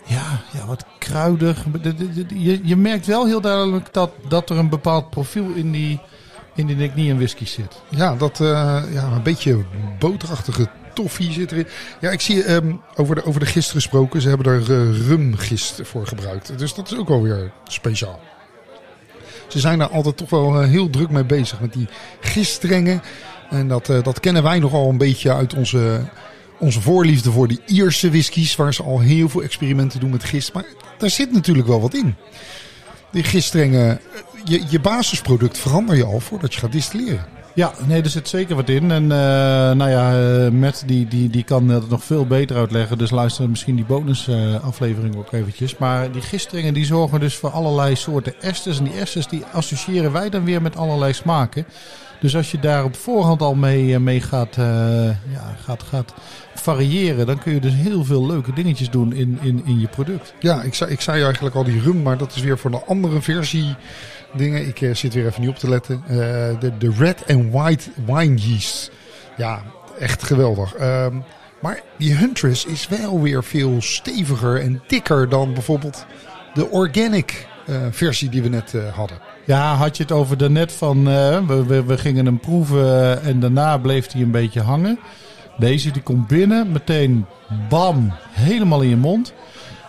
Ja, 0.05 0.40
ja 0.53 0.66
wat 0.66 0.85
kruidig. 0.99 1.64
Je, 2.29 2.61
je 2.62 2.77
merkt 2.77 3.07
wel 3.07 3.27
heel 3.27 3.40
duidelijk 3.40 3.92
dat, 3.92 4.11
dat 4.29 4.51
er 4.51 4.57
een 4.57 4.68
bepaald 4.68 5.11
profiel 5.11 5.53
in 5.55 5.73
die, 5.73 6.01
in 6.55 6.66
die 6.66 6.77
Nick 6.77 6.94
Nian 6.94 7.16
whisky 7.16 7.47
zit. 7.47 7.83
Ja, 7.88 8.14
dat, 8.14 8.40
eh, 8.40 8.83
ja, 8.92 9.05
een 9.05 9.23
beetje 9.23 9.64
boterachtige 9.99 10.68
toffee 11.03 11.33
zit 11.33 11.53
erin. 11.53 11.67
Ja, 12.01 12.11
ik 12.11 12.21
zie 12.21 12.45
ehm, 12.45 12.75
over, 12.95 13.15
de, 13.15 13.25
over 13.25 13.41
de 13.41 13.47
gist 13.47 13.71
gesproken. 13.71 14.21
Ze 14.21 14.29
hebben 14.29 14.53
er 14.53 14.61
eh, 14.61 15.07
rumgist 15.07 15.81
voor 15.83 16.07
gebruikt. 16.07 16.59
Dus 16.59 16.75
dat 16.75 16.91
is 16.91 16.99
ook 16.99 17.09
wel 17.09 17.23
weer 17.23 17.53
speciaal. 17.65 18.21
Ze 19.49 19.59
zijn 19.59 19.79
daar 19.79 19.91
altijd 19.91 20.17
toch 20.17 20.31
wel 20.31 20.61
eh, 20.61 20.69
heel 20.69 20.91
druk 20.91 21.11
mee 21.11 21.25
bezig 21.25 21.61
met 21.61 21.73
die 21.73 21.89
giststrengen. 22.21 23.03
En 23.51 23.69
dat, 23.69 23.89
eh, 23.89 24.03
dat 24.03 24.21
kennen 24.21 24.43
wij 24.43 24.59
nogal 24.59 24.89
een 24.89 24.99
beetje 24.99 25.33
uit 25.33 25.55
onze, 25.55 26.01
onze 26.59 26.81
voorliefde 26.81 27.31
voor 27.31 27.49
die 27.49 27.61
Ierse 27.67 28.11
whiskies. 28.11 28.57
Waar 28.57 28.75
ze 28.75 28.83
al 28.83 29.01
heel 29.01 29.29
veel 29.29 29.43
experimenten 29.43 30.01
doen 30.01 30.11
met 30.11 30.25
gist. 30.25 30.53
Maar 30.53 30.65
daar 30.99 31.11
zit 31.11 31.33
natuurlijk 31.33 31.69
wel 31.69 31.81
wat 31.81 31.95
in. 31.95 32.15
Die 33.11 33.25
giststrengen, 33.25 34.01
je, 34.45 34.63
je 34.69 34.81
basisproduct 34.81 35.59
verander 35.59 35.97
je 35.97 36.05
al 36.05 36.21
voordat 36.21 36.55
je 36.55 36.61
gaat 36.61 36.73
distilleren. 36.73 37.27
Ja, 37.59 37.73
nee, 37.87 38.03
er 38.03 38.11
zit 38.11 38.29
zeker 38.29 38.57
wat 38.57 38.68
in. 38.68 38.90
En 38.90 39.03
eh, 39.03 39.18
nou 39.77 39.90
ja, 39.90 40.21
eh, 40.44 40.51
Matt 40.51 40.83
die, 40.87 41.09
die, 41.09 41.31
die 41.31 41.44
kan 41.44 41.68
het 41.68 41.88
nog 41.88 42.05
veel 42.05 42.27
beter 42.27 42.57
uitleggen. 42.57 42.99
Dus 42.99 43.11
luister 43.11 43.49
misschien 43.49 43.77
die 43.77 43.85
bonusaflevering 43.85 44.62
aflevering 44.62 45.16
ook 45.16 45.33
eventjes. 45.33 45.77
Maar 45.77 46.12
die 46.12 46.23
gisteringen 46.23 46.75
die 46.75 46.85
zorgen 46.85 47.21
dus 47.21 47.37
voor 47.37 47.51
allerlei 47.51 47.97
soorten 47.97 48.40
esters. 48.40 48.79
En 48.79 48.85
die 48.85 48.99
esters 48.99 49.27
die 49.27 49.44
associëren 49.53 50.12
wij 50.12 50.31
dan 50.31 50.44
weer 50.44 50.62
met 50.62 50.77
allerlei 50.77 51.12
smaken. 51.12 51.66
Dus 52.21 52.37
als 52.37 52.51
je 52.51 52.59
daar 52.59 52.85
op 52.85 52.97
voorhand 52.97 53.42
al 53.42 53.55
mee, 53.55 53.94
eh, 53.94 54.01
mee 54.01 54.21
gaat, 54.21 54.55
ja, 55.33 55.57
gaat, 55.64 55.83
gaat 55.83 56.14
variëren, 56.55 57.27
dan 57.27 57.38
kun 57.38 57.53
je 57.53 57.61
dus 57.61 57.75
heel 57.75 58.05
veel 58.05 58.27
leuke 58.27 58.53
dingetjes 58.53 58.90
doen 58.90 59.12
in, 59.12 59.38
in, 59.42 59.62
in 59.64 59.81
je 59.81 59.88
product. 59.88 60.35
Ja, 60.40 60.62
ik 60.62 60.75
zei, 60.75 60.90
ik 60.90 61.01
zei 61.01 61.23
eigenlijk 61.23 61.55
al 61.55 61.64
die 61.64 61.81
rum, 61.81 62.03
maar 62.03 62.18
dat 62.18 62.35
is 62.35 62.42
weer 62.42 62.59
voor 62.59 62.73
een 62.73 62.83
andere 62.87 63.23
versie 63.23 63.77
dingen. 64.33 64.67
Ik 64.67 64.81
eh, 64.81 64.95
zit 64.95 65.14
weer 65.14 65.27
even 65.27 65.41
niet 65.41 65.51
op 65.51 65.59
te 65.59 65.69
letten. 65.69 66.03
Eh, 66.07 66.17
de, 66.61 66.73
de 66.79 66.93
red 66.99 67.25
and 67.29 67.53
white 67.53 67.91
wine 68.07 68.35
yeast. 68.35 68.91
Ja, 69.37 69.62
echt 69.99 70.23
geweldig. 70.23 70.75
Ehm, 70.75 71.17
maar 71.61 71.81
die 71.99 72.14
Huntress 72.14 72.64
is 72.64 72.88
wel 72.88 73.21
weer 73.23 73.45
veel 73.45 73.77
steviger 73.79 74.61
en 74.61 74.83
dikker 74.87 75.29
dan 75.29 75.53
bijvoorbeeld 75.53 76.07
de 76.55 76.71
organic 76.71 77.47
eh, 77.67 77.77
versie 77.91 78.29
die 78.29 78.43
we 78.43 78.49
net 78.49 78.75
hadden. 78.95 79.19
Ja, 79.45 79.75
had 79.75 79.97
je 79.97 80.03
het 80.03 80.12
over 80.12 80.37
daarnet 80.37 80.73
van 80.73 81.05
we, 81.47 81.64
we, 81.67 81.85
we 81.85 81.99
gingen 81.99 82.27
hem 82.27 82.41
proeven 82.41 83.23
en 83.23 83.41
daarna 83.41 83.79
bleef 83.79 84.12
hij 84.12 84.23
een 84.23 84.31
beetje 84.31 84.61
hangen. 84.61 84.99
Deze 85.59 85.91
die 85.91 86.03
komt 86.03 86.27
binnen, 86.27 86.73
meteen 86.73 87.27
bam, 87.69 88.12
helemaal 88.31 88.81
in 88.81 88.88
je 88.88 88.97
mond. 88.97 89.33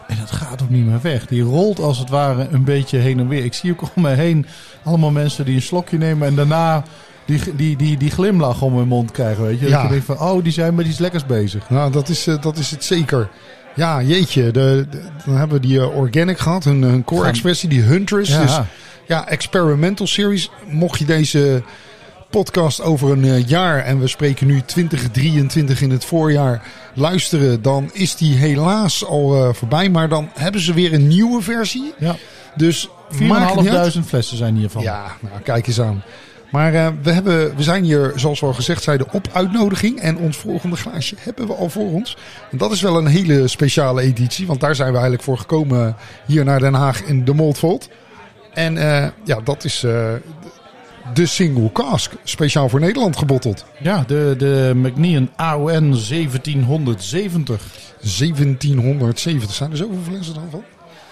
En 0.10 0.18
dat 0.20 0.32
gaat 0.32 0.62
ook 0.62 0.70
niet 0.70 0.86
meer 0.86 1.02
weg. 1.02 1.26
Die 1.28 1.42
rolt 1.42 1.80
als 1.80 1.98
het 1.98 2.10
ware 2.10 2.48
een 2.52 2.64
beetje 2.64 2.98
heen 2.98 3.20
en 3.20 3.28
weer. 3.28 3.44
Ik 3.44 3.54
zie 3.54 3.72
ook 3.72 3.82
om 3.96 4.02
me 4.02 4.10
heen 4.10 4.46
allemaal 4.84 5.12
mensen 5.12 5.46
die 5.46 5.56
een 5.56 5.62
slokje 5.62 5.98
nemen 5.98 6.28
en 6.28 6.36
daarna 6.36 6.84
die, 7.26 7.42
die, 7.56 7.76
die, 7.76 7.98
die 7.98 8.12
glimlach 8.12 8.62
om 8.62 8.78
hun 8.78 8.88
mond 8.88 9.12
krijgen. 9.12 9.44
Weet 9.44 9.60
je? 9.60 9.68
Ja. 9.68 9.72
Dat 9.74 9.82
je 9.82 9.90
denkt 9.90 10.06
van, 10.06 10.20
oh, 10.20 10.44
die 10.44 10.52
zijn 10.52 10.76
met 10.76 10.88
iets 10.88 10.98
lekkers 11.00 11.26
bezig. 11.26 11.70
Nou, 11.70 11.92
dat 11.92 12.10
is, 12.10 12.28
eh, 12.28 12.42
dat 12.42 12.58
is 12.58 12.72
het 12.72 12.84
zeker. 12.84 13.30
Ja, 13.76 14.02
jeetje. 14.02 14.44
De, 14.52 14.88
de- 14.90 15.02
dan 15.26 15.36
hebben 15.36 15.62
we 15.62 15.68
die 15.68 15.80
eh, 15.80 15.96
organic 15.98 16.38
gehad, 16.38 16.64
hun, 16.64 16.82
hun 16.82 17.04
core 17.04 17.22
Gaan- 17.22 17.30
expressie, 17.30 17.70
die 17.70 17.82
Huntress. 17.82 18.32
Ja. 18.32 18.42
Dus 18.42 18.60
ja, 19.08 19.28
experimental 19.28 20.08
series. 20.08 20.50
Mocht 20.70 21.00
je 21.00 21.06
deze 21.06 21.64
podcast 22.30 22.82
over 22.82 23.12
een 23.12 23.24
eh, 23.24 23.48
jaar, 23.48 23.84
en 23.84 24.00
we 24.00 24.08
spreken 24.08 24.48
nu 24.48 24.62
2023 24.62 25.82
in 25.82 25.90
het 25.90 26.06
voorjaar, 26.06 26.68
luisteren, 26.94 27.62
dan 27.62 27.90
is 27.94 28.16
die 28.16 28.36
helaas 28.36 29.06
al 29.06 29.36
eh, 29.36 29.54
voorbij. 29.54 29.90
Maar 29.90 30.10
dan 30.10 30.30
hebben 30.34 30.62
ze 30.62 30.74
weer 30.74 30.94
een 30.94 31.08
nieuwe 31.08 31.42
versie. 31.42 31.94
Ja. 31.98 32.16
Dus 32.56 32.90
maakt 33.20 33.54
het 33.54 33.62
niet 33.62 33.70
uit. 33.70 33.96
4.500 33.96 34.00
flessen 34.06 34.38
zijn 34.38 34.56
hiervan. 34.56 34.82
Ja, 34.82 35.16
nou, 35.20 35.42
kijk 35.44 35.68
eens 35.68 35.82
aan. 35.82 36.04
Maar 36.52 36.74
eh, 36.74 36.88
we, 37.02 37.12
hebben, 37.12 37.56
we 37.56 37.64
zijn 37.64 37.84
hier, 37.84 38.12
zoals 38.16 38.40
we 38.40 38.46
al 38.46 38.54
gezegd 38.54 38.84
zeiden, 38.84 39.08
op 39.12 39.28
uitnodiging. 39.34 40.00
En 40.00 40.18
ons 40.18 40.38
volgende 40.38 40.76
glaasje 40.76 41.16
hebben 41.20 41.48
we 41.48 41.54
al 41.54 41.70
voor 41.70 41.92
ons. 41.92 42.18
En 42.52 42.58
dat 42.58 42.72
is 42.72 42.82
wel 42.82 42.98
een 42.98 43.08
hele 43.08 43.48
speciale 43.48 44.02
editie. 44.02 44.48
Want 44.48 44.60
daar 44.60 44.76
zijn 44.76 44.88
we 44.88 44.94
eigenlijk 44.94 45.24
voor 45.24 45.38
gekomen 45.38 45.96
hier 46.26 46.46
naar 46.46 46.60
Den 46.60 46.74
Haag 46.74 47.04
in 47.04 47.26
de 47.26 47.34
Moldvolt. 47.34 47.90
En 48.54 48.76
ja, 49.24 49.40
dat 49.44 49.64
is 49.64 49.86
de 51.14 51.26
single 51.26 51.72
cask. 51.72 52.12
Speciaal 52.24 52.70
voor 52.70 52.80
Nederland 52.80 53.18
gebotteld. 53.18 53.66
Ja, 53.82 54.04
de, 54.08 54.36
de 54.38 54.72
McNean 54.76 55.30
AON 55.36 55.92
1770. 55.92 57.62
1770. 58.02 59.54
Zijn 59.54 59.72
er 59.72 59.78
zoveel 59.78 60.02
flessen 60.04 60.34
dan 60.34 60.48
van? 60.52 60.64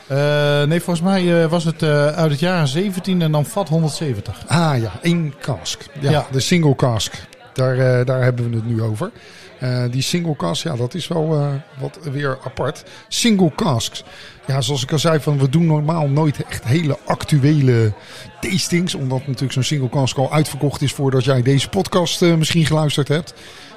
Eh, 0.08 0.64
nee, 0.64 0.82
volgens 0.82 1.06
mij 1.06 1.44
eh, 1.44 1.50
was 1.50 1.64
het 1.64 1.84
eh, 1.84 2.08
uit 2.08 2.32
het 2.32 2.40
jaar 2.40 2.68
17 2.68 3.22
en 3.22 3.32
dan 3.32 3.46
vat 3.46 3.70
170. 3.70 4.44
Ah 4.48 4.74
ja, 4.82 4.92
één 5.02 5.34
cask. 5.42 5.86
Ja, 6.00 6.10
Ja. 6.12 6.26
de 6.32 6.40
single 6.40 6.76
cask. 6.76 7.14
Daar, 7.54 8.06
daar 8.06 8.24
hebben 8.24 8.50
we 8.50 8.56
het 8.56 8.66
nu 8.66 8.82
over. 8.82 9.12
Eh, 9.60 9.84
die 9.92 10.02
single 10.02 10.36
cask, 10.36 10.64
ja, 10.64 10.76
dat 10.76 10.94
is 10.94 11.08
wel 11.08 11.34
eh, 11.34 11.54
wat 11.80 12.00
weer 12.02 12.38
apart. 12.44 12.84
Single 13.08 13.52
casks. 13.56 14.04
Ja, 14.48 14.62
zoals 14.62 14.84
ik 14.84 14.92
al 14.92 15.00
zei, 15.00 15.20
van, 15.20 15.40
we 15.40 15.50
doen 15.50 15.66
normaal 15.66 16.08
nooit 16.08 16.44
echt 16.46 16.64
hele 16.64 16.98
actuele 17.06 17.94
tastings. 18.40 18.96
Omdat 18.96 19.20
natuurlijk 19.20 19.54
zo'n 19.54 19.64
single 19.64 19.90
cask 19.90 20.18
al 20.18 20.34
uitverkocht 20.34 20.82
is 20.82 20.94
voordat 20.94 21.24
jij 21.24 21.42
deze 21.42 21.70
podcast 21.70 22.22
eh, 22.22 22.36
misschien 22.36 22.66
geluisterd 22.66 23.08
hebt. 23.08 23.34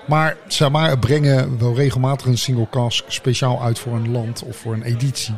Maar 0.07 0.37
maar, 0.71 0.99
brengen 0.99 1.59
wel 1.59 1.75
regelmatig 1.75 2.27
een 2.27 2.39
single 2.39 2.69
cask 2.71 3.05
speciaal 3.09 3.63
uit 3.63 3.79
voor 3.79 3.93
een 3.93 4.11
land 4.11 4.43
of 4.43 4.57
voor 4.57 4.73
een 4.73 4.83
editie. 4.83 5.35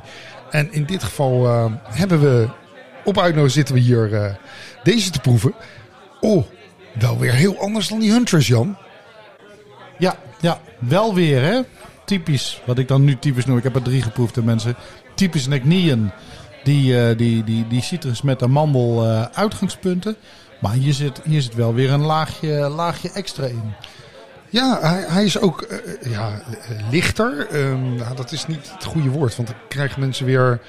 En 0.51 0.73
in 0.73 0.85
dit 0.85 1.03
geval 1.03 1.47
hebben 1.85 2.21
we 2.21 2.49
op 3.05 3.19
uitnodiging 3.19 3.51
zitten 3.51 3.75
we 3.75 3.81
hier 3.81 4.39
deze 4.83 5.11
te 5.11 5.21
proeven. 5.21 5.55
Oh, 6.21 6.45
wel 6.99 7.19
weer 7.19 7.33
heel 7.33 7.59
anders 7.59 7.89
dan 7.89 7.99
die 7.99 8.11
Huntress, 8.11 8.49
Jan. 8.49 8.77
Ja, 9.99 10.17
ja, 10.43 10.61
wel 10.79 11.15
weer 11.15 11.43
hè. 11.43 11.61
Typisch, 12.05 12.63
wat 12.65 12.79
ik 12.79 12.89
dan 12.89 13.05
nu 13.05 13.19
typisch 13.19 13.47
noem. 13.47 13.57
Ik 13.57 13.63
heb 13.63 13.75
er 13.75 13.83
drie 13.83 14.03
geproefd 14.03 14.37
hè, 14.37 14.43
mensen. 14.43 14.75
Typisch 15.15 15.49
McNean. 15.49 16.11
Die, 16.65 17.01
eh, 17.01 17.17
die, 17.17 17.45
die, 17.45 17.67
die 17.67 17.83
citrus 17.83 18.23
met 18.23 18.43
amandel 18.43 19.05
eh, 19.05 19.23
uitgangspunten. 19.33 20.17
Maar 20.61 20.73
hier 20.73 20.93
zit, 20.93 21.21
hier 21.25 21.43
zit 21.43 21.55
wel 21.55 21.75
weer 21.75 21.91
een 21.91 22.05
laagje, 22.05 22.69
laagje 22.69 23.11
extra 23.13 23.47
in. 23.47 23.75
Ja, 24.49 24.79
hij, 24.81 25.05
hij 25.09 25.25
is 25.25 25.39
ook 25.39 25.63
eh, 25.63 26.11
ja, 26.11 26.43
lichter. 26.91 27.47
Ehm, 27.51 27.95
nou, 27.95 28.17
dat 28.17 28.33
is 28.33 28.47
niet 28.47 28.73
het 28.73 28.85
goede 28.85 29.09
woord, 29.09 29.37
want 29.37 29.49
dan 29.49 29.57
krijgen 29.69 30.01
mensen 30.01 30.27
weer 30.27 30.61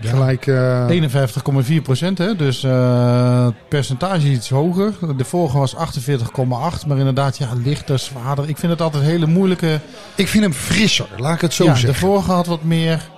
gelijk... 0.00 0.46
eh, 0.46 0.88
51,4 1.78 1.82
procent, 1.82 2.18
hè? 2.18 2.36
dus 2.36 2.64
eh, 2.64 3.44
het 3.44 3.68
percentage 3.68 4.28
iets 4.28 4.48
hoger. 4.48 5.16
De 5.16 5.24
vorige 5.24 5.58
was 5.58 5.76
48,8, 5.76 6.86
maar 6.86 6.98
inderdaad, 6.98 7.38
ja, 7.38 7.48
lichter, 7.64 7.98
zwaarder. 7.98 8.48
Ik 8.48 8.58
vind 8.58 8.72
het 8.72 8.80
altijd 8.80 9.02
hele 9.02 9.26
moeilijke. 9.26 9.80
ik 10.14 10.28
vind 10.28 10.44
hem 10.44 10.52
frisser, 10.52 11.08
laat 11.16 11.34
ik 11.34 11.40
het 11.40 11.54
zo 11.54 11.64
ja, 11.64 11.72
de 11.72 11.78
zeggen. 11.78 11.98
vorige 12.08 12.32
had 12.32 12.46
wat 12.46 12.62
meer 12.62 13.10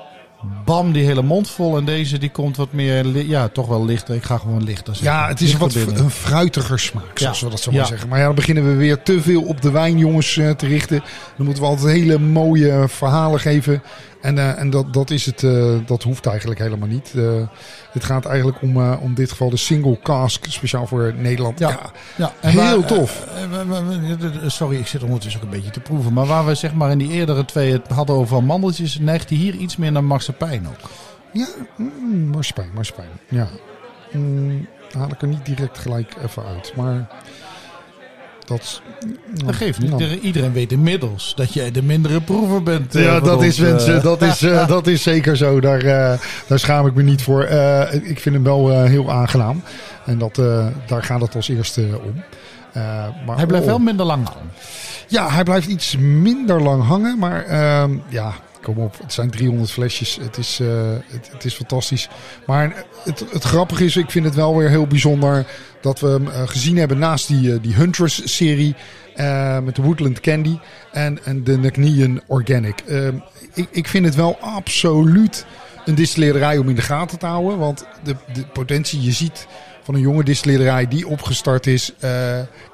bam, 0.65 0.93
die 0.93 1.05
hele 1.05 1.23
mond 1.23 1.51
vol. 1.51 1.77
En 1.77 1.85
deze 1.85 2.19
die 2.19 2.31
komt 2.31 2.57
wat 2.57 2.73
meer, 2.73 3.27
ja, 3.27 3.49
toch 3.49 3.67
wel 3.67 3.85
lichter. 3.85 4.15
Ik 4.15 4.23
ga 4.25 4.39
gewoon 4.39 4.65
lichter 4.65 4.95
zeggen. 4.97 5.13
Ja, 5.19 5.29
het 5.29 5.41
is 5.41 5.53
een 5.53 5.59
wat 5.59 5.73
binnen. 5.75 5.99
een 5.99 6.11
fruitiger 6.11 6.79
smaak, 6.79 7.19
zoals 7.19 7.39
Ja. 7.41 7.45
we 7.45 7.51
dat 7.51 7.61
zo 7.61 7.71
maar 7.71 7.81
Ja. 7.81 7.87
zeggen. 7.87 8.09
Maar 8.09 8.19
ja, 8.19 8.25
dan 8.27 8.35
beginnen 8.35 8.69
we 8.69 8.75
weer 8.75 9.03
te 9.03 9.23
veel 9.23 9.43
op 9.43 9.61
de 9.63 9.71
wijn, 9.71 9.99
jongens, 9.99 10.37
eh, 10.37 10.51
te 10.51 10.67
richten. 10.67 11.03
Dan 11.37 11.45
moeten 11.47 11.63
we 11.63 11.69
altijd 11.69 11.97
hele 11.97 12.19
mooie 12.19 12.85
verhalen 12.89 13.41
geven. 13.41 13.83
En, 14.21 14.39
eh, 14.39 14.59
en 14.59 14.71
dat, 14.71 14.93
dat, 14.93 15.11
is 15.11 15.27
het, 15.27 15.43
eh, 15.43 15.75
dat 15.87 16.03
hoeft 16.03 16.27
eigenlijk 16.27 16.61
helemaal 16.61 16.89
niet. 16.89 17.13
Eh, 17.17 17.23
het 17.93 18.05
gaat 18.05 18.25
eigenlijk 18.27 18.63
om, 18.63 18.77
eh, 18.81 18.97
om 19.01 19.15
dit 19.15 19.31
geval 19.31 19.51
de 19.51 19.57
single 19.57 19.99
cask, 20.03 20.45
speciaal 20.49 20.87
voor 20.87 21.15
Nederland. 21.17 21.59
Ja. 21.59 21.69
Ja, 21.69 21.81
Ja, 22.17 22.33
en 22.41 22.51
heel 22.51 22.61
waar- 22.79 22.87
tof. 22.87 23.27
eh, 23.35 23.43
eh, 24.45 24.49
sorry, 24.51 24.77
ik 24.79 24.87
zit 24.87 25.03
ondertussen 25.03 25.41
ook 25.41 25.47
een 25.47 25.53
beetje 25.55 25.71
te 25.71 25.81
proeven. 25.81 26.13
Maar 26.13 26.27
waar 26.27 26.47
we 26.47 26.55
zeg 26.55 26.75
maar 26.75 26.91
in 26.91 26.99
die 26.99 27.11
eerdere 27.11 27.45
twee 27.45 27.73
het 27.73 27.89
hadden 27.89 28.17
over 28.17 28.37
amandeltjes, 28.37 28.99
neigt 28.99 29.29
hij 29.29 29.39
hier 29.39 29.55
iets 29.55 29.77
meer 29.77 29.93
naar 29.93 30.05
marsepein 30.05 30.62
ook. 30.69 30.91
Ja, 31.33 31.47
mm, 31.77 32.27
marsepein, 32.31 32.71
marsepein. 32.75 33.09
Ja. 33.29 33.49
Mm, 34.13 34.67
haal 34.99 35.09
ik 35.09 35.23
er 35.23 35.29
niet 35.29 35.47
direct 35.47 35.79
gelijk 35.79 36.15
even 36.25 36.45
uit. 36.45 36.73
Maar 36.77 37.09
dat, 38.45 38.83
Dat 39.45 39.55
geeft 39.55 39.79
niet. 39.79 39.91
Nou. 39.91 40.19
Iedereen- 40.19 40.53
weet 40.53 40.73
inmiddels 40.73 41.33
dat 41.37 41.53
jij 41.53 41.71
de 41.71 41.83
mindere 41.83 42.21
proever 42.21 42.63
bent. 42.63 42.95
eh, 42.95 43.05
Ja, 43.05 43.21
dat 43.21 43.37
ons, 43.37 43.47
is, 43.47 43.59
mensen, 43.59 43.97
eh. 43.97 44.03
dat, 44.03 44.23
is, 44.23 44.43
eh, 44.43 44.67
dat 44.69 44.87
is 44.87 45.03
zeker 45.03 45.37
zo. 45.37 45.61
Daar, 45.61 45.83
daar 46.47 46.59
schaam 46.59 46.87
ik 46.87 46.95
me 46.95 47.03
niet 47.03 47.23
voor. 47.23 47.43
Ik 48.03 48.21
vind 48.21 48.35
hem 48.35 48.45
wel 48.45 48.83
heel 48.85 49.11
aangenaam. 49.13 49.63
En 50.07 50.19
dat, 50.19 50.35
daar 50.87 51.03
gaat 51.03 51.21
het 51.21 51.35
als 51.35 51.49
eerste 51.49 52.01
om. 52.05 52.23
Maar, 53.27 53.37
Hij 53.37 53.47
blijft 53.47 53.65
oh. 53.67 53.71
wel 53.71 53.79
minder 53.81 54.07
lang 54.07 54.27
aan. 54.29 54.51
Ja, 55.09 55.31
hij 55.31 55.43
blijft 55.43 55.67
iets 55.69 55.97
minder 55.97 56.63
lang 56.63 56.83
hangen. 56.85 57.19
Maar 57.19 57.45
ehm, 57.45 57.97
ja, 58.09 58.33
kom 58.63 58.79
op. 58.79 58.99
Het 58.99 59.13
zijn 59.13 59.31
300 59.31 59.71
flesjes. 59.71 60.19
Het 60.21 60.37
is, 60.37 60.61
eh, 60.61 60.69
het, 61.31 61.45
is 61.45 61.55
fantastisch. 61.55 62.09
Maar 62.47 62.85
het, 63.05 63.25
het 63.31 63.43
grappige 63.43 63.85
is, 63.85 63.97
ik 63.97 64.11
vind 64.11 64.25
het 64.25 64.35
wel 64.35 64.57
weer 64.57 64.69
heel 64.69 64.87
bijzonder... 64.87 65.47
dat 65.81 66.01
we 66.01 66.09
hem 66.09 66.29
eh, 66.29 66.43
gezien 66.49 66.77
hebben 66.77 66.99
naast 66.99 67.29
die, 67.29 67.53
eh, 67.53 67.59
die 67.63 67.75
Huntress-serie... 67.75 68.75
met 69.63 69.77
de 69.77 69.83
Woodland 69.83 70.21
Candy 70.21 70.59
en, 70.93 71.25
en 71.25 71.45
de 71.45 71.59
Nagnian 71.59 72.21
Organic. 72.27 72.83
Ik, 73.55 73.69
ik 73.71 73.89
vind 73.89 74.05
het 74.05 74.15
wel 74.15 74.39
absoluut 74.41 75.47
een 75.85 75.95
distillerij 75.95 76.59
om 76.59 76.69
in 76.69 76.75
de 76.75 76.83
gaten 76.83 77.19
te 77.19 77.27
houden. 77.27 77.59
Want 77.59 77.87
de, 78.03 78.17
de 78.33 78.47
potentie, 78.47 79.03
je 79.03 79.13
ziet 79.13 79.47
van 79.83 79.95
een 79.95 80.01
jonge 80.01 80.25
distillerij 80.25 80.89
die 80.89 81.07
opgestart 81.07 81.67
is 81.67 81.93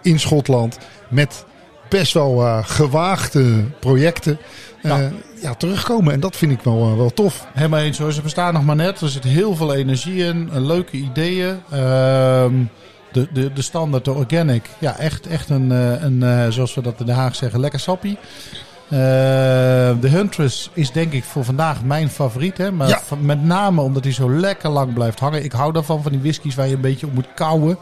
in 0.02 0.20
Schotland... 0.20 0.78
met 1.08 1.44
best 1.88 2.12
wel 2.12 2.44
eh, 2.46 2.58
gewaagde 2.62 3.64
projecten 3.80 4.38
eh, 4.82 4.90
Ja. 4.90 5.10
ja. 5.42 5.54
terugkomen. 5.54 6.12
En 6.12 6.20
dat 6.20 6.36
vind 6.36 6.52
ik 6.52 6.60
wel, 6.60 6.90
eh, 6.90 6.96
wel 6.96 7.10
tof. 7.12 7.46
Helemaal 7.54 7.80
eens 7.80 7.98
hoor. 7.98 8.12
Ze 8.12 8.22
bestaan 8.22 8.52
nog 8.54 8.64
maar 8.64 8.76
net. 8.76 9.00
Er 9.00 9.08
zit 9.08 9.24
heel 9.24 9.56
veel 9.56 9.74
energie 9.74 10.24
in. 10.24 10.50
Leuke 10.66 10.96
ideeën. 10.96 11.60
Ehm, 11.70 12.52
de, 13.12 13.28
de, 13.32 13.52
de 13.52 13.62
standaard, 13.62 14.04
de 14.04 14.12
organic. 14.12 14.64
Ja, 14.78 14.96
echt, 14.98 15.26
echt 15.26 15.50
een, 15.50 15.70
een 15.70 16.52
zoals 16.52 16.74
we 16.74 16.80
dat 16.82 17.00
in 17.00 17.06
Den 17.06 17.14
Haag 17.14 17.34
zeggen, 17.34 17.60
lekker 17.60 17.80
sappie. 17.80 18.18
Eh, 18.88 18.98
de 20.00 20.08
Huntress 20.08 20.70
is 20.72 20.90
denk 20.92 21.12
ik 21.12 21.24
voor 21.24 21.44
vandaag 21.44 21.84
mijn 21.84 22.08
favoriet. 22.10 22.58
Hè? 22.58 22.70
Maar 22.70 22.88
Ja. 22.88 23.00
met 23.20 23.44
name 23.44 23.80
omdat 23.80 24.04
hij 24.04 24.12
zo 24.12 24.30
lekker 24.30 24.70
lang 24.70 24.92
blijft 24.94 25.18
hangen. 25.20 25.44
Ik 25.44 25.52
hou 25.52 25.72
daarvan, 25.72 26.02
van 26.02 26.12
die 26.12 26.20
whiskies 26.20 26.54
waar 26.54 26.68
je 26.68 26.74
een 26.74 26.80
beetje 26.80 27.06
op 27.06 27.14
moet 27.14 27.34
kouwen. 27.34 27.78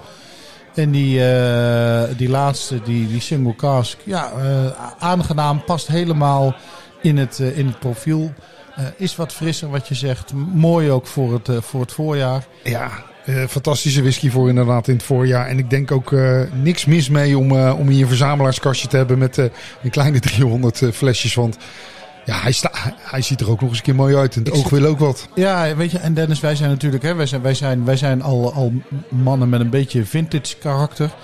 En 0.77 0.91
die, 0.91 1.25
eh, 1.25 2.17
die 2.17 2.29
laatste, 2.29 2.83
die, 2.83 3.09
die 3.09 3.21
single 3.21 3.55
cask, 3.57 3.99
ja, 4.05 4.33
eh, 4.33 4.93
aangenaam, 4.99 5.65
past 5.65 5.87
helemaal 5.87 6.55
in 7.03 7.17
het, 7.17 7.41
eh, 7.41 7.59
in 7.59 7.67
het 7.67 7.79
profiel. 7.79 8.33
Is 8.97 9.17
wat 9.17 9.33
frisser 9.33 9.71
wat 9.71 9.89
je 9.89 9.95
zegt. 9.95 10.33
Mooi 10.55 10.91
ook 10.91 11.07
voor 11.07 11.33
het, 11.33 11.65
voor 11.65 11.81
het 11.81 11.93
voorjaar. 11.93 12.47
Ja, 12.63 12.91
fantastische 13.49 14.01
whisky 14.03 14.31
voor 14.31 14.49
inderdaad 14.49 14.89
in 14.89 14.95
het 14.95 15.03
voorjaar. 15.03 15.47
En 15.47 15.59
ik 15.59 15.71
denk 15.71 15.93
ook 15.93 16.15
niks 16.53 16.85
mis 16.85 17.09
mee 17.09 17.39
om, 17.39 17.53
om 17.53 17.89
hier 17.89 18.03
een 18.03 18.09
verzamelaarskastje 18.09 18.89
te 18.89 18.97
hebben 18.97 19.19
met 19.19 19.37
een 19.37 19.91
kleine 19.91 20.21
300 20.31 20.83
eh, 20.83 20.91
flesjes. 20.93 21.35
Want 21.35 21.57
ja, 22.27 22.39
hij, 22.41 22.53
sta, 22.53 22.71
hij- 23.03 23.23
ziet 23.23 23.41
er 23.41 23.51
ook 23.51 23.61
nog 23.61 23.69
eens 23.69 23.79
een 23.79 23.85
keer 23.85 23.95
mooi 23.95 24.17
uit. 24.17 24.35
En 24.37 24.39
het 24.45 24.49
Ik 24.49 24.55
oog 24.55 24.71
wil 24.71 24.85
ook 24.85 24.99
wat. 24.99 25.29
Ja, 25.35 25.77
weet 25.77 25.91
je, 25.91 25.99
en 25.99 26.15
Dennis, 26.15 26.41
wij 26.41 26.57
zijn 26.57 26.71
natuurlijk, 26.71 27.03
hè, 27.03 27.15
wij 27.15 27.27
zijn, 27.27 27.43
wij 27.43 27.55
zijn, 27.55 27.85
wij 27.85 27.97
zijn 27.97 28.23
al, 28.23 28.53
al 28.53 28.73
mannen 29.09 29.49
met 29.49 29.61
een 29.61 29.71
beetje 29.71 30.05
vintage 30.05 30.57
karakter. 30.57 31.15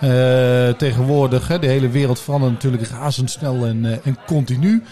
Eh, 0.00 0.68
tegenwoordig, 0.68 1.48
hè, 1.48 1.58
de 1.58 1.66
hele 1.66 1.88
wereld 1.88 2.20
verandert 2.20 2.52
natuurlijk 2.52 2.86
razendsnel 2.88 3.64
en, 3.66 3.84
eh, 3.84 3.92
en 4.04 4.18
continu. 4.26 4.82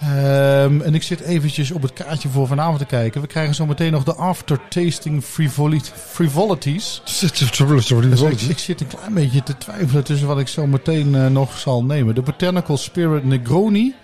Ehm, 0.00 0.80
en 0.80 0.94
ik 0.94 1.02
zit 1.02 1.20
eventjes 1.20 1.70
op 1.70 1.82
het 1.82 1.92
kaartje 1.92 2.28
voor 2.28 2.46
vanavond 2.46 2.78
te 2.78 2.84
kijken. 2.84 3.20
We 3.20 3.26
krijgen 3.26 3.54
zo 3.54 3.66
meteen 3.66 3.92
nog 3.92 4.04
de 4.04 4.14
aftertasting 4.14 5.24
frivoli- 5.24 5.80
frivolities. 6.08 7.00
Dus 8.10 8.20
ik, 8.42 8.50
ik 8.50 8.58
zit 8.58 8.80
een 8.80 8.86
klein 8.86 9.14
beetje 9.14 9.42
te 9.42 9.58
twijfelen 9.58 10.04
tussen 10.04 10.26
wat 10.26 10.38
ik 10.38 10.48
zo 10.48 10.66
meteen 10.66 11.14
eh, 11.14 11.26
nog 11.26 11.58
zal 11.58 11.84
nemen. 11.84 12.14
De 12.14 12.22
Botanical 12.22 12.76
Spirit 12.76 13.24
Negroni, 13.24 13.94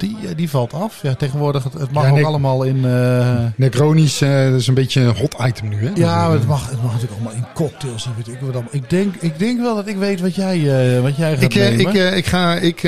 die, 0.00 0.16
eh, 0.28 0.36
die 0.36 0.50
valt 0.50 0.72
af. 0.72 0.98
Ja, 1.02 1.14
tegenwoordig, 1.14 1.64
het, 1.64 1.72
het 1.72 1.90
mag 1.92 2.04
Ja, 2.04 2.10
ook 2.10 2.22
allemaal 2.22 2.62
in... 2.62 2.84
eh, 2.84 3.44
Necronisch, 3.56 4.20
eh, 4.20 4.50
dat 4.50 4.60
is 4.60 4.66
een 4.66 4.74
beetje 4.74 5.00
een 5.00 5.16
hot 5.16 5.34
item 5.46 5.68
nu. 5.68 5.86
Hè? 5.86 5.90
ja, 5.94 6.22
maar 6.28 6.30
het 6.38 6.46
mag, 6.46 6.70
het 6.70 6.82
mag 6.82 6.92
natuurlijk 6.92 7.20
allemaal 7.20 7.32
in 7.38 7.46
cocktails. 7.54 8.06
en 8.06 8.12
weet 8.16 8.28
Ik, 8.28 8.40
wat 8.40 8.52
allemaal. 8.54 8.70
ik, 8.74 8.90
denk, 8.90 9.14
ik 9.14 9.38
denk 9.38 9.60
wel 9.60 9.74
dat 9.74 9.86
ik 9.86 9.96
weet 9.96 10.20
wat 10.20 10.34
jij, 10.34 10.56
eh, 10.96 11.02
wat 11.02 11.16
jij 11.16 11.34
gaat 11.34 11.42
ik, 11.42 11.54
nemen. 11.54 11.94
ik, 11.94 12.14
ik, 12.14 12.26
ga, 12.26 12.54
ik, 12.54 12.82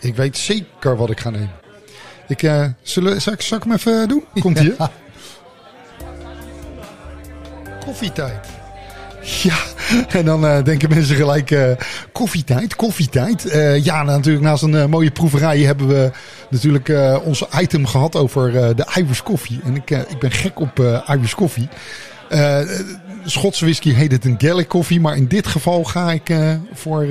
ik, 0.00 0.16
weet 0.16 0.36
zeker 0.36 0.96
wat 0.96 1.10
ik 1.10 1.20
ga 1.20 1.30
nemen. 1.30 1.50
Ik, 2.28 2.40
zullen, 2.82 3.20
zal, 3.22 3.32
ik, 3.32 3.40
zal 3.40 3.56
ik 3.58 3.64
hem 3.64 3.72
even 3.72 4.08
doen? 4.08 4.24
Komt 4.40 4.58
hier. 4.64 4.74
Ja. 4.78 4.90
Koffietijd. 7.84 8.46
Ja, 9.22 9.56
en 10.08 10.24
dan 10.24 10.46
eh, 10.46 10.64
denken 10.64 10.88
mensen 10.88 11.16
gelijk 11.16 11.50
eh, 11.50 11.70
koffietijd, 12.12 12.76
koffietijd. 12.76 13.44
Eh, 13.44 13.84
ja, 13.84 14.02
nou, 14.02 14.16
natuurlijk 14.16 14.44
naast 14.44 14.62
een 14.62 14.90
mooie 14.90 15.10
proeverij 15.10 15.58
hebben 15.58 15.88
we 15.88 16.10
natuurlijk 16.50 16.92
onze 17.24 17.48
item 17.60 17.86
gehad 17.86 18.16
over 18.16 18.76
de 18.76 18.86
Irish 18.94 19.20
koffie. 19.20 19.60
En 19.64 19.76
ik, 19.76 19.90
ik 19.90 20.18
ben 20.18 20.30
gek 20.30 20.60
op 20.60 21.02
Irish 21.06 21.34
koffie. 21.34 21.68
Schotse 23.24 23.64
whisky 23.64 23.92
heet 23.92 24.12
het 24.12 24.24
een 24.24 24.34
Gaelic 24.38 24.68
koffie, 24.68 25.00
maar 25.00 25.16
in 25.16 25.26
dit 25.26 25.46
geval 25.46 25.84
ga 25.84 26.12
ik 26.12 26.34
voor, 26.72 27.06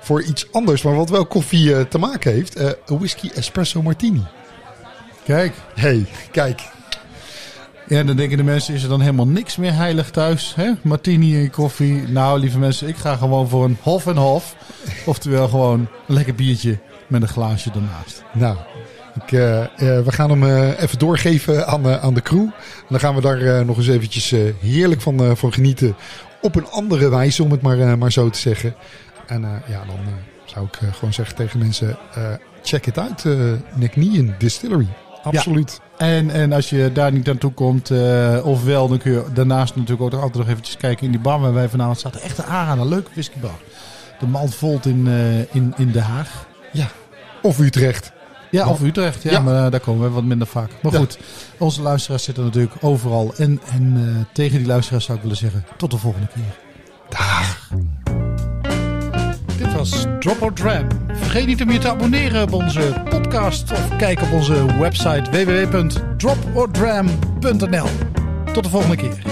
voor 0.00 0.22
iets 0.22 0.52
anders. 0.52 0.82
Maar 0.82 0.94
wat 0.94 1.10
wel 1.10 1.26
koffie 1.26 1.88
te 1.88 1.98
maken 1.98 2.32
heeft, 2.32 2.58
een 2.60 2.98
whisky 2.98 3.30
espresso 3.34 3.82
martini. 3.82 4.22
Kijk, 5.24 5.54
hey, 5.74 6.06
kijk. 6.30 6.60
Ja, 7.90 8.02
dan 8.02 8.16
denken 8.16 8.36
de 8.36 8.42
mensen, 8.42 8.74
is 8.74 8.82
er 8.82 8.88
dan 8.88 9.00
helemaal 9.00 9.26
niks 9.26 9.56
meer 9.56 9.74
heilig 9.74 10.10
thuis? 10.10 10.54
Hè? 10.54 10.70
Martini 10.82 11.40
en 11.40 11.50
koffie. 11.50 12.02
Nou, 12.08 12.40
lieve 12.40 12.58
mensen, 12.58 12.88
ik 12.88 12.96
ga 12.96 13.16
gewoon 13.16 13.48
voor 13.48 13.64
een 13.64 13.76
half 13.82 14.06
en 14.06 14.16
half. 14.16 14.56
Oftewel 15.06 15.48
gewoon 15.48 15.80
een 15.80 16.14
lekker 16.14 16.34
biertje 16.34 16.78
met 17.06 17.22
een 17.22 17.28
glaasje 17.28 17.70
ernaast. 17.70 18.22
Nou, 18.32 18.56
ik, 19.14 19.32
eh, 19.32 19.62
eh, 19.62 19.70
we 20.04 20.12
gaan 20.12 20.30
hem 20.30 20.42
eh, 20.42 20.82
even 20.82 20.98
doorgeven 20.98 21.66
aan, 21.66 21.86
aan 21.86 22.14
de 22.14 22.22
crew. 22.22 22.48
Dan 22.88 23.00
gaan 23.00 23.14
we 23.14 23.20
daar 23.20 23.64
nog 23.64 23.76
eens 23.76 23.88
eventjes 23.88 24.34
heerlijk 24.60 25.00
van, 25.00 25.36
van 25.36 25.52
genieten. 25.52 25.96
Op 26.40 26.56
een 26.56 26.66
andere 26.66 27.08
wijze, 27.08 27.42
om 27.42 27.50
het 27.50 27.62
maar, 27.62 27.98
maar 27.98 28.12
zo 28.12 28.30
te 28.30 28.38
zeggen. 28.38 28.74
En 29.26 29.40
ja, 29.66 29.84
dan 29.86 29.98
zou 30.44 30.66
ik 30.66 30.78
gewoon 30.94 31.12
zeggen 31.12 31.36
tegen 31.36 31.58
mensen... 31.58 31.98
check 32.62 32.98
uit, 32.98 33.24
eh 33.24 33.32
Nick 33.74 33.96
Nean 33.96 34.34
Distillery. 34.38 34.88
Absoluut. 35.22 35.80
En, 35.98 36.30
en 36.30 36.52
als 36.52 36.70
je 36.70 36.90
daar 36.92 37.12
niet 37.12 37.26
naartoe 37.26 37.52
komt, 37.52 37.90
eh, 37.90 38.38
ofwel, 38.44 38.88
dan 38.88 38.98
kun 38.98 39.12
je 39.12 39.24
daarnaast 39.34 39.74
natuurlijk 39.74 40.02
ook 40.02 40.10
nog 40.10 40.20
altijd 40.20 40.38
nog 40.38 40.48
eventjes 40.52 40.76
kijken 40.76 41.04
in 41.06 41.10
die 41.10 41.20
bar 41.20 41.40
waar 41.40 41.52
wij 41.52 41.68
vanavond 41.68 42.00
zaten. 42.00 42.20
Echt 42.20 42.38
een 42.38 42.44
aan, 42.44 42.78
een 42.80 42.88
leuke 42.88 43.10
whiskybar. 43.12 43.58
De 44.18 44.26
Maltvolt 44.26 44.86
in, 44.86 45.06
eh, 45.08 45.38
in, 45.54 45.74
in 45.76 45.90
Den 45.92 46.02
Haag. 46.02 46.46
Of 47.42 47.58
Utrecht. 47.58 48.12
Ja, 48.50 48.68
of 48.68 48.80
Utrecht. 48.82 49.22
Ja, 49.22 49.30
Ja. 49.30 49.40
maar 49.40 49.64
eh, 49.64 49.70
daar 49.70 49.80
komen 49.80 50.02
we 50.08 50.10
wat 50.14 50.24
minder 50.24 50.46
vaak. 50.46 50.70
Maar 50.82 50.92
Ja. 50.92 50.98
goed, 50.98 51.18
onze 51.58 51.82
luisteraars 51.82 52.24
zitten 52.24 52.44
natuurlijk 52.44 52.74
overal. 52.80 53.32
En, 53.36 53.60
en 53.72 54.26
tegen 54.32 54.58
die 54.58 54.66
luisteraars 54.66 55.04
zou 55.04 55.16
ik 55.16 55.22
willen 55.22 55.38
zeggen, 55.38 55.64
tot 55.76 55.90
de 55.90 55.96
volgende 55.98 56.26
keer. 56.34 56.58
Dag. 57.08 57.70
Dit 59.60 59.72
was 59.72 60.06
Drop 60.18 60.42
or 60.42 60.52
Dram. 60.52 60.86
Vergeet 61.12 61.46
niet 61.46 61.62
om 61.62 61.70
je 61.70 61.78
te 61.78 61.88
abonneren 61.88 62.42
op 62.42 62.52
onze 62.52 63.02
podcast 63.08 63.72
of 63.72 63.96
kijk 63.96 64.22
op 64.22 64.32
onze 64.32 64.78
website 64.78 65.30
www.dropordram.nl. 65.30 67.88
Tot 68.52 68.64
de 68.64 68.70
volgende 68.70 68.96
keer. 68.96 69.29